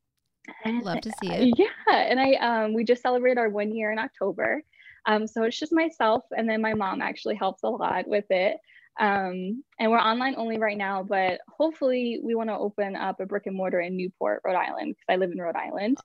And, 0.63 0.83
Love 0.83 1.01
to 1.01 1.11
see 1.21 1.31
it. 1.31 1.55
Yeah, 1.87 1.97
and 1.97 2.19
I 2.19 2.33
um, 2.33 2.73
we 2.73 2.83
just 2.83 3.01
celebrated 3.01 3.37
our 3.37 3.49
one 3.49 3.71
year 3.75 3.91
in 3.91 3.99
October. 3.99 4.63
Um, 5.05 5.27
so 5.27 5.43
it's 5.43 5.59
just 5.59 5.73
myself, 5.73 6.23
and 6.35 6.47
then 6.47 6.61
my 6.61 6.73
mom 6.73 7.01
actually 7.01 7.35
helps 7.35 7.63
a 7.63 7.69
lot 7.69 8.07
with 8.07 8.25
it. 8.29 8.57
Um, 8.99 9.63
and 9.79 9.91
we're 9.91 9.97
online 9.97 10.35
only 10.37 10.57
right 10.57 10.77
now, 10.77 11.03
but 11.03 11.39
hopefully 11.47 12.19
we 12.21 12.35
want 12.35 12.49
to 12.49 12.57
open 12.57 12.95
up 12.95 13.19
a 13.19 13.25
brick 13.25 13.45
and 13.45 13.55
mortar 13.55 13.79
in 13.79 13.95
Newport, 13.95 14.41
Rhode 14.43 14.57
Island, 14.57 14.89
because 14.89 15.13
I 15.13 15.15
live 15.15 15.31
in 15.31 15.39
Rhode 15.39 15.55
Island. 15.55 15.97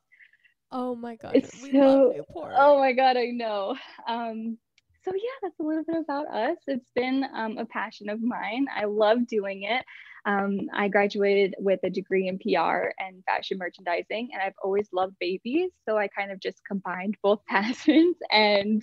Oh 0.70 0.94
my 0.94 1.16
god. 1.16 1.32
It's 1.34 1.62
we 1.62 1.72
so 1.72 1.78
love 1.78 2.16
Newport. 2.16 2.54
oh 2.56 2.78
my 2.78 2.92
god, 2.92 3.16
I 3.16 3.26
know. 3.26 3.76
Um, 4.08 4.58
so 5.04 5.12
yeah, 5.14 5.38
that's 5.42 5.60
a 5.60 5.62
little 5.62 5.84
bit 5.84 5.96
about 5.96 6.28
us. 6.28 6.56
It's 6.66 6.90
been 6.94 7.24
um, 7.34 7.58
a 7.58 7.66
passion 7.66 8.08
of 8.08 8.22
mine. 8.22 8.66
I 8.74 8.84
love 8.86 9.26
doing 9.26 9.64
it. 9.64 9.84
Um, 10.26 10.60
I 10.72 10.88
graduated 10.88 11.54
with 11.58 11.80
a 11.84 11.90
degree 11.90 12.28
in 12.28 12.38
PR 12.38 12.92
and 12.98 13.22
fashion 13.26 13.58
merchandising, 13.58 14.30
and 14.32 14.42
I've 14.42 14.54
always 14.62 14.88
loved 14.92 15.16
babies. 15.20 15.70
So 15.86 15.98
I 15.98 16.08
kind 16.08 16.32
of 16.32 16.40
just 16.40 16.64
combined 16.66 17.16
both 17.22 17.44
passions, 17.48 18.16
and 18.30 18.82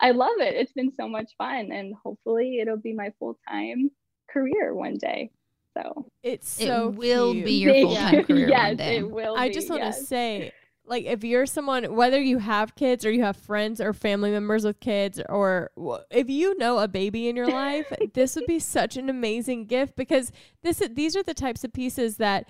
I 0.00 0.12
love 0.12 0.38
it. 0.38 0.54
It's 0.54 0.72
been 0.72 0.92
so 0.98 1.08
much 1.08 1.32
fun, 1.36 1.70
and 1.72 1.94
hopefully 2.02 2.58
it'll 2.60 2.78
be 2.78 2.94
my 2.94 3.12
full 3.18 3.38
time 3.48 3.90
career 4.30 4.74
one 4.74 4.94
day. 4.94 5.30
So 5.76 6.10
It's 6.22 6.58
It 6.60 6.94
will 6.94 7.32
cute. 7.32 7.44
be 7.44 7.52
your 7.52 7.74
full 7.74 7.94
time 7.94 8.24
career 8.24 8.48
yes, 8.48 8.68
one 8.68 8.76
day. 8.76 8.96
it 8.96 9.10
will. 9.10 9.36
I 9.36 9.50
just 9.50 9.68
want 9.68 9.82
to 9.82 9.88
yes. 9.88 10.08
say, 10.08 10.52
like 10.88 11.04
if 11.04 11.24
you're 11.24 11.46
someone 11.46 11.94
whether 11.94 12.20
you 12.20 12.38
have 12.38 12.74
kids 12.74 13.04
or 13.04 13.10
you 13.10 13.22
have 13.22 13.36
friends 13.36 13.80
or 13.80 13.92
family 13.92 14.30
members 14.30 14.64
with 14.64 14.80
kids 14.80 15.20
or 15.28 15.70
if 16.10 16.28
you 16.28 16.56
know 16.58 16.78
a 16.78 16.88
baby 16.88 17.28
in 17.28 17.36
your 17.36 17.48
life 17.50 17.92
this 18.14 18.34
would 18.34 18.46
be 18.46 18.58
such 18.58 18.96
an 18.96 19.08
amazing 19.08 19.66
gift 19.66 19.96
because 19.96 20.32
this 20.62 20.82
these 20.92 21.16
are 21.16 21.22
the 21.22 21.34
types 21.34 21.64
of 21.64 21.72
pieces 21.72 22.16
that 22.16 22.48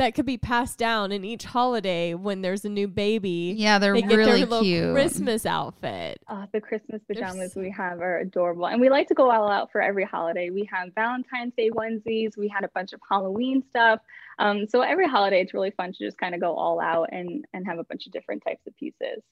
that 0.00 0.14
could 0.14 0.24
be 0.26 0.38
passed 0.38 0.78
down 0.78 1.12
in 1.12 1.24
each 1.24 1.44
holiday 1.44 2.14
when 2.14 2.40
there's 2.42 2.64
a 2.64 2.68
new 2.68 2.88
baby 2.88 3.54
Yeah, 3.56 3.78
they're 3.78 3.92
they 3.94 4.02
get 4.02 4.16
really 4.16 4.44
their 4.44 4.60
cute. 4.62 4.94
christmas 4.94 5.44
outfit 5.46 6.20
Oh, 6.28 6.44
the 6.52 6.60
Christmas 6.60 7.02
pajamas 7.06 7.52
so- 7.52 7.60
we 7.60 7.70
have 7.70 8.00
are 8.00 8.18
adorable. 8.18 8.66
And 8.66 8.80
we 8.80 8.88
like 8.88 9.08
to 9.08 9.14
go 9.14 9.30
all 9.30 9.50
out 9.50 9.70
for 9.72 9.80
every 9.80 10.04
holiday. 10.04 10.50
We 10.50 10.68
have 10.72 10.88
Valentine's 10.94 11.52
Day 11.56 11.70
onesies, 11.70 12.36
we 12.36 12.48
had 12.48 12.64
a 12.64 12.68
bunch 12.74 12.92
of 12.92 13.00
Halloween 13.10 13.62
stuff. 13.68 14.00
Um, 14.38 14.66
so 14.68 14.80
every 14.80 15.06
holiday 15.06 15.40
it's 15.42 15.52
really 15.54 15.70
fun 15.72 15.92
to 15.92 15.98
just 15.98 16.16
kind 16.18 16.34
of 16.34 16.40
go 16.40 16.54
all 16.54 16.80
out 16.80 17.08
and 17.12 17.44
and 17.52 17.66
have 17.66 17.78
a 17.78 17.84
bunch 17.84 18.06
of 18.06 18.12
different 18.12 18.42
types 18.46 18.66
of 18.66 18.74
pieces. 18.76 19.22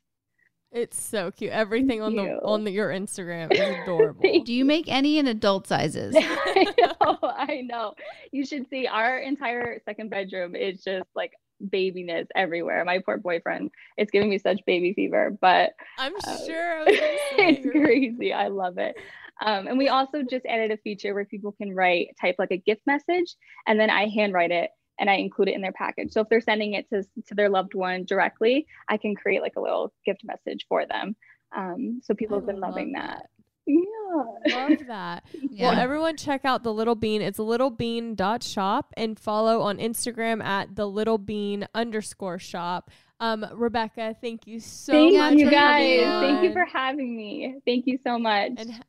It's 0.71 1.01
so 1.01 1.31
cute 1.31 1.51
everything 1.51 2.03
on 2.03 2.15
the 2.15 2.39
on 2.45 2.65
the, 2.65 2.71
your 2.71 2.91
instagram 2.91 3.51
is 3.53 3.61
adorable 3.83 4.23
Do 4.45 4.53
you 4.53 4.65
make 4.65 4.87
any 4.89 5.19
in 5.19 5.27
adult 5.27 5.67
sizes? 5.67 6.15
I 6.19 6.67
know, 6.79 7.19
I 7.23 7.63
know. 7.63 7.95
You 8.33 8.45
should 8.45 8.69
see 8.69 8.87
our 8.87 9.19
entire 9.19 9.81
second 9.85 10.11
bedroom 10.11 10.55
is 10.55 10.83
just 10.83 11.09
like 11.15 11.33
babiness 11.61 12.27
everywhere. 12.35 12.85
My 12.85 13.01
poor 13.05 13.19
boyfriend, 13.19 13.71
it's 13.97 14.11
giving 14.11 14.31
me 14.31 14.39
such 14.39 14.61
baby 14.67 14.93
fever, 14.95 15.37
but 15.41 15.73
i'm 15.99 16.15
uh, 16.17 16.47
sure 16.47 16.81
I 16.81 16.85
was 16.85 16.99
gonna 16.99 17.01
say, 17.01 17.63
it's 17.63 17.71
crazy. 17.71 18.33
I 18.33 18.49
love 18.49 18.79
it. 18.79 18.97
Um, 19.45 19.69
and 19.69 19.79
we 19.79 19.89
also 19.89 20.23
just 20.23 20.45
added 20.47 20.73
a 20.73 20.77
feature 20.79 21.15
where 21.15 21.25
people 21.25 21.53
can 21.53 21.75
write, 21.75 22.09
type 22.21 22.37
like 22.39 22.51
a 22.51 22.57
gift 22.57 22.83
message, 22.87 23.37
and 23.67 23.79
then 23.79 23.91
I 23.91 24.09
handwrite 24.09 24.51
it 24.51 24.71
and 24.99 25.09
I 25.09 25.15
include 25.15 25.49
it 25.49 25.55
in 25.55 25.61
their 25.61 25.73
package. 25.73 26.13
So 26.13 26.21
if 26.21 26.29
they're 26.29 26.41
sending 26.41 26.75
it 26.75 26.89
to, 26.91 27.03
to 27.03 27.35
their 27.35 27.49
loved 27.49 27.75
one 27.75 28.05
directly, 28.05 28.67
I 28.89 28.97
can 28.97 29.15
create 29.15 29.43
like 29.43 29.57
a 29.57 29.61
little 29.61 29.93
gift 30.05 30.23
message 30.25 30.67
for 30.69 30.87
them. 30.87 31.17
Um, 31.57 32.01
so 32.03 32.15
people 32.15 32.37
I 32.37 32.41
have 32.41 32.47
been 32.47 32.61
loving 32.61 32.93
love 32.95 33.05
that. 33.05 33.27
Yeah. 33.67 34.69
Love 34.69 34.87
that. 34.87 35.25
Yeah. 35.51 35.71
Well, 35.71 35.81
everyone 35.81 36.17
check 36.17 36.45
out 36.45 36.63
the 36.63 36.73
Little 36.73 36.95
Bean. 36.95 37.21
It's 37.21 37.39
littlebean.shop 37.39 38.95
and 38.97 39.19
follow 39.19 39.61
on 39.63 39.79
Instagram 39.79 40.43
at 40.43 40.77
the 40.77 40.87
Little 40.87 41.19
Bean 41.19 41.67
underscore 41.75 42.39
shop. 42.39 42.91
Um, 43.21 43.45
Rebecca, 43.53 44.15
thank 44.21 44.47
you 44.47 44.61
so 44.61 44.93
Thank 44.93 45.17
much. 45.17 45.35
you 45.35 45.47
for 45.47 45.51
guys. 45.51 46.01
Thank 46.23 46.45
you 46.45 46.53
for 46.53 46.65
having 46.65 47.17
me. 47.17 47.57
Thank 47.67 47.87
you 47.87 47.99
so 48.05 48.19
much. 48.19 48.53
and 48.57 48.85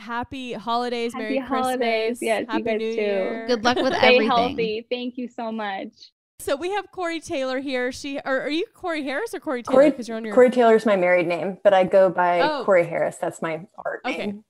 happy 0.00 0.52
holidays, 0.54 1.12
Happy 1.12 1.24
Merry 1.24 1.38
holidays. 1.38 2.18
Christmas. 2.18 2.22
Yes, 2.22 2.40
you 2.40 2.46
happy 2.48 2.62
guys 2.62 2.78
New 2.78 2.94
too. 2.94 3.00
Year. 3.00 3.44
Good 3.46 3.64
luck 3.64 3.76
with 3.76 3.92
Stay 3.94 4.06
everything. 4.14 4.28
healthy. 4.28 4.86
Thank 4.90 5.16
you 5.16 5.28
so 5.28 5.52
much. 5.52 5.88
So 6.40 6.56
we 6.56 6.70
have 6.70 6.90
Corey 6.90 7.20
Taylor 7.20 7.60
here. 7.60 7.92
She 7.92 8.18
or 8.18 8.40
are 8.40 8.48
you 8.50 8.64
Corey 8.74 9.02
Harris 9.04 9.34
or 9.34 9.40
Corey 9.40 9.62
Taylor? 9.62 9.74
Corey, 9.76 9.90
Because 9.90 10.08
you're 10.08 10.16
on 10.16 10.24
your 10.24 10.34
Corey 10.34 10.48
Taylor's 10.50 10.86
my 10.86 10.96
married 10.96 11.26
name, 11.26 11.58
but 11.62 11.74
I 11.74 11.84
go 11.84 12.08
by 12.08 12.40
Oh. 12.40 12.64
Corey 12.64 12.86
Harris. 12.86 13.16
That's 13.16 13.42
my 13.42 13.60
art 13.84 14.00
Okay. 14.06 14.26
name. 14.26 14.44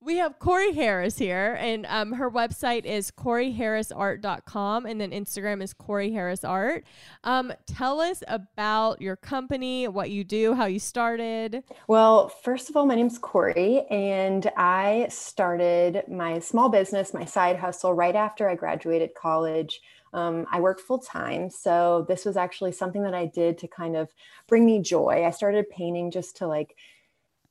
We 0.00 0.18
have 0.18 0.38
Corey 0.38 0.74
Harris 0.74 1.18
here, 1.18 1.56
and 1.58 1.84
um, 1.86 2.12
her 2.12 2.30
website 2.30 2.84
is 2.84 3.10
CoreyHarrisArt.com, 3.10 4.86
and 4.86 5.00
then 5.00 5.10
Instagram 5.10 5.60
is 5.60 5.74
Corey 5.74 6.12
Harris 6.12 6.44
Art. 6.44 6.84
Um, 7.24 7.52
tell 7.66 8.00
us 8.00 8.22
about 8.28 9.02
your 9.02 9.16
company, 9.16 9.88
what 9.88 10.10
you 10.10 10.22
do, 10.22 10.54
how 10.54 10.66
you 10.66 10.78
started. 10.78 11.64
Well, 11.88 12.28
first 12.28 12.70
of 12.70 12.76
all, 12.76 12.86
my 12.86 12.94
name's 12.94 13.18
Corey, 13.18 13.86
and 13.90 14.48
I 14.56 15.08
started 15.10 16.04
my 16.08 16.38
small 16.38 16.68
business, 16.68 17.12
my 17.12 17.24
side 17.24 17.56
hustle, 17.56 17.92
right 17.92 18.14
after 18.14 18.48
I 18.48 18.54
graduated 18.54 19.16
college. 19.16 19.80
Um, 20.12 20.46
I 20.52 20.60
work 20.60 20.78
full 20.78 21.00
time. 21.00 21.50
So, 21.50 22.06
this 22.08 22.24
was 22.24 22.36
actually 22.36 22.72
something 22.72 23.02
that 23.02 23.14
I 23.14 23.26
did 23.26 23.58
to 23.58 23.68
kind 23.68 23.96
of 23.96 24.14
bring 24.46 24.64
me 24.64 24.80
joy. 24.80 25.24
I 25.26 25.32
started 25.32 25.68
painting 25.70 26.12
just 26.12 26.36
to 26.36 26.46
like 26.46 26.76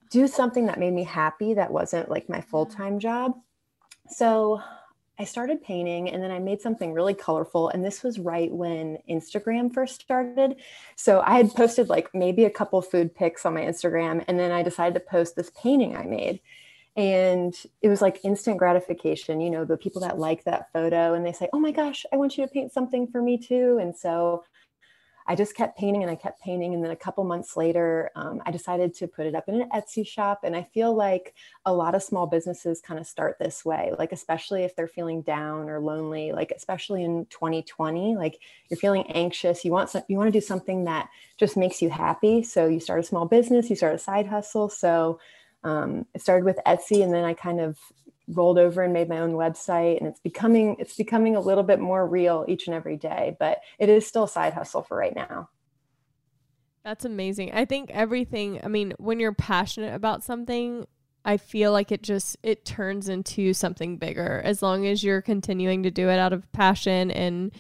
do 0.10 0.28
something 0.28 0.66
that 0.68 0.80
made 0.80 0.94
me 0.94 1.04
happy 1.04 1.54
that 1.56 1.72
wasn't 1.72 2.10
like 2.10 2.30
my 2.30 2.42
full 2.42 2.66
time 2.66 3.00
job. 3.00 3.34
So, 4.10 4.62
I 5.20 5.24
started 5.24 5.64
painting 5.64 6.10
and 6.10 6.22
then 6.22 6.30
I 6.30 6.38
made 6.38 6.62
something 6.62 6.94
really 6.94 7.16
colorful. 7.16 7.70
And 7.70 7.84
this 7.84 8.04
was 8.04 8.20
right 8.20 8.52
when 8.52 9.00
Instagram 9.10 9.74
first 9.74 10.02
started. 10.02 10.58
So 10.96 11.22
I 11.22 11.38
had 11.38 11.54
posted 11.56 11.90
like 11.90 12.14
maybe 12.14 12.46
a 12.46 12.52
couple 12.52 12.82
food 12.82 13.16
pics 13.16 13.46
on 13.46 13.56
my 13.56 13.62
Instagram. 13.62 14.24
And 14.28 14.38
then 14.38 14.52
I 14.52 14.62
decided 14.62 14.94
to 14.94 15.00
post 15.00 15.36
this 15.36 15.52
painting 15.60 15.96
I 15.96 16.04
made. 16.04 16.42
And 16.96 17.56
it 17.82 17.90
was 17.90 18.02
like 18.02 18.24
instant 18.24 18.58
gratification, 18.58 19.42
you 19.42 19.50
know, 19.50 19.66
the 19.66 19.78
people 19.78 20.02
that 20.02 20.20
like 20.20 20.44
that 20.44 20.72
photo 20.72 21.14
and 21.14 21.26
they 21.26 21.34
say, 21.34 21.48
oh 21.52 21.60
my 21.60 21.72
gosh, 21.72 22.06
I 22.12 22.18
want 22.18 22.38
you 22.38 22.46
to 22.46 22.52
paint 22.52 22.72
something 22.72 23.08
for 23.08 23.22
me 23.22 23.38
too. 23.38 23.80
And 23.82 23.96
so 23.96 24.44
I 25.28 25.36
just 25.36 25.56
kept 25.56 25.78
painting 25.78 26.04
and 26.04 26.12
I 26.12 26.16
kept 26.16 26.42
painting. 26.42 26.74
And 26.74 26.84
then 26.84 26.92
a 26.92 26.96
couple 26.96 27.24
months 27.26 27.58
later, 27.58 28.10
um, 28.16 28.42
I 28.46 28.52
decided 28.52 28.94
to 28.96 29.08
put 29.08 29.26
it 29.26 29.36
up 29.36 29.50
in 29.50 29.62
an 29.62 29.70
Etsy 29.74 30.08
shop. 30.08 30.42
And 30.44 30.56
I 30.56 30.64
feel 30.64 30.96
like 30.96 31.36
a 31.66 31.74
lot 31.74 31.96
of 31.96 32.04
small 32.04 32.28
businesses 32.28 32.80
kind 32.80 33.00
of 33.00 33.06
start 33.06 33.38
this 33.38 33.66
way, 33.66 33.92
like, 34.00 34.14
especially 34.14 34.64
if 34.64 34.76
they're 34.76 34.88
feeling 34.88 35.22
down 35.22 35.70
or 35.70 35.80
lonely, 35.80 36.32
like, 36.32 36.52
especially 36.56 37.04
in 37.04 37.26
2020, 37.30 38.16
like 38.16 38.40
you're 38.70 38.78
feeling 38.78 39.04
anxious, 39.12 39.66
you 39.66 39.72
want 39.72 39.90
some, 39.90 40.04
you 40.08 40.18
want 40.18 40.32
to 40.32 40.40
do 40.40 40.46
something 40.46 40.86
that 40.86 41.10
just 41.38 41.58
makes 41.58 41.82
you 41.82 41.90
happy. 41.90 42.42
So 42.44 42.68
you 42.68 42.80
start 42.80 43.02
a 43.02 43.04
small 43.04 43.26
business, 43.26 43.70
you 43.70 43.76
start 43.76 43.96
a 43.96 44.00
side 44.00 44.28
hustle. 44.28 44.70
So 44.70 45.20
um, 45.64 46.06
it 46.14 46.22
started 46.22 46.46
with 46.46 46.60
Etsy 46.66 47.04
and 47.04 47.14
then 47.14 47.26
I 47.26 47.34
kind 47.34 47.60
of 47.60 47.78
rolled 48.28 48.58
over 48.58 48.84
and 48.84 48.94
made 48.94 49.08
my 49.08 49.20
own 49.20 49.34
website 49.34 49.98
and 50.00 50.08
it's 50.08 50.20
becoming 50.20 50.76
it's 50.80 50.96
becoming 50.96 51.36
a 51.36 51.40
little 51.40 51.64
bit 51.64 51.80
more 51.80 52.06
real 52.06 52.44
each 52.48 52.68
and 52.68 52.76
every 52.76 52.98
day 52.98 53.36
but 53.40 53.60
it 53.80 53.90
is 53.90 54.06
still 54.06 54.26
a 54.26 54.30
side 54.30 54.54
hustle 54.54 54.84
for 54.84 54.98
right 54.98 55.16
now 55.16 55.50
That's 56.84 57.04
amazing. 57.04 57.52
I 57.52 57.66
think 57.66 57.90
everything, 57.92 58.62
I 58.64 58.70
mean, 58.70 58.94
when 58.98 59.20
you're 59.20 59.34
passionate 59.34 59.94
about 59.94 60.24
something, 60.24 60.88
I 61.26 61.36
feel 61.36 61.74
like 61.74 61.92
it 61.92 62.02
just 62.02 62.38
it 62.44 62.64
turns 62.64 63.10
into 63.10 63.54
something 63.54 63.98
bigger 63.98 64.42
as 64.46 64.62
long 64.62 64.88
as 64.88 65.04
you're 65.04 65.22
continuing 65.22 65.84
to 65.84 65.92
do 65.92 66.08
it 66.08 66.18
out 66.18 66.32
of 66.32 66.50
passion 66.54 67.12
and 67.12 67.52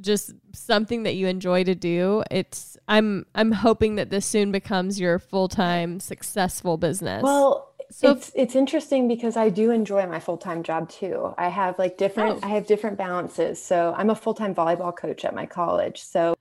just 0.00 0.32
something 0.52 1.02
that 1.02 1.16
you 1.16 1.26
enjoy 1.26 1.64
to 1.64 1.74
do. 1.74 2.22
It's 2.30 2.78
I'm 2.86 3.26
I'm 3.34 3.50
hoping 3.50 3.96
that 3.96 4.10
this 4.10 4.24
soon 4.24 4.52
becomes 4.52 5.00
your 5.00 5.18
full-time 5.18 5.98
successful 5.98 6.76
business. 6.76 7.24
well 7.24 7.71
So- 7.92 8.10
it's 8.12 8.32
it's 8.34 8.54
interesting 8.56 9.06
because 9.08 9.36
I 9.36 9.48
do 9.50 9.70
enjoy 9.70 10.06
my 10.06 10.18
full-time 10.20 10.62
job 10.62 10.88
too. 10.88 11.34
I 11.38 11.48
have 11.48 11.78
like 11.78 11.96
different 11.98 12.40
Oh. 12.42 12.46
I 12.46 12.50
have 12.50 12.66
different 12.66 12.96
balances. 12.98 13.62
So 13.62 13.94
I'm 13.96 14.10
a 14.10 14.14
full-time 14.14 14.54
volleyball 14.54 14.96
coach 14.96 15.24
at 15.24 15.34
my 15.34 15.46
college. 15.46 16.00
So 16.02 16.34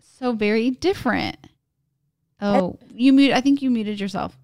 So 0.00 0.32
very 0.32 0.70
different. 0.70 1.36
Oh, 2.40 2.78
you 2.94 3.12
mute. 3.12 3.32
I 3.32 3.40
think 3.40 3.62
you 3.62 3.70
muted 3.70 3.98
yourself. 3.98 4.38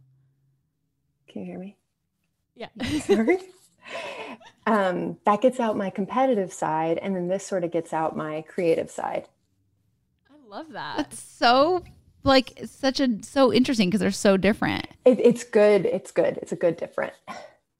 can 1.29 1.43
you 1.43 1.47
hear 1.47 1.59
me? 1.59 1.77
yeah. 2.57 2.69
Sorry. 3.01 3.39
um, 4.67 5.19
that 5.27 5.41
gets 5.43 5.61
out 5.61 5.77
my 5.77 5.91
competitive 5.91 6.53
side 6.53 6.99
and 6.99 7.15
then 7.15 7.29
this 7.29 7.47
sort 7.47 7.65
of 7.65 7.71
gets 7.73 7.93
out 7.93 8.17
my 8.17 8.43
creative 8.49 8.91
side. 8.91 9.29
I 10.31 10.35
love 10.49 10.67
that. 10.73 10.97
That's 10.97 11.21
so 11.23 11.83
like 12.25 12.61
such 12.67 13.01
a 13.01 13.23
so 13.23 13.53
interesting 13.53 13.89
because 13.89 14.01
they're 14.01 14.11
so 14.11 14.37
different. 14.37 14.87
It, 15.05 15.21
it's 15.21 15.45
good. 15.45 15.87
It's 15.87 16.11
good. 16.11 16.39
It's 16.41 16.53
a 16.53 16.57
good 16.57 16.77
different. 16.77 17.13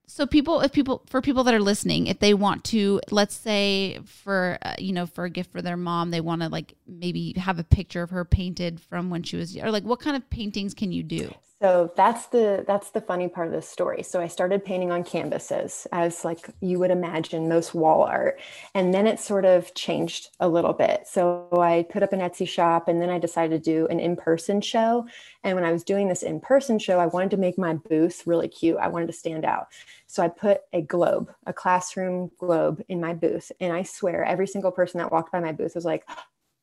So 0.07 0.25
people, 0.25 0.61
if 0.61 0.71
people 0.71 1.03
for 1.07 1.21
people 1.21 1.43
that 1.43 1.53
are 1.53 1.59
listening, 1.59 2.07
if 2.07 2.19
they 2.19 2.33
want 2.33 2.63
to, 2.65 3.01
let's 3.11 3.35
say 3.35 3.99
for 4.05 4.57
uh, 4.61 4.75
you 4.77 4.93
know 4.93 5.05
for 5.05 5.25
a 5.25 5.29
gift 5.29 5.51
for 5.51 5.61
their 5.61 5.75
mom, 5.75 6.11
they 6.11 6.21
want 6.21 6.41
to 6.41 6.49
like 6.49 6.75
maybe 6.87 7.33
have 7.37 7.59
a 7.59 7.63
picture 7.63 8.03
of 8.03 8.11
her 8.11 8.23
painted 8.23 8.79
from 8.79 9.09
when 9.09 9.23
she 9.23 9.35
was 9.35 9.57
or 9.57 9.71
like 9.71 9.83
what 9.83 9.99
kind 9.99 10.15
of 10.15 10.29
paintings 10.29 10.73
can 10.73 10.91
you 10.91 11.03
do? 11.03 11.33
So 11.61 11.93
that's 11.95 12.25
the 12.27 12.65
that's 12.67 12.91
the 12.91 12.99
funny 12.99 13.29
part 13.29 13.47
of 13.47 13.53
the 13.53 13.61
story. 13.61 14.03
So 14.03 14.19
I 14.19 14.27
started 14.27 14.65
painting 14.65 14.91
on 14.91 15.05
canvases 15.05 15.87
as 15.93 16.25
like 16.25 16.49
you 16.59 16.79
would 16.79 16.91
imagine 16.91 17.47
most 17.47 17.73
wall 17.73 18.03
art. 18.03 18.41
And 18.73 18.93
then 18.93 19.07
it 19.07 19.21
sort 19.21 19.45
of 19.45 19.73
changed 19.73 20.31
a 20.41 20.49
little 20.49 20.73
bit. 20.73 21.07
So 21.07 21.47
I 21.53 21.85
put 21.89 22.03
up 22.03 22.11
an 22.11 22.19
Etsy 22.19 22.45
shop 22.45 22.89
and 22.89 23.01
then 23.01 23.09
I 23.09 23.19
decided 23.19 23.63
to 23.63 23.71
do 23.71 23.87
an 23.87 24.01
in-person 24.01 24.61
show. 24.61 25.07
And 25.45 25.55
when 25.55 25.63
I 25.63 25.71
was 25.71 25.85
doing 25.85 26.09
this 26.09 26.23
in-person 26.23 26.79
show, 26.79 26.99
I 26.99 27.05
wanted 27.05 27.31
to 27.31 27.37
make 27.37 27.57
my 27.57 27.75
booth 27.75 28.27
really 28.27 28.49
cute. 28.49 28.77
I 28.77 28.89
wanted 28.89 29.07
to 29.07 29.13
stand 29.13 29.45
out. 29.45 29.67
So 30.07 30.21
I 30.21 30.27
put 30.27 30.59
a 30.73 30.81
globe, 30.81 31.31
a 31.45 31.53
classroom 31.53 32.31
globe 32.37 32.83
in 32.89 32.99
my 32.99 33.13
booth. 33.13 33.53
And 33.61 33.71
I 33.71 33.83
swear 33.83 34.25
every 34.25 34.47
single 34.47 34.71
person 34.71 34.97
that 34.97 35.11
walked 35.11 35.31
by 35.31 35.39
my 35.39 35.53
booth 35.53 35.75
was 35.75 35.85
like, 35.85 36.05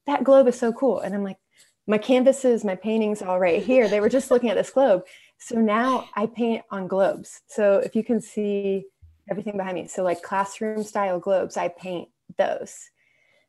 that 0.07 0.25
globe 0.25 0.49
is 0.49 0.59
so 0.59 0.73
cool. 0.73 1.01
And 1.01 1.15
I'm 1.15 1.25
like, 1.25 1.39
my 1.87 1.99
canvases, 1.99 2.65
my 2.65 2.75
paintings 2.77 3.23
all 3.23 3.39
right 3.41 3.63
here. 3.63 3.89
They 3.89 4.01
were 4.01 4.09
just 4.09 4.31
looking 4.31 4.51
at 4.51 4.57
this 4.57 4.71
globe. 4.71 5.05
So 5.39 5.57
now 5.57 6.09
I 6.15 6.27
paint 6.27 6.63
on 6.71 6.87
globes. 6.87 7.41
So 7.49 7.79
if 7.79 7.97
you 7.97 8.05
can 8.05 8.21
see 8.21 8.85
everything 9.29 9.57
behind 9.57 9.75
me, 9.75 9.89
so 9.89 10.03
like 10.05 10.23
classroom 10.23 10.85
style 10.85 11.19
globes, 11.19 11.57
I 11.57 11.69
paint 11.69 12.09
those. 12.39 12.77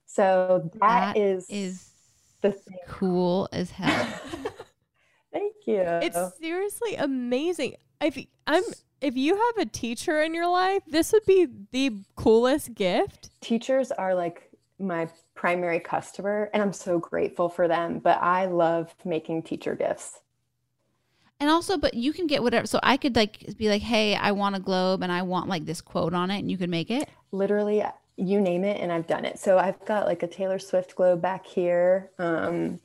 So 0.05 0.69
That 0.73 1.13
that 1.13 1.17
is 1.17 1.45
is 1.49 1.89
the 2.41 2.51
thing. 2.51 2.77
cool 2.87 3.47
as 3.51 3.71
hell. 3.71 4.05
Thank 5.33 5.53
you. 5.65 5.81
It's 5.81 6.37
seriously 6.39 6.95
amazing. 6.95 7.75
If 8.01 8.17
I'm 8.47 8.63
if 9.01 9.17
you 9.17 9.35
have 9.35 9.67
a 9.67 9.69
teacher 9.69 10.21
in 10.21 10.33
your 10.33 10.47
life, 10.47 10.81
this 10.87 11.11
would 11.11 11.25
be 11.25 11.47
the 11.71 11.91
coolest 12.15 12.73
gift. 12.73 13.29
Teachers 13.41 13.91
are 13.91 14.15
like 14.15 14.49
my 14.79 15.07
primary 15.43 15.81
customer 15.81 16.49
and 16.53 16.63
I'm 16.63 16.71
so 16.71 16.99
grateful 16.99 17.49
for 17.49 17.67
them. 17.67 17.99
But 17.99 18.17
I 18.21 18.45
love 18.45 18.95
making 19.03 19.43
teacher 19.43 19.75
gifts. 19.75 20.21
And 21.41 21.49
also, 21.49 21.77
but 21.77 21.95
you 21.95 22.13
can 22.13 22.27
get 22.27 22.41
whatever. 22.41 22.65
So 22.65 22.79
I 22.81 22.95
could 22.95 23.13
like 23.13 23.57
be 23.57 23.67
like, 23.67 23.81
hey, 23.81 24.15
I 24.15 24.31
want 24.31 24.55
a 24.55 24.61
globe 24.61 25.03
and 25.03 25.11
I 25.11 25.21
want 25.23 25.49
like 25.49 25.65
this 25.65 25.81
quote 25.81 26.13
on 26.13 26.31
it, 26.31 26.39
and 26.39 26.49
you 26.49 26.57
could 26.57 26.69
make 26.69 26.89
it. 26.89 27.09
Literally, 27.33 27.83
you 28.15 28.39
name 28.39 28.63
it, 28.63 28.79
and 28.79 28.89
I've 28.89 29.05
done 29.05 29.25
it. 29.25 29.37
So 29.37 29.57
I've 29.57 29.83
got 29.83 30.05
like 30.05 30.23
a 30.23 30.27
Taylor 30.27 30.59
Swift 30.59 30.95
globe 30.95 31.21
back 31.21 31.45
here. 31.45 32.11
Um, 32.19 32.79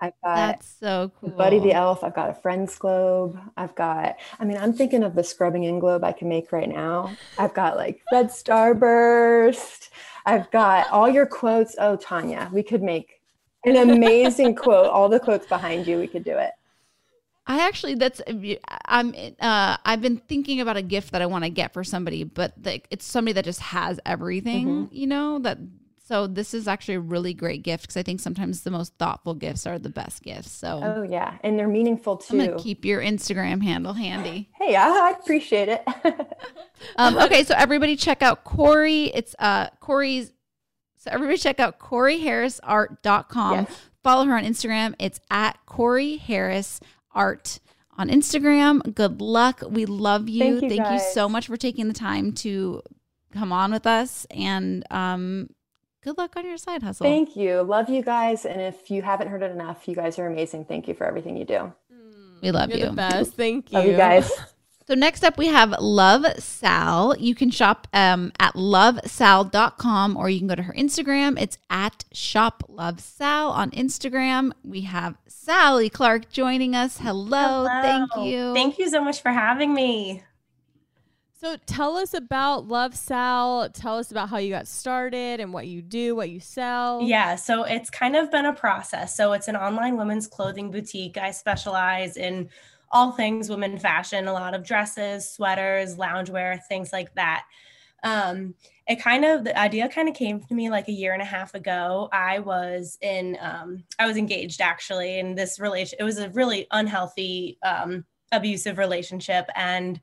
I've 0.00 0.12
got 0.22 0.34
That's 0.36 0.76
so 0.80 1.12
cool. 1.20 1.30
Buddy 1.30 1.58
the 1.60 1.72
Elf. 1.72 2.02
I've 2.04 2.14
got 2.14 2.30
a 2.30 2.34
Friends 2.34 2.76
globe. 2.76 3.38
I've 3.56 3.74
got, 3.74 4.16
I 4.38 4.44
mean, 4.44 4.56
I'm 4.58 4.72
thinking 4.72 5.02
of 5.02 5.14
the 5.14 5.24
scrubbing 5.24 5.64
in 5.64 5.78
globe 5.78 6.04
I 6.04 6.12
can 6.12 6.28
make 6.28 6.52
right 6.52 6.68
now. 6.68 7.16
I've 7.38 7.54
got 7.54 7.76
like 7.76 8.02
Red 8.12 8.26
Starburst. 8.28 9.88
I've 10.26 10.50
got 10.50 10.90
all 10.90 11.08
your 11.08 11.26
quotes. 11.26 11.76
Oh, 11.78 11.96
Tanya, 11.96 12.50
we 12.52 12.62
could 12.62 12.82
make 12.82 13.20
an 13.64 13.76
amazing 13.76 14.54
quote. 14.64 14.86
All 14.86 15.08
the 15.08 15.20
quotes 15.20 15.46
behind 15.46 15.86
you, 15.86 15.98
we 15.98 16.06
could 16.06 16.24
do 16.24 16.36
it. 16.36 16.50
I 17.46 17.60
actually 17.66 17.94
that's 17.96 18.22
I'm 18.86 19.14
uh 19.38 19.76
I've 19.84 20.00
been 20.00 20.16
thinking 20.16 20.60
about 20.62 20.78
a 20.78 20.82
gift 20.82 21.12
that 21.12 21.20
I 21.20 21.26
want 21.26 21.44
to 21.44 21.50
get 21.50 21.74
for 21.74 21.84
somebody, 21.84 22.24
but 22.24 22.54
like 22.64 22.86
it's 22.90 23.04
somebody 23.04 23.34
that 23.34 23.44
just 23.44 23.60
has 23.60 24.00
everything, 24.06 24.66
Mm-hmm. 24.66 24.94
you 24.94 25.06
know, 25.06 25.38
that 25.40 25.58
so 26.06 26.26
this 26.26 26.52
is 26.52 26.68
actually 26.68 26.94
a 26.94 27.00
really 27.00 27.32
great 27.34 27.62
gift 27.62 27.84
because 27.84 27.96
I 27.96 28.02
think 28.02 28.20
sometimes 28.20 28.62
the 28.62 28.70
most 28.70 28.92
thoughtful 28.98 29.34
gifts 29.34 29.66
are 29.66 29.78
the 29.78 29.88
best 29.88 30.22
gifts. 30.22 30.52
So 30.52 30.80
Oh, 30.82 31.02
yeah. 31.02 31.38
And 31.42 31.58
they're 31.58 31.66
meaningful 31.66 32.18
too. 32.18 32.38
I'm 32.38 32.46
gonna 32.46 32.62
keep 32.62 32.84
your 32.84 33.00
Instagram 33.00 33.62
handle 33.62 33.94
handy. 33.94 34.50
Hey, 34.60 34.76
I, 34.76 34.88
I 34.88 35.14
appreciate 35.20 35.68
it. 35.68 35.82
Um, 36.96 37.16
okay, 37.16 37.44
so 37.44 37.54
everybody 37.56 37.96
check 37.96 38.20
out 38.22 38.44
Corey. 38.44 39.04
It's 39.14 39.34
uh 39.38 39.68
Corey's 39.80 40.32
so 40.98 41.10
everybody 41.10 41.38
check 41.38 41.58
out 41.58 41.78
CoreyHarrisArt.com. 41.78 43.52
Yes. 43.54 43.80
Follow 44.02 44.26
her 44.26 44.36
on 44.36 44.44
Instagram. 44.44 44.94
It's 44.98 45.20
at 45.30 45.58
Corey 45.66 46.16
Harris 46.16 46.80
Art 47.12 47.60
on 47.96 48.08
Instagram. 48.08 48.94
Good 48.94 49.20
luck. 49.20 49.62
We 49.68 49.86
love 49.86 50.28
you. 50.28 50.60
Thank 50.60 50.72
you, 50.72 50.94
you 50.94 51.00
so 51.12 51.28
much 51.28 51.46
for 51.46 51.56
taking 51.56 51.88
the 51.88 51.94
time 51.94 52.32
to 52.32 52.82
come 53.32 53.52
on 53.52 53.72
with 53.72 53.86
us. 53.86 54.26
And 54.30 54.84
um 54.90 55.48
good 56.04 56.18
luck 56.18 56.36
on 56.36 56.46
your 56.46 56.58
side 56.58 56.82
hustle. 56.82 57.04
Thank 57.04 57.34
you. 57.34 57.62
Love 57.62 57.88
you 57.88 58.02
guys. 58.02 58.44
And 58.44 58.60
if 58.60 58.90
you 58.90 59.02
haven't 59.02 59.28
heard 59.28 59.42
it 59.42 59.50
enough, 59.50 59.88
you 59.88 59.94
guys 59.96 60.18
are 60.18 60.26
amazing. 60.26 60.66
Thank 60.66 60.86
you 60.86 60.94
for 60.94 61.06
everything 61.06 61.36
you 61.36 61.44
do. 61.44 61.72
we 62.42 62.50
love 62.50 62.68
You're 62.70 62.78
you. 62.78 62.84
the 62.86 62.92
best. 62.92 63.32
Thank 63.34 63.72
you. 63.72 63.78
Love 63.78 63.86
you 63.86 63.96
guys. 63.96 64.30
So 64.86 64.92
next 64.92 65.24
up 65.24 65.38
we 65.38 65.46
have 65.46 65.74
Love 65.80 66.26
Sal. 66.38 67.16
You 67.18 67.34
can 67.34 67.50
shop 67.50 67.88
um, 67.94 68.32
at 68.38 68.52
lovesal.com 68.52 70.14
or 70.14 70.28
you 70.28 70.38
can 70.38 70.46
go 70.46 70.54
to 70.54 70.62
her 70.62 70.74
Instagram. 70.74 71.40
It's 71.40 71.56
at 71.70 72.04
shop 72.12 72.64
love 72.68 73.00
sal 73.00 73.50
on 73.50 73.70
Instagram. 73.70 74.52
We 74.62 74.82
have 74.82 75.16
Sally 75.26 75.88
Clark 75.88 76.30
joining 76.30 76.76
us. 76.76 76.98
Hello. 76.98 77.66
Thank 77.80 78.10
you. 78.16 78.52
Thank 78.52 78.78
you 78.78 78.90
so 78.90 79.02
much 79.02 79.22
for 79.22 79.30
having 79.30 79.72
me. 79.72 80.22
So 81.40 81.56
tell 81.66 81.96
us 81.96 82.14
about 82.14 82.68
Love 82.68 82.94
Sal. 82.94 83.68
Tell 83.70 83.98
us 83.98 84.10
about 84.10 84.28
how 84.28 84.38
you 84.38 84.50
got 84.50 84.68
started 84.68 85.40
and 85.40 85.52
what 85.52 85.66
you 85.66 85.82
do, 85.82 86.14
what 86.14 86.30
you 86.30 86.38
sell. 86.38 87.02
Yeah, 87.02 87.34
so 87.34 87.64
it's 87.64 87.90
kind 87.90 88.14
of 88.14 88.30
been 88.30 88.46
a 88.46 88.52
process. 88.52 89.16
So 89.16 89.32
it's 89.32 89.48
an 89.48 89.56
online 89.56 89.96
women's 89.96 90.28
clothing 90.28 90.70
boutique. 90.70 91.18
I 91.18 91.32
specialize 91.32 92.16
in 92.16 92.50
all 92.92 93.10
things 93.12 93.50
women 93.50 93.78
fashion, 93.78 94.28
a 94.28 94.32
lot 94.32 94.54
of 94.54 94.64
dresses, 94.64 95.28
sweaters, 95.28 95.96
loungewear, 95.96 96.60
things 96.68 96.92
like 96.92 97.12
that. 97.14 97.44
Um, 98.04 98.54
it 98.86 99.02
kind 99.02 99.24
of 99.24 99.44
the 99.44 99.58
idea 99.58 99.88
kind 99.88 100.08
of 100.08 100.14
came 100.14 100.40
to 100.40 100.54
me 100.54 100.70
like 100.70 100.88
a 100.88 100.92
year 100.92 101.12
and 101.12 101.22
a 101.22 101.26
half 101.26 101.54
ago. 101.54 102.08
I 102.12 102.38
was 102.38 102.96
in 103.00 103.36
um, 103.40 103.82
I 103.98 104.06
was 104.06 104.16
engaged 104.16 104.60
actually 104.60 105.18
in 105.18 105.34
this 105.34 105.58
relation. 105.58 105.96
It 105.98 106.04
was 106.04 106.18
a 106.18 106.30
really 106.30 106.68
unhealthy, 106.70 107.58
um, 107.62 108.04
abusive 108.30 108.78
relationship, 108.78 109.48
and 109.56 110.00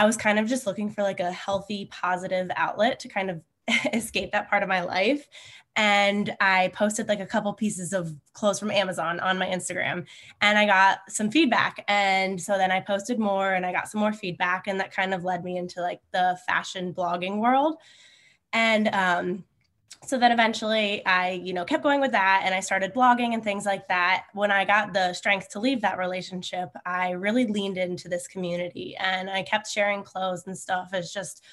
I 0.00 0.06
was 0.06 0.16
kind 0.16 0.38
of 0.38 0.48
just 0.48 0.66
looking 0.66 0.88
for 0.88 1.02
like 1.02 1.20
a 1.20 1.30
healthy, 1.30 1.84
positive 1.92 2.50
outlet 2.56 3.00
to 3.00 3.08
kind 3.08 3.28
of 3.28 3.42
escape 3.92 4.32
that 4.32 4.48
part 4.48 4.62
of 4.62 4.68
my 4.68 4.80
life. 4.80 5.28
And 5.76 6.34
I 6.40 6.68
posted 6.68 7.06
like 7.06 7.20
a 7.20 7.26
couple 7.26 7.52
pieces 7.52 7.92
of 7.92 8.16
clothes 8.32 8.58
from 8.58 8.70
Amazon 8.70 9.20
on 9.20 9.36
my 9.36 9.46
Instagram 9.46 10.06
and 10.40 10.56
I 10.56 10.64
got 10.64 11.00
some 11.10 11.30
feedback. 11.30 11.84
And 11.86 12.40
so 12.40 12.56
then 12.56 12.70
I 12.70 12.80
posted 12.80 13.18
more 13.18 13.52
and 13.52 13.66
I 13.66 13.72
got 13.72 13.88
some 13.88 14.00
more 14.00 14.14
feedback. 14.14 14.68
And 14.68 14.80
that 14.80 14.90
kind 14.90 15.12
of 15.12 15.22
led 15.22 15.44
me 15.44 15.58
into 15.58 15.82
like 15.82 16.00
the 16.12 16.38
fashion 16.46 16.94
blogging 16.94 17.36
world. 17.36 17.76
And 18.54 18.88
um, 18.94 19.44
so 20.04 20.18
then 20.18 20.32
eventually 20.32 21.04
I, 21.04 21.32
you 21.32 21.52
know, 21.52 21.64
kept 21.64 21.82
going 21.82 22.00
with 22.00 22.12
that 22.12 22.42
and 22.44 22.54
I 22.54 22.60
started 22.60 22.94
blogging 22.94 23.34
and 23.34 23.44
things 23.44 23.66
like 23.66 23.86
that. 23.88 24.24
When 24.32 24.50
I 24.50 24.64
got 24.64 24.92
the 24.92 25.12
strength 25.12 25.50
to 25.50 25.60
leave 25.60 25.82
that 25.82 25.98
relationship, 25.98 26.70
I 26.86 27.10
really 27.10 27.46
leaned 27.46 27.76
into 27.76 28.08
this 28.08 28.26
community 28.26 28.96
and 28.96 29.28
I 29.28 29.42
kept 29.42 29.68
sharing 29.68 30.02
clothes 30.02 30.44
and 30.46 30.56
stuff 30.56 30.90
as 30.92 31.12
just 31.12 31.44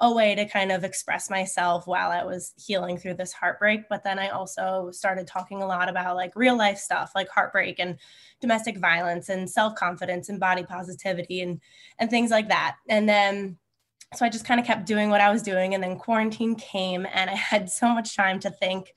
a 0.00 0.12
way 0.12 0.34
to 0.34 0.44
kind 0.46 0.72
of 0.72 0.84
express 0.84 1.30
myself 1.30 1.86
while 1.86 2.10
I 2.10 2.24
was 2.24 2.52
healing 2.56 2.98
through 2.98 3.14
this 3.14 3.32
heartbreak. 3.32 3.88
But 3.88 4.04
then 4.04 4.18
I 4.18 4.28
also 4.28 4.90
started 4.90 5.26
talking 5.26 5.62
a 5.62 5.66
lot 5.66 5.88
about 5.88 6.16
like 6.16 6.32
real 6.34 6.58
life 6.58 6.78
stuff 6.78 7.12
like 7.14 7.28
heartbreak 7.28 7.78
and 7.78 7.96
domestic 8.40 8.76
violence 8.78 9.28
and 9.28 9.48
self-confidence 9.48 10.28
and 10.28 10.40
body 10.40 10.64
positivity 10.64 11.40
and 11.40 11.60
and 11.98 12.10
things 12.10 12.30
like 12.30 12.48
that. 12.48 12.76
And 12.88 13.08
then 13.08 13.56
so 14.14 14.24
I 14.24 14.28
just 14.28 14.44
kind 14.44 14.60
of 14.60 14.66
kept 14.66 14.86
doing 14.86 15.10
what 15.10 15.20
I 15.20 15.30
was 15.30 15.42
doing. 15.42 15.74
And 15.74 15.82
then 15.82 15.98
quarantine 15.98 16.54
came 16.54 17.06
and 17.12 17.30
I 17.30 17.34
had 17.34 17.70
so 17.70 17.92
much 17.94 18.16
time 18.16 18.38
to 18.40 18.50
think 18.50 18.92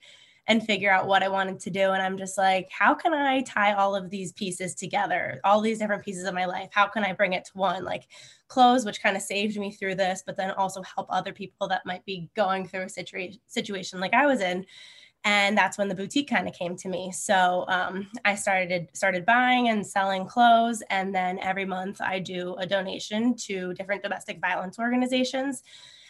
and 0.48 0.64
figure 0.64 0.90
out 0.90 1.06
what 1.06 1.22
I 1.22 1.28
wanted 1.28 1.60
to 1.60 1.70
do. 1.70 1.90
And 1.90 2.02
I'm 2.02 2.16
just 2.16 2.38
like, 2.38 2.68
how 2.70 2.94
can 2.94 3.12
I 3.12 3.42
tie 3.42 3.74
all 3.74 3.94
of 3.94 4.08
these 4.08 4.32
pieces 4.32 4.74
together, 4.74 5.40
all 5.44 5.60
these 5.60 5.78
different 5.78 6.04
pieces 6.04 6.24
of 6.24 6.34
my 6.34 6.46
life? 6.46 6.70
How 6.72 6.86
can 6.88 7.04
I 7.04 7.12
bring 7.12 7.34
it 7.34 7.44
to 7.44 7.50
one? 7.54 7.84
Like 7.84 8.04
clothes, 8.48 8.86
which 8.86 9.02
kind 9.02 9.14
of 9.14 9.22
saved 9.22 9.58
me 9.58 9.70
through 9.70 9.96
this, 9.96 10.22
but 10.24 10.36
then 10.36 10.50
also 10.52 10.82
help 10.82 11.06
other 11.10 11.34
people 11.34 11.68
that 11.68 11.84
might 11.84 12.04
be 12.06 12.30
going 12.34 12.66
through 12.66 12.84
a 12.84 12.88
situation 12.88 13.40
situation 13.46 14.00
like 14.00 14.14
I 14.14 14.26
was 14.26 14.40
in. 14.40 14.64
And 15.24 15.58
that's 15.58 15.76
when 15.76 15.88
the 15.88 15.94
boutique 15.94 16.30
kind 16.30 16.48
of 16.48 16.54
came 16.54 16.76
to 16.76 16.88
me. 16.88 17.12
So 17.12 17.64
um, 17.68 18.08
I 18.24 18.34
started 18.34 18.88
started 18.94 19.26
buying 19.26 19.68
and 19.68 19.86
selling 19.86 20.26
clothes, 20.26 20.82
and 20.90 21.14
then 21.14 21.38
every 21.40 21.64
month 21.64 22.00
I 22.00 22.20
do 22.20 22.54
a 22.54 22.66
donation 22.66 23.34
to 23.46 23.74
different 23.74 24.02
domestic 24.02 24.40
violence 24.40 24.78
organizations 24.78 25.62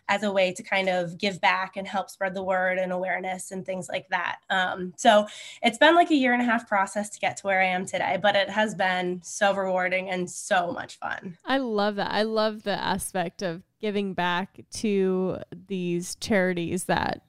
as 0.09 0.22
a 0.22 0.32
way 0.32 0.52
to 0.52 0.62
kind 0.62 0.88
of 0.88 1.18
give 1.18 1.40
back 1.40 1.76
and 1.76 1.86
help 1.86 2.11
spread 2.11 2.34
the 2.34 2.42
word 2.42 2.78
and 2.78 2.92
awareness 2.92 3.50
and 3.50 3.64
things 3.64 3.88
like 3.88 4.09
that. 4.09 4.38
Um, 4.48 4.94
so 4.96 5.26
it's 5.62 5.78
been 5.78 5.94
like 5.94 6.11
a 6.11 6.14
year 6.14 6.32
and 6.32 6.40
a 6.40 6.44
half 6.44 6.66
process 6.66 7.11
to 7.11 7.20
get 7.20 7.36
to 7.38 7.46
where 7.46 7.61
I 7.61 7.66
am 7.66 7.84
today, 7.84 8.18
but 8.20 8.34
it 8.34 8.48
has 8.48 8.74
been 8.74 9.20
so 9.22 9.54
rewarding 9.54 10.09
and 10.09 10.30
so 10.30 10.72
much 10.72 10.98
fun. 10.98 11.36
I 11.44 11.59
love 11.59 11.96
that. 11.96 12.11
I 12.11 12.22
love 12.22 12.62
the 12.62 12.72
aspect 12.72 13.42
of 13.42 13.62
giving 13.80 14.14
back 14.14 14.61
to 14.70 15.38
these 15.52 16.16
charities 16.16 16.84
that 16.84 17.22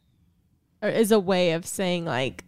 are, 0.82 0.90
is 0.90 1.12
a 1.12 1.20
way 1.20 1.52
of 1.52 1.66
saying 1.66 2.06
like 2.06 2.44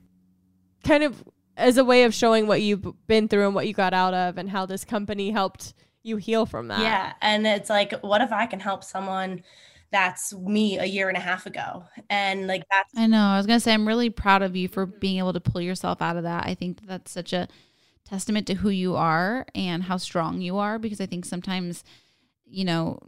kind 0.84 1.04
of 1.04 1.24
as 1.58 1.78
a 1.78 1.84
way 1.84 2.04
of 2.04 2.14
showing 2.14 2.48
what 2.48 2.62
you've 2.62 2.86
been 3.08 3.28
through 3.28 3.46
and 3.46 3.56
what 3.56 3.68
you 3.68 3.74
got 3.74 3.94
out 3.94 4.14
of 4.14 4.38
and 4.38 4.50
how 4.50 4.66
this 4.66 4.84
company 4.86 5.32
helped 5.32 5.74
you 6.04 6.18
heal 6.18 6.46
from 6.46 6.68
that. 6.70 6.82
Yeah. 6.82 7.14
And 7.22 7.46
it's 7.46 7.70
like, 7.70 7.94
what 8.02 8.22
if 8.22 8.32
I 8.32 8.46
can 8.46 8.60
help 8.60 8.84
someone 8.84 9.44
that's 9.92 10.34
me 10.34 10.80
a 10.80 10.86
year 10.86 11.10
and 11.10 11.18
a 11.18 11.22
half 11.22 11.46
ago? 11.46 11.86
And 12.10 12.48
like 12.48 12.64
that's 12.72 12.92
I 12.96 13.08
know. 13.08 13.22
I 13.22 13.38
was 13.38 13.46
gonna 13.46 13.60
say 13.60 13.74
I'm 13.74 13.88
really 13.88 14.10
proud 14.10 14.42
of 14.42 14.56
you 14.56 14.68
for 14.68 14.88
mm-hmm. 14.88 15.00
being 15.00 15.18
able 15.20 15.34
to 15.34 15.40
pull 15.40 15.62
yourself 15.62 16.02
out 16.02 16.18
of 16.18 16.24
that. 16.24 16.46
I 16.48 16.56
think 16.56 16.86
that's 16.86 17.12
such 17.12 17.34
a 17.34 17.48
testament 18.06 18.48
to 18.48 18.56
who 18.56 18.70
you 18.70 18.96
are 18.96 19.46
and 19.54 19.84
how 19.84 19.98
strong 19.98 20.42
you 20.42 20.58
are. 20.58 20.80
Because 20.80 21.02
I 21.02 21.06
think 21.06 21.26
sometimes, 21.26 21.84
you 22.46 22.66
know, 22.66 23.00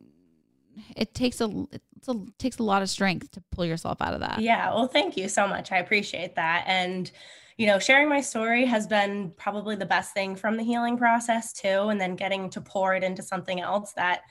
it 0.95 1.13
takes 1.13 1.41
a 1.41 1.65
it's 1.97 2.07
a 2.07 2.15
takes 2.37 2.59
a 2.59 2.63
lot 2.63 2.81
of 2.81 2.89
strength 2.89 3.31
to 3.31 3.43
pull 3.51 3.65
yourself 3.65 4.01
out 4.01 4.13
of 4.13 4.19
that. 4.19 4.39
Yeah, 4.39 4.73
well, 4.73 4.87
thank 4.87 5.17
you 5.17 5.27
so 5.29 5.47
much. 5.47 5.71
I 5.71 5.77
appreciate 5.77 6.35
that. 6.35 6.65
And, 6.67 7.09
you 7.57 7.67
know, 7.67 7.79
sharing 7.79 8.09
my 8.09 8.21
story 8.21 8.65
has 8.65 8.87
been 8.87 9.31
probably 9.37 9.75
the 9.75 9.85
best 9.85 10.13
thing 10.13 10.35
from 10.35 10.57
the 10.57 10.63
healing 10.63 10.97
process, 10.97 11.53
too. 11.53 11.89
And 11.89 11.99
then 12.01 12.15
getting 12.15 12.49
to 12.51 12.61
pour 12.61 12.95
it 12.95 13.03
into 13.03 13.21
something 13.21 13.61
else 13.61 13.93
that 13.93 14.21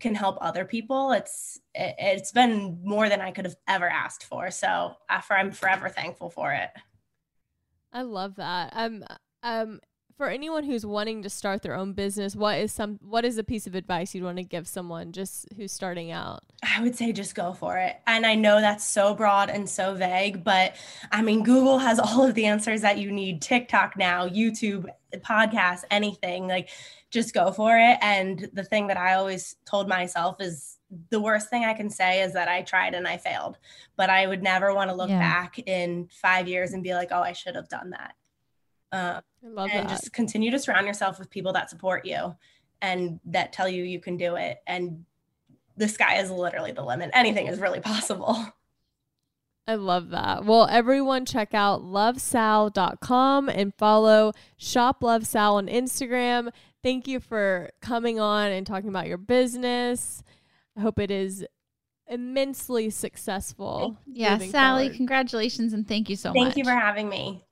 can 0.00 0.14
help 0.14 0.38
other 0.40 0.64
people. 0.64 1.12
It's 1.12 1.60
it, 1.74 1.94
it's 1.98 2.32
been 2.32 2.80
more 2.82 3.08
than 3.08 3.20
I 3.20 3.30
could 3.30 3.44
have 3.44 3.56
ever 3.68 3.88
asked 3.88 4.24
for. 4.24 4.50
So 4.50 4.94
uh, 5.08 5.20
for, 5.20 5.36
I'm 5.36 5.52
forever 5.52 5.88
thankful 5.88 6.30
for 6.30 6.52
it. 6.52 6.70
I 7.92 8.02
love 8.02 8.34
that. 8.36 8.72
Um 8.74 9.04
um 9.42 9.80
for 10.16 10.28
anyone 10.28 10.64
who's 10.64 10.86
wanting 10.86 11.22
to 11.22 11.30
start 11.30 11.62
their 11.62 11.74
own 11.74 11.92
business, 11.92 12.36
what 12.36 12.58
is 12.58 12.72
some 12.72 12.98
what 13.02 13.24
is 13.24 13.36
a 13.38 13.44
piece 13.44 13.66
of 13.66 13.74
advice 13.74 14.14
you'd 14.14 14.24
want 14.24 14.36
to 14.36 14.44
give 14.44 14.68
someone 14.68 15.12
just 15.12 15.46
who's 15.56 15.72
starting 15.72 16.10
out? 16.10 16.44
I 16.62 16.82
would 16.82 16.94
say 16.96 17.12
just 17.12 17.34
go 17.34 17.52
for 17.52 17.76
it. 17.78 17.96
And 18.06 18.24
I 18.24 18.34
know 18.34 18.60
that's 18.60 18.84
so 18.84 19.14
broad 19.14 19.50
and 19.50 19.68
so 19.68 19.94
vague, 19.94 20.44
but 20.44 20.76
I 21.10 21.22
mean, 21.22 21.42
Google 21.42 21.78
has 21.78 21.98
all 22.00 22.24
of 22.24 22.34
the 22.34 22.46
answers 22.46 22.82
that 22.82 22.98
you 22.98 23.10
need 23.10 23.42
TikTok 23.42 23.96
now, 23.96 24.28
YouTube, 24.28 24.86
podcasts, 25.16 25.84
anything. 25.90 26.46
Like, 26.46 26.68
just 27.10 27.32
go 27.34 27.52
for 27.52 27.76
it. 27.78 27.98
And 28.00 28.48
the 28.52 28.64
thing 28.64 28.88
that 28.88 28.96
I 28.96 29.14
always 29.14 29.56
told 29.66 29.88
myself 29.88 30.40
is 30.40 30.78
the 31.10 31.20
worst 31.20 31.48
thing 31.50 31.64
I 31.64 31.74
can 31.74 31.90
say 31.90 32.22
is 32.22 32.32
that 32.34 32.48
I 32.48 32.62
tried 32.62 32.94
and 32.94 33.06
I 33.06 33.16
failed, 33.16 33.56
but 33.96 34.10
I 34.10 34.26
would 34.26 34.42
never 34.42 34.74
want 34.74 34.90
to 34.90 34.96
look 34.96 35.08
Yeah. 35.10 35.18
back 35.18 35.58
in 35.60 36.08
five 36.10 36.48
years 36.48 36.72
and 36.72 36.82
be 36.82 36.92
like, 36.94 37.08
oh, 37.12 37.20
I 37.22 37.32
should 37.32 37.54
have 37.56 37.68
done 37.68 37.90
that. 37.90 38.14
Um, 38.92 39.22
I 39.44 39.48
love 39.48 39.70
and 39.72 39.88
that. 39.88 39.90
just 39.90 40.12
continue 40.12 40.50
to 40.50 40.58
surround 40.58 40.86
yourself 40.86 41.18
with 41.18 41.30
people 41.30 41.52
that 41.52 41.70
support 41.70 42.06
you 42.06 42.34
and 42.80 43.20
that 43.26 43.52
tell 43.52 43.68
you 43.68 43.82
you 43.82 44.00
can 44.00 44.16
do 44.16 44.36
it. 44.36 44.58
And 44.66 45.04
the 45.76 45.88
sky 45.88 46.18
is 46.18 46.30
literally 46.30 46.72
the 46.72 46.84
limit. 46.84 47.10
Anything 47.12 47.46
is 47.46 47.58
really 47.58 47.80
possible. 47.82 48.46
I 49.66 49.76
love 49.76 50.10
that. 50.10 50.44
Well, 50.44 50.68
everyone 50.70 51.24
check 51.24 51.54
out 51.54 51.82
lovesal.com 51.82 53.48
and 53.48 53.74
follow 53.74 54.32
Shop 54.56 55.02
Love 55.02 55.26
Sal 55.26 55.56
on 55.56 55.68
Instagram. 55.68 56.50
Thank 56.82 57.08
you 57.08 57.18
for 57.18 57.70
coming 57.80 58.20
on 58.20 58.50
and 58.50 58.66
talking 58.66 58.90
about 58.90 59.06
your 59.06 59.16
business. 59.16 60.22
I 60.76 60.80
hope 60.80 60.98
it 60.98 61.10
is 61.10 61.46
immensely 62.06 62.90
successful. 62.90 63.96
Yeah, 64.06 64.36
Sally, 64.36 64.84
forward. 64.84 64.96
congratulations 64.96 65.72
and 65.72 65.88
thank 65.88 66.10
you 66.10 66.16
so 66.16 66.32
Thank 66.32 66.44
much. 66.44 66.54
Thank 66.54 66.56
you 66.58 66.70
for 66.70 66.78
having 66.78 67.08
me. 67.08 67.42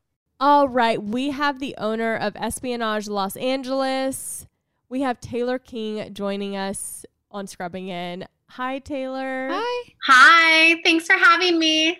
All 0.44 0.68
right, 0.68 1.00
we 1.00 1.30
have 1.30 1.60
the 1.60 1.72
owner 1.78 2.16
of 2.16 2.34
Espionage 2.34 3.06
Los 3.06 3.36
Angeles. 3.36 4.48
We 4.88 5.02
have 5.02 5.20
Taylor 5.20 5.56
King 5.56 6.12
joining 6.12 6.56
us 6.56 7.06
on 7.30 7.46
Scrubbing 7.46 7.86
In. 7.86 8.26
Hi, 8.48 8.80
Taylor. 8.80 9.50
Hi. 9.52 9.92
Hi, 10.08 10.82
thanks 10.82 11.06
for 11.06 11.12
having 11.12 11.60
me. 11.60 11.96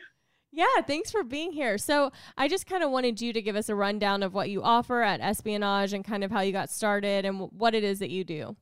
Yeah, 0.50 0.80
thanks 0.84 1.12
for 1.12 1.22
being 1.22 1.52
here. 1.52 1.78
So, 1.78 2.10
I 2.36 2.48
just 2.48 2.66
kind 2.66 2.82
of 2.82 2.90
wanted 2.90 3.20
you 3.20 3.32
to 3.32 3.40
give 3.40 3.54
us 3.54 3.68
a 3.68 3.76
rundown 3.76 4.24
of 4.24 4.34
what 4.34 4.50
you 4.50 4.60
offer 4.60 5.02
at 5.02 5.20
Espionage 5.20 5.92
and 5.92 6.04
kind 6.04 6.24
of 6.24 6.32
how 6.32 6.40
you 6.40 6.50
got 6.50 6.68
started 6.68 7.24
and 7.24 7.48
what 7.52 7.76
it 7.76 7.84
is 7.84 8.00
that 8.00 8.10
you 8.10 8.24
do. 8.24 8.56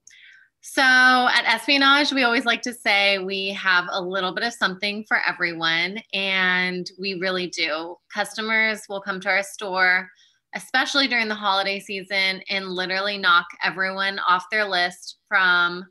So 0.63 0.83
at 0.83 1.47
Espionage, 1.47 2.13
we 2.13 2.23
always 2.23 2.45
like 2.45 2.61
to 2.63 2.75
say 2.75 3.19
we 3.19 3.49
have 3.55 3.87
a 3.91 4.01
little 4.01 4.35
bit 4.35 4.45
of 4.45 4.53
something 4.53 5.05
for 5.09 5.19
everyone, 5.27 6.01
and 6.13 6.87
we 6.99 7.15
really 7.15 7.47
do. 7.47 7.97
Customers 8.13 8.83
will 8.89 9.01
come 9.01 9.21
to 9.21 9.31
our 9.31 9.43
store, 9.43 10.11
especially 10.55 11.09
during 11.09 11.29
the 11.29 11.35
holiday 11.35 11.81
season, 11.81 12.43
and 12.51 12.69
literally 12.69 13.17
knock 13.17 13.47
everyone 13.65 14.19
off 14.19 14.45
their 14.51 14.67
list 14.67 15.17
from 15.29 15.87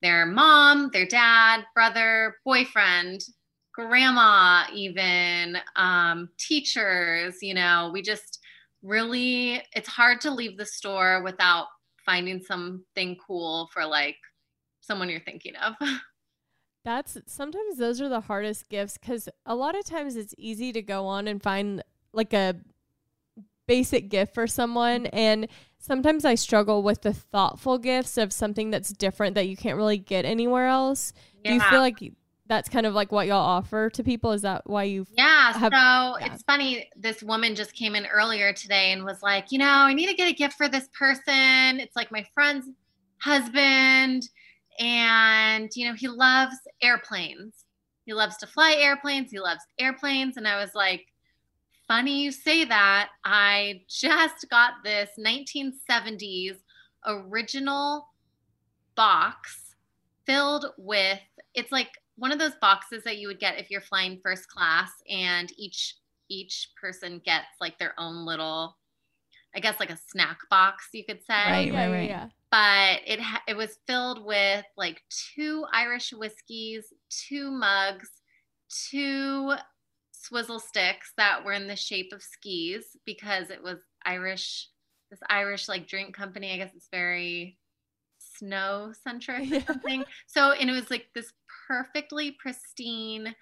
their 0.00 0.24
mom, 0.24 0.88
their 0.94 1.06
dad, 1.06 1.64
brother, 1.74 2.36
boyfriend, 2.46 3.20
grandma, 3.74 4.64
even 4.74 5.58
um, 5.76 6.30
teachers. 6.38 7.36
You 7.42 7.52
know, 7.52 7.90
we 7.92 8.00
just 8.00 8.38
really, 8.82 9.62
it's 9.74 9.88
hard 9.88 10.22
to 10.22 10.30
leave 10.30 10.56
the 10.56 10.64
store 10.64 11.22
without 11.22 11.66
finding 12.08 12.40
something 12.40 13.18
cool 13.26 13.68
for 13.70 13.84
like 13.84 14.16
someone 14.80 15.10
you're 15.10 15.20
thinking 15.20 15.52
of. 15.56 15.74
That's 16.84 17.18
sometimes 17.26 17.76
those 17.76 18.00
are 18.00 18.08
the 18.08 18.22
hardest 18.22 18.70
gifts 18.70 18.96
because 18.96 19.28
a 19.44 19.54
lot 19.54 19.76
of 19.76 19.84
times 19.84 20.16
it's 20.16 20.34
easy 20.38 20.72
to 20.72 20.80
go 20.80 21.04
on 21.04 21.28
and 21.28 21.42
find 21.42 21.82
like 22.14 22.32
a 22.32 22.56
basic 23.66 24.08
gift 24.08 24.32
for 24.32 24.46
someone. 24.46 25.04
Mm-hmm. 25.04 25.16
And 25.18 25.48
sometimes 25.78 26.24
I 26.24 26.34
struggle 26.34 26.82
with 26.82 27.02
the 27.02 27.12
thoughtful 27.12 27.76
gifts 27.76 28.16
of 28.16 28.32
something 28.32 28.70
that's 28.70 28.88
different 28.88 29.34
that 29.34 29.48
you 29.48 29.56
can't 29.56 29.76
really 29.76 29.98
get 29.98 30.24
anywhere 30.24 30.66
else. 30.66 31.12
Do 31.44 31.52
you 31.52 31.60
feel 31.60 31.80
like 31.80 32.00
that's 32.48 32.68
kind 32.68 32.86
of 32.86 32.94
like 32.94 33.12
what 33.12 33.26
y'all 33.26 33.36
offer 33.44 33.90
to 33.90 34.02
people? 34.02 34.32
Is 34.32 34.42
that 34.42 34.68
why 34.68 34.84
you 34.84 35.06
Yeah. 35.16 35.52
have- 35.52 35.72
so 35.72 36.24
it's 36.24 36.42
funny. 36.44 36.90
This 36.96 37.22
woman 37.22 37.54
just 37.54 37.74
came 37.74 37.94
in 37.94 38.06
earlier 38.06 38.52
today 38.52 38.92
and 38.92 39.04
was 39.04 39.22
like, 39.22 39.52
you 39.52 39.58
know, 39.58 39.66
I 39.70 39.92
need 39.94 40.06
to 40.06 40.14
get 40.14 40.28
a 40.28 40.32
gift 40.34 40.56
for 40.56 40.68
this 40.68 40.88
person. 40.98 41.78
It's 41.80 41.94
like 41.94 42.10
my 42.10 42.24
friend's 42.34 42.66
husband. 43.20 44.28
And, 44.80 45.70
you 45.74 45.86
know, 45.88 45.94
he 45.94 46.08
loves 46.08 46.56
airplanes. 46.80 47.64
He 48.06 48.14
loves 48.14 48.36
to 48.38 48.46
fly 48.46 48.74
airplanes. 48.74 49.30
He 49.30 49.40
loves 49.40 49.64
airplanes. 49.78 50.36
And 50.36 50.46
I 50.48 50.56
was 50.60 50.74
like, 50.74 51.06
funny 51.86 52.22
you 52.22 52.30
say 52.32 52.64
that. 52.64 53.10
I 53.24 53.82
just 53.88 54.48
got 54.50 54.74
this 54.84 55.10
1970s 55.18 56.56
original 57.06 58.08
box 58.94 59.74
filled 60.26 60.66
with 60.76 61.18
it's 61.54 61.72
like 61.72 61.90
one 62.18 62.32
of 62.32 62.38
those 62.38 62.54
boxes 62.60 63.04
that 63.04 63.18
you 63.18 63.28
would 63.28 63.38
get 63.40 63.58
if 63.58 63.70
you're 63.70 63.80
flying 63.80 64.18
first 64.22 64.48
class 64.48 64.90
and 65.08 65.52
each 65.56 65.94
each 66.28 66.70
person 66.80 67.20
gets 67.24 67.46
like 67.60 67.78
their 67.78 67.94
own 67.98 68.26
little 68.26 68.76
i 69.54 69.60
guess 69.60 69.78
like 69.80 69.90
a 69.90 69.98
snack 70.10 70.38
box 70.50 70.88
you 70.92 71.04
could 71.04 71.20
say 71.24 71.34
Right, 71.50 71.72
right, 71.72 71.90
right. 71.90 72.08
Yeah. 72.10 72.28
but 72.50 73.00
it 73.06 73.20
ha- 73.20 73.42
it 73.48 73.56
was 73.56 73.78
filled 73.86 74.24
with 74.24 74.64
like 74.76 75.00
two 75.34 75.64
irish 75.72 76.12
whiskeys 76.12 76.92
two 77.08 77.50
mugs 77.50 78.10
two 78.90 79.54
swizzle 80.12 80.60
sticks 80.60 81.12
that 81.16 81.44
were 81.44 81.52
in 81.52 81.66
the 81.66 81.76
shape 81.76 82.12
of 82.12 82.22
skis 82.22 82.84
because 83.06 83.48
it 83.50 83.62
was 83.62 83.78
irish 84.04 84.68
this 85.10 85.20
irish 85.30 85.68
like 85.68 85.86
drink 85.88 86.14
company 86.14 86.52
i 86.52 86.56
guess 86.58 86.72
it's 86.74 86.88
very 86.92 87.56
snow 88.18 88.92
centric 89.04 89.50
or 89.52 89.60
something 89.66 90.04
so 90.26 90.52
and 90.52 90.68
it 90.68 90.72
was 90.72 90.90
like 90.90 91.06
this 91.14 91.32
perfectly 91.68 92.32
pristine 92.40 93.34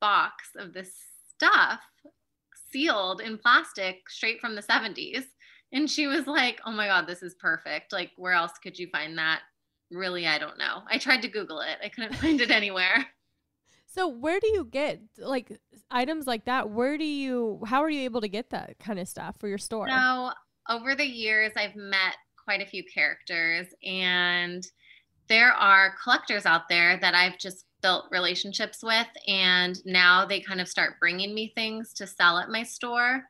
box 0.00 0.48
of 0.58 0.74
this 0.74 0.92
stuff 1.34 1.80
sealed 2.70 3.20
in 3.20 3.38
plastic 3.38 4.10
straight 4.10 4.40
from 4.40 4.54
the 4.56 4.62
70s 4.62 5.24
and 5.72 5.88
she 5.88 6.06
was 6.06 6.26
like 6.26 6.60
oh 6.66 6.72
my 6.72 6.86
god 6.86 7.06
this 7.06 7.22
is 7.22 7.34
perfect. 7.34 7.92
Like 7.92 8.10
where 8.16 8.32
else 8.32 8.52
could 8.62 8.78
you 8.78 8.88
find 8.88 9.16
that? 9.18 9.40
Really 9.90 10.26
i 10.26 10.38
don't 10.38 10.58
know. 10.58 10.82
I 10.90 10.98
tried 10.98 11.22
to 11.22 11.28
google 11.28 11.60
it. 11.60 11.78
I 11.82 11.88
couldn't 11.88 12.16
find 12.16 12.40
it 12.40 12.50
anywhere. 12.50 13.06
So 13.86 14.08
where 14.08 14.40
do 14.40 14.48
you 14.48 14.64
get 14.64 15.00
like 15.18 15.56
items 15.88 16.26
like 16.26 16.46
that? 16.46 16.68
Where 16.68 16.98
do 16.98 17.04
you 17.04 17.62
how 17.64 17.80
are 17.84 17.90
you 17.90 18.00
able 18.00 18.22
to 18.22 18.28
get 18.28 18.50
that 18.50 18.76
kind 18.80 18.98
of 18.98 19.06
stuff 19.06 19.36
for 19.38 19.46
your 19.46 19.56
store? 19.56 19.88
So 19.88 20.32
over 20.68 20.94
the 20.96 21.06
years, 21.06 21.52
I've 21.56 21.76
met 21.76 22.16
quite 22.42 22.60
a 22.60 22.66
few 22.66 22.84
characters, 22.84 23.68
and 23.84 24.66
there 25.28 25.52
are 25.52 25.94
collectors 26.02 26.46
out 26.46 26.68
there 26.68 26.98
that 27.00 27.14
I've 27.14 27.38
just 27.38 27.64
built 27.82 28.06
relationships 28.10 28.82
with, 28.82 29.06
and 29.26 29.78
now 29.84 30.24
they 30.24 30.40
kind 30.40 30.60
of 30.60 30.68
start 30.68 31.00
bringing 31.00 31.34
me 31.34 31.52
things 31.54 31.92
to 31.94 32.06
sell 32.06 32.38
at 32.38 32.50
my 32.50 32.62
store. 32.62 33.24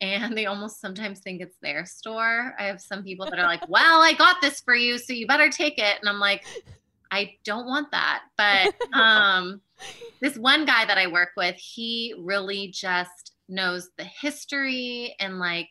And 0.00 0.36
they 0.36 0.46
almost 0.46 0.80
sometimes 0.80 1.20
think 1.20 1.40
it's 1.40 1.56
their 1.62 1.86
store. 1.86 2.54
I 2.58 2.64
have 2.64 2.80
some 2.80 3.04
people 3.04 3.26
that 3.26 3.38
are 3.38 3.46
like, 3.46 3.62
Well, 3.68 4.02
I 4.02 4.14
got 4.14 4.40
this 4.40 4.60
for 4.60 4.74
you, 4.74 4.98
so 4.98 5.12
you 5.12 5.26
better 5.26 5.48
take 5.48 5.78
it. 5.78 5.98
And 6.00 6.08
I'm 6.08 6.18
like, 6.18 6.44
I 7.12 7.34
don't 7.44 7.66
want 7.66 7.90
that. 7.92 8.22
But 8.36 8.74
um, 8.98 9.60
this 10.20 10.36
one 10.36 10.64
guy 10.64 10.84
that 10.86 10.98
I 10.98 11.06
work 11.06 11.30
with, 11.36 11.56
he 11.56 12.14
really 12.18 12.68
just 12.68 13.32
knows 13.48 13.90
the 13.98 14.04
history 14.04 15.14
and 15.20 15.38
like 15.38 15.68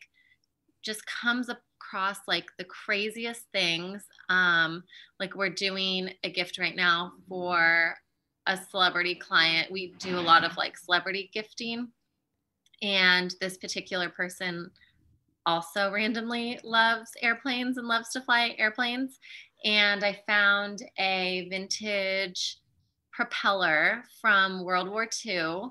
just 0.82 1.02
comes 1.06 1.48
across 1.92 2.18
like 2.26 2.46
the 2.58 2.64
craziest 2.64 3.42
things. 3.52 4.04
Um, 4.28 4.82
like 5.20 5.34
we're 5.34 5.50
doing 5.50 6.10
a 6.24 6.30
gift 6.30 6.58
right 6.58 6.74
now 6.74 7.12
for 7.28 7.94
a 8.46 8.56
celebrity 8.70 9.14
client. 9.14 9.70
We 9.70 9.94
do 9.98 10.18
a 10.18 10.20
lot 10.20 10.44
of 10.44 10.56
like 10.56 10.78
celebrity 10.78 11.30
gifting. 11.34 11.88
And 12.80 13.34
this 13.40 13.58
particular 13.58 14.08
person 14.08 14.70
also 15.44 15.92
randomly 15.92 16.58
loves 16.64 17.10
airplanes 17.20 17.76
and 17.76 17.86
loves 17.86 18.10
to 18.10 18.22
fly 18.22 18.54
airplanes. 18.58 19.18
And 19.64 20.02
I 20.02 20.20
found 20.26 20.82
a 20.98 21.46
vintage 21.50 22.58
propeller 23.12 24.02
from 24.20 24.64
World 24.64 24.88
War 24.88 25.06
II. 25.24 25.64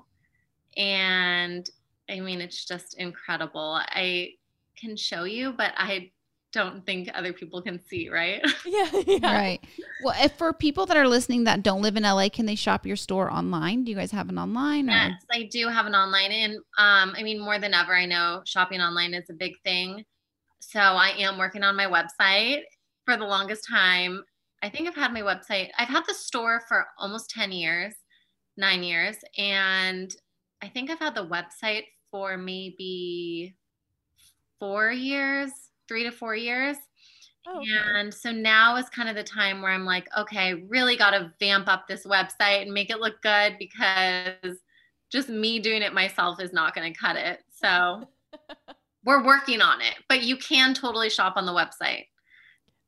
And 0.76 1.68
I 2.08 2.20
mean, 2.20 2.40
it's 2.40 2.64
just 2.64 2.98
incredible. 2.98 3.80
I 3.80 4.34
can 4.82 4.96
show 4.96 5.24
you, 5.24 5.52
but 5.52 5.72
I 5.76 6.10
don't 6.52 6.84
think 6.84 7.08
other 7.14 7.32
people 7.32 7.62
can 7.62 7.80
see, 7.86 8.08
right? 8.08 8.42
Yeah, 8.66 8.90
yeah. 9.06 9.34
Right. 9.34 9.60
Well, 10.02 10.14
if 10.22 10.32
for 10.32 10.52
people 10.52 10.86
that 10.86 10.96
are 10.96 11.08
listening 11.08 11.44
that 11.44 11.62
don't 11.62 11.82
live 11.82 11.96
in 11.96 12.02
LA, 12.02 12.28
can 12.28 12.46
they 12.46 12.54
shop 12.54 12.86
your 12.86 12.96
store 12.96 13.30
online? 13.30 13.84
Do 13.84 13.90
you 13.90 13.96
guys 13.96 14.10
have 14.12 14.28
an 14.28 14.38
online? 14.38 14.88
Or? 14.88 14.92
Yes, 14.92 15.12
I 15.30 15.48
do 15.50 15.68
have 15.68 15.86
an 15.86 15.94
online. 15.94 16.30
And 16.30 16.54
um, 16.78 17.14
I 17.16 17.22
mean, 17.22 17.40
more 17.40 17.58
than 17.58 17.74
ever, 17.74 17.94
I 17.94 18.06
know 18.06 18.42
shopping 18.44 18.80
online 18.80 19.14
is 19.14 19.28
a 19.30 19.34
big 19.34 19.52
thing. 19.64 20.04
So 20.60 20.80
I 20.80 21.14
am 21.18 21.38
working 21.38 21.62
on 21.62 21.76
my 21.76 21.86
website 21.86 22.60
for 23.04 23.16
the 23.16 23.24
longest 23.24 23.66
time. 23.68 24.22
I 24.62 24.68
think 24.68 24.88
I've 24.88 24.94
had 24.94 25.12
my 25.12 25.22
website, 25.22 25.70
I've 25.76 25.88
had 25.88 26.04
the 26.06 26.14
store 26.14 26.62
for 26.68 26.86
almost 26.98 27.30
10 27.30 27.50
years, 27.50 27.94
nine 28.56 28.82
years. 28.82 29.16
And 29.36 30.14
I 30.62 30.68
think 30.68 30.90
I've 30.90 31.00
had 31.00 31.16
the 31.16 31.26
website 31.26 31.84
for 32.10 32.36
maybe 32.36 33.56
four 34.62 34.92
years, 34.92 35.50
three 35.88 36.04
to 36.04 36.12
four 36.12 36.36
years. 36.36 36.76
Oh, 37.48 37.60
and 37.96 38.14
so 38.14 38.30
now 38.30 38.76
is 38.76 38.88
kind 38.90 39.08
of 39.08 39.16
the 39.16 39.24
time 39.24 39.60
where 39.60 39.72
I'm 39.72 39.84
like, 39.84 40.06
okay, 40.16 40.54
really 40.68 40.96
got 40.96 41.10
to 41.10 41.32
vamp 41.40 41.66
up 41.66 41.88
this 41.88 42.06
website 42.06 42.62
and 42.62 42.72
make 42.72 42.88
it 42.88 43.00
look 43.00 43.20
good 43.22 43.56
because 43.58 44.60
just 45.10 45.28
me 45.28 45.58
doing 45.58 45.82
it 45.82 45.92
myself 45.92 46.40
is 46.40 46.52
not 46.52 46.76
going 46.76 46.92
to 46.92 46.96
cut 46.96 47.16
it. 47.16 47.40
So 47.50 48.08
we're 49.04 49.24
working 49.24 49.60
on 49.60 49.80
it, 49.80 49.94
but 50.08 50.22
you 50.22 50.36
can 50.36 50.74
totally 50.74 51.10
shop 51.10 51.32
on 51.34 51.44
the 51.44 51.52
website. 51.52 52.06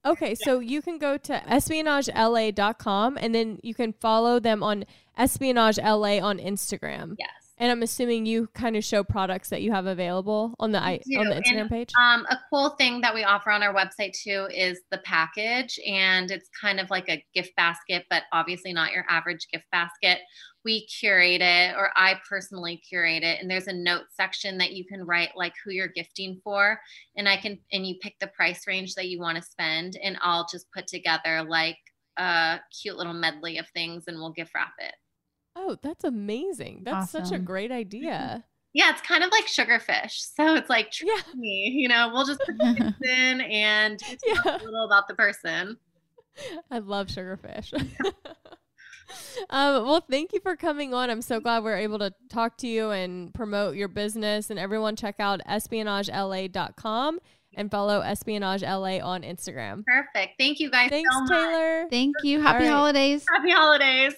Okay, 0.06 0.36
so 0.36 0.60
you 0.60 0.80
can 0.80 0.98
go 0.98 1.16
to 1.16 1.32
espionagela.com 1.48 3.18
and 3.20 3.34
then 3.34 3.58
you 3.64 3.74
can 3.74 3.92
follow 3.94 4.38
them 4.38 4.62
on 4.62 4.84
espionagela 5.18 6.22
on 6.22 6.38
Instagram. 6.38 7.16
Yes. 7.18 7.43
And 7.56 7.70
I'm 7.70 7.82
assuming 7.82 8.26
you 8.26 8.48
kind 8.54 8.76
of 8.76 8.82
show 8.82 9.04
products 9.04 9.50
that 9.50 9.62
you 9.62 9.70
have 9.70 9.86
available 9.86 10.54
on 10.58 10.72
the 10.72 10.82
I, 10.82 11.00
on 11.16 11.28
the 11.28 11.36
And, 11.36 11.44
Instagram 11.44 11.68
page. 11.68 11.92
Um, 12.02 12.26
a 12.28 12.38
cool 12.50 12.70
thing 12.70 13.00
that 13.02 13.14
we 13.14 13.22
offer 13.22 13.50
on 13.50 13.62
our 13.62 13.72
website 13.72 14.12
too 14.12 14.48
is 14.52 14.80
the 14.90 14.98
package, 14.98 15.78
and 15.86 16.30
it's 16.32 16.48
kind 16.60 16.80
of 16.80 16.90
like 16.90 17.08
a 17.08 17.24
gift 17.32 17.54
basket, 17.56 18.06
but 18.10 18.24
obviously 18.32 18.72
not 18.72 18.92
your 18.92 19.04
average 19.08 19.46
gift 19.52 19.66
basket. 19.70 20.18
We 20.64 20.86
curate 20.86 21.42
it, 21.42 21.76
or 21.76 21.90
I 21.94 22.18
personally 22.28 22.78
curate 22.88 23.22
it, 23.22 23.40
and 23.40 23.48
there's 23.48 23.68
a 23.68 23.72
note 23.72 24.06
section 24.10 24.58
that 24.58 24.72
you 24.72 24.84
can 24.84 25.04
write 25.04 25.36
like 25.36 25.52
who 25.64 25.70
you're 25.70 25.88
gifting 25.88 26.40
for, 26.42 26.80
and 27.16 27.28
I 27.28 27.36
can 27.36 27.60
and 27.72 27.86
you 27.86 27.96
pick 28.00 28.18
the 28.18 28.26
price 28.28 28.66
range 28.66 28.94
that 28.94 29.08
you 29.08 29.20
want 29.20 29.36
to 29.36 29.42
spend, 29.42 29.96
and 30.02 30.18
I'll 30.22 30.46
just 30.50 30.66
put 30.72 30.88
together 30.88 31.44
like 31.44 31.78
a 32.16 32.58
cute 32.82 32.96
little 32.96 33.12
medley 33.12 33.58
of 33.58 33.68
things, 33.68 34.04
and 34.08 34.16
we'll 34.16 34.32
gift 34.32 34.52
wrap 34.56 34.72
it. 34.80 34.94
Oh, 35.56 35.76
that's 35.82 36.04
amazing. 36.04 36.82
That's 36.84 37.10
such 37.10 37.32
a 37.32 37.38
great 37.38 37.70
idea. 37.70 38.44
Yeah, 38.72 38.90
it's 38.90 39.00
kind 39.02 39.22
of 39.22 39.30
like 39.30 39.46
sugarfish. 39.46 40.34
So 40.34 40.56
it's 40.56 40.68
like 40.68 40.90
trust 40.90 41.34
me, 41.34 41.72
you 41.76 41.88
know, 41.88 42.10
we'll 42.12 42.26
just 42.26 42.40
put 42.44 42.58
the 42.58 42.74
gifts 42.78 43.08
in 43.08 43.40
and 43.40 44.00
it's 44.08 44.24
a 44.44 44.64
little 44.64 44.84
about 44.84 45.06
the 45.06 45.14
person. 45.14 45.76
I 46.72 46.78
love 46.80 47.06
sugarfish. 47.06 47.72
um, 49.50 49.84
well, 49.86 50.04
thank 50.10 50.32
you 50.32 50.40
for 50.40 50.56
coming 50.56 50.92
on. 50.92 51.08
I'm 51.08 51.22
so 51.22 51.38
glad 51.38 51.62
we're 51.62 51.76
able 51.76 52.00
to 52.00 52.12
talk 52.28 52.58
to 52.58 52.66
you 52.66 52.90
and 52.90 53.32
promote 53.32 53.76
your 53.76 53.86
business. 53.86 54.50
And 54.50 54.58
everyone, 54.58 54.96
check 54.96 55.16
out 55.20 55.40
espionagela.com 55.48 57.20
and 57.56 57.70
follow 57.70 58.00
Espionage 58.00 58.62
LA 58.62 58.98
on 58.98 59.22
Instagram. 59.22 59.84
Perfect. 59.86 60.34
Thank 60.38 60.58
you 60.58 60.70
guys 60.70 60.90
Thanks, 60.90 61.08
so 61.14 61.20
much. 61.20 61.30
Taylor. 61.30 61.86
Thank 61.88 62.16
you. 62.24 62.40
Happy 62.40 62.64
All 62.64 62.70
right. 62.70 62.76
holidays. 62.76 63.24
Happy 63.32 63.52
holidays. 63.52 64.14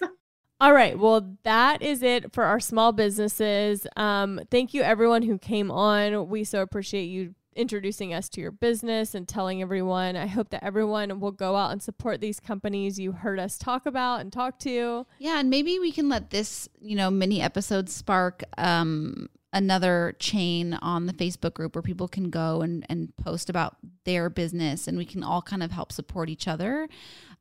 All 0.58 0.72
right. 0.72 0.98
Well, 0.98 1.36
that 1.42 1.82
is 1.82 2.02
it 2.02 2.32
for 2.32 2.44
our 2.44 2.60
small 2.60 2.92
businesses. 2.92 3.86
Um, 3.96 4.40
thank 4.50 4.72
you, 4.72 4.82
everyone 4.82 5.22
who 5.22 5.38
came 5.38 5.70
on. 5.70 6.28
We 6.30 6.44
so 6.44 6.62
appreciate 6.62 7.04
you 7.06 7.34
introducing 7.54 8.14
us 8.14 8.28
to 8.30 8.40
your 8.40 8.52
business 8.52 9.14
and 9.14 9.28
telling 9.28 9.60
everyone. 9.60 10.16
I 10.16 10.26
hope 10.26 10.50
that 10.50 10.64
everyone 10.64 11.20
will 11.20 11.32
go 11.32 11.56
out 11.56 11.72
and 11.72 11.82
support 11.82 12.20
these 12.20 12.40
companies 12.40 12.98
you 12.98 13.12
heard 13.12 13.38
us 13.38 13.58
talk 13.58 13.86
about 13.86 14.20
and 14.20 14.32
talk 14.32 14.58
to. 14.60 15.06
Yeah, 15.18 15.40
and 15.40 15.50
maybe 15.50 15.78
we 15.78 15.92
can 15.92 16.08
let 16.08 16.30
this, 16.30 16.68
you 16.80 16.96
know, 16.96 17.10
mini 17.10 17.40
episode 17.42 17.88
spark 17.88 18.42
um 18.56 19.28
another 19.52 20.14
chain 20.18 20.74
on 20.74 21.06
the 21.06 21.14
Facebook 21.14 21.54
group 21.54 21.74
where 21.74 21.82
people 21.82 22.08
can 22.08 22.28
go 22.28 22.60
and, 22.60 22.84
and 22.90 23.16
post 23.16 23.48
about 23.48 23.76
their 24.04 24.28
business 24.28 24.86
and 24.86 24.98
we 24.98 25.04
can 25.06 25.22
all 25.22 25.40
kind 25.40 25.62
of 25.62 25.70
help 25.70 25.92
support 25.92 26.28
each 26.28 26.46
other. 26.46 26.88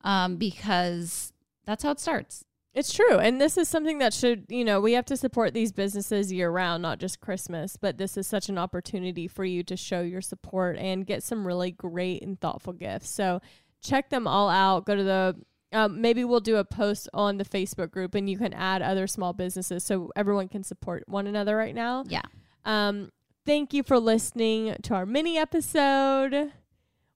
Um, 0.02 0.36
because 0.36 1.34
that's 1.66 1.82
how 1.82 1.90
it 1.90 2.00
starts. 2.00 2.44
It's 2.76 2.92
true. 2.92 3.16
And 3.16 3.40
this 3.40 3.56
is 3.56 3.70
something 3.70 4.00
that 4.00 4.12
should, 4.12 4.44
you 4.50 4.62
know, 4.62 4.82
we 4.82 4.92
have 4.92 5.06
to 5.06 5.16
support 5.16 5.54
these 5.54 5.72
businesses 5.72 6.30
year 6.30 6.50
round, 6.50 6.82
not 6.82 6.98
just 6.98 7.20
Christmas. 7.20 7.78
But 7.78 7.96
this 7.96 8.18
is 8.18 8.26
such 8.26 8.50
an 8.50 8.58
opportunity 8.58 9.26
for 9.28 9.46
you 9.46 9.62
to 9.62 9.78
show 9.78 10.02
your 10.02 10.20
support 10.20 10.76
and 10.76 11.06
get 11.06 11.22
some 11.22 11.46
really 11.46 11.70
great 11.70 12.20
and 12.20 12.38
thoughtful 12.38 12.74
gifts. 12.74 13.08
So 13.08 13.40
check 13.82 14.10
them 14.10 14.26
all 14.26 14.50
out. 14.50 14.84
Go 14.84 14.94
to 14.94 15.02
the, 15.02 15.36
um, 15.72 16.02
maybe 16.02 16.22
we'll 16.22 16.40
do 16.40 16.56
a 16.56 16.64
post 16.66 17.08
on 17.14 17.38
the 17.38 17.46
Facebook 17.46 17.90
group 17.90 18.14
and 18.14 18.28
you 18.28 18.36
can 18.36 18.52
add 18.52 18.82
other 18.82 19.06
small 19.06 19.32
businesses 19.32 19.82
so 19.82 20.10
everyone 20.14 20.48
can 20.48 20.62
support 20.62 21.04
one 21.06 21.26
another 21.26 21.56
right 21.56 21.74
now. 21.74 22.04
Yeah. 22.06 22.20
Um, 22.66 23.10
thank 23.46 23.72
you 23.72 23.84
for 23.84 23.98
listening 23.98 24.76
to 24.82 24.94
our 24.94 25.06
mini 25.06 25.38
episode. 25.38 26.52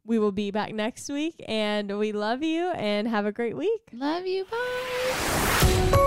We 0.05 0.19
will 0.19 0.33
be 0.33 0.51
back 0.51 0.75
next 0.75 1.09
week 1.09 1.43
and 1.47 1.99
we 1.99 2.13
love 2.13 2.43
you 2.43 2.71
and 2.71 3.07
have 3.07 3.27
a 3.27 3.33
great 3.33 3.57
week. 3.57 3.83
Love 3.93 4.27
you. 4.27 4.45
Bye. 4.45 6.07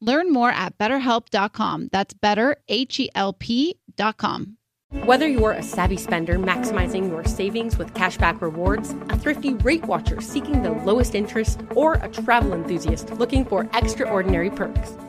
Learn 0.00 0.32
more 0.32 0.50
at 0.50 0.76
betterhelp.com. 0.78 1.88
That's 1.90 2.14
better, 2.14 2.56
H 2.68 3.00
E 3.00 3.10
L 3.14 3.32
P.com. 3.32 4.56
Whether 5.04 5.26
you're 5.26 5.52
a 5.52 5.62
savvy 5.62 5.96
spender 5.96 6.38
maximizing 6.38 7.08
your 7.10 7.24
savings 7.24 7.76
with 7.76 7.92
cashback 7.94 8.40
rewards, 8.40 8.90
a 9.08 9.18
thrifty 9.18 9.54
rate 9.54 9.84
watcher 9.84 10.20
seeking 10.20 10.62
the 10.62 10.70
lowest 10.70 11.14
interest, 11.14 11.60
or 11.74 11.94
a 11.94 12.08
travel 12.08 12.52
enthusiast 12.52 13.10
looking 13.12 13.44
for 13.44 13.68
extraordinary 13.74 14.50
perks, 14.50 14.96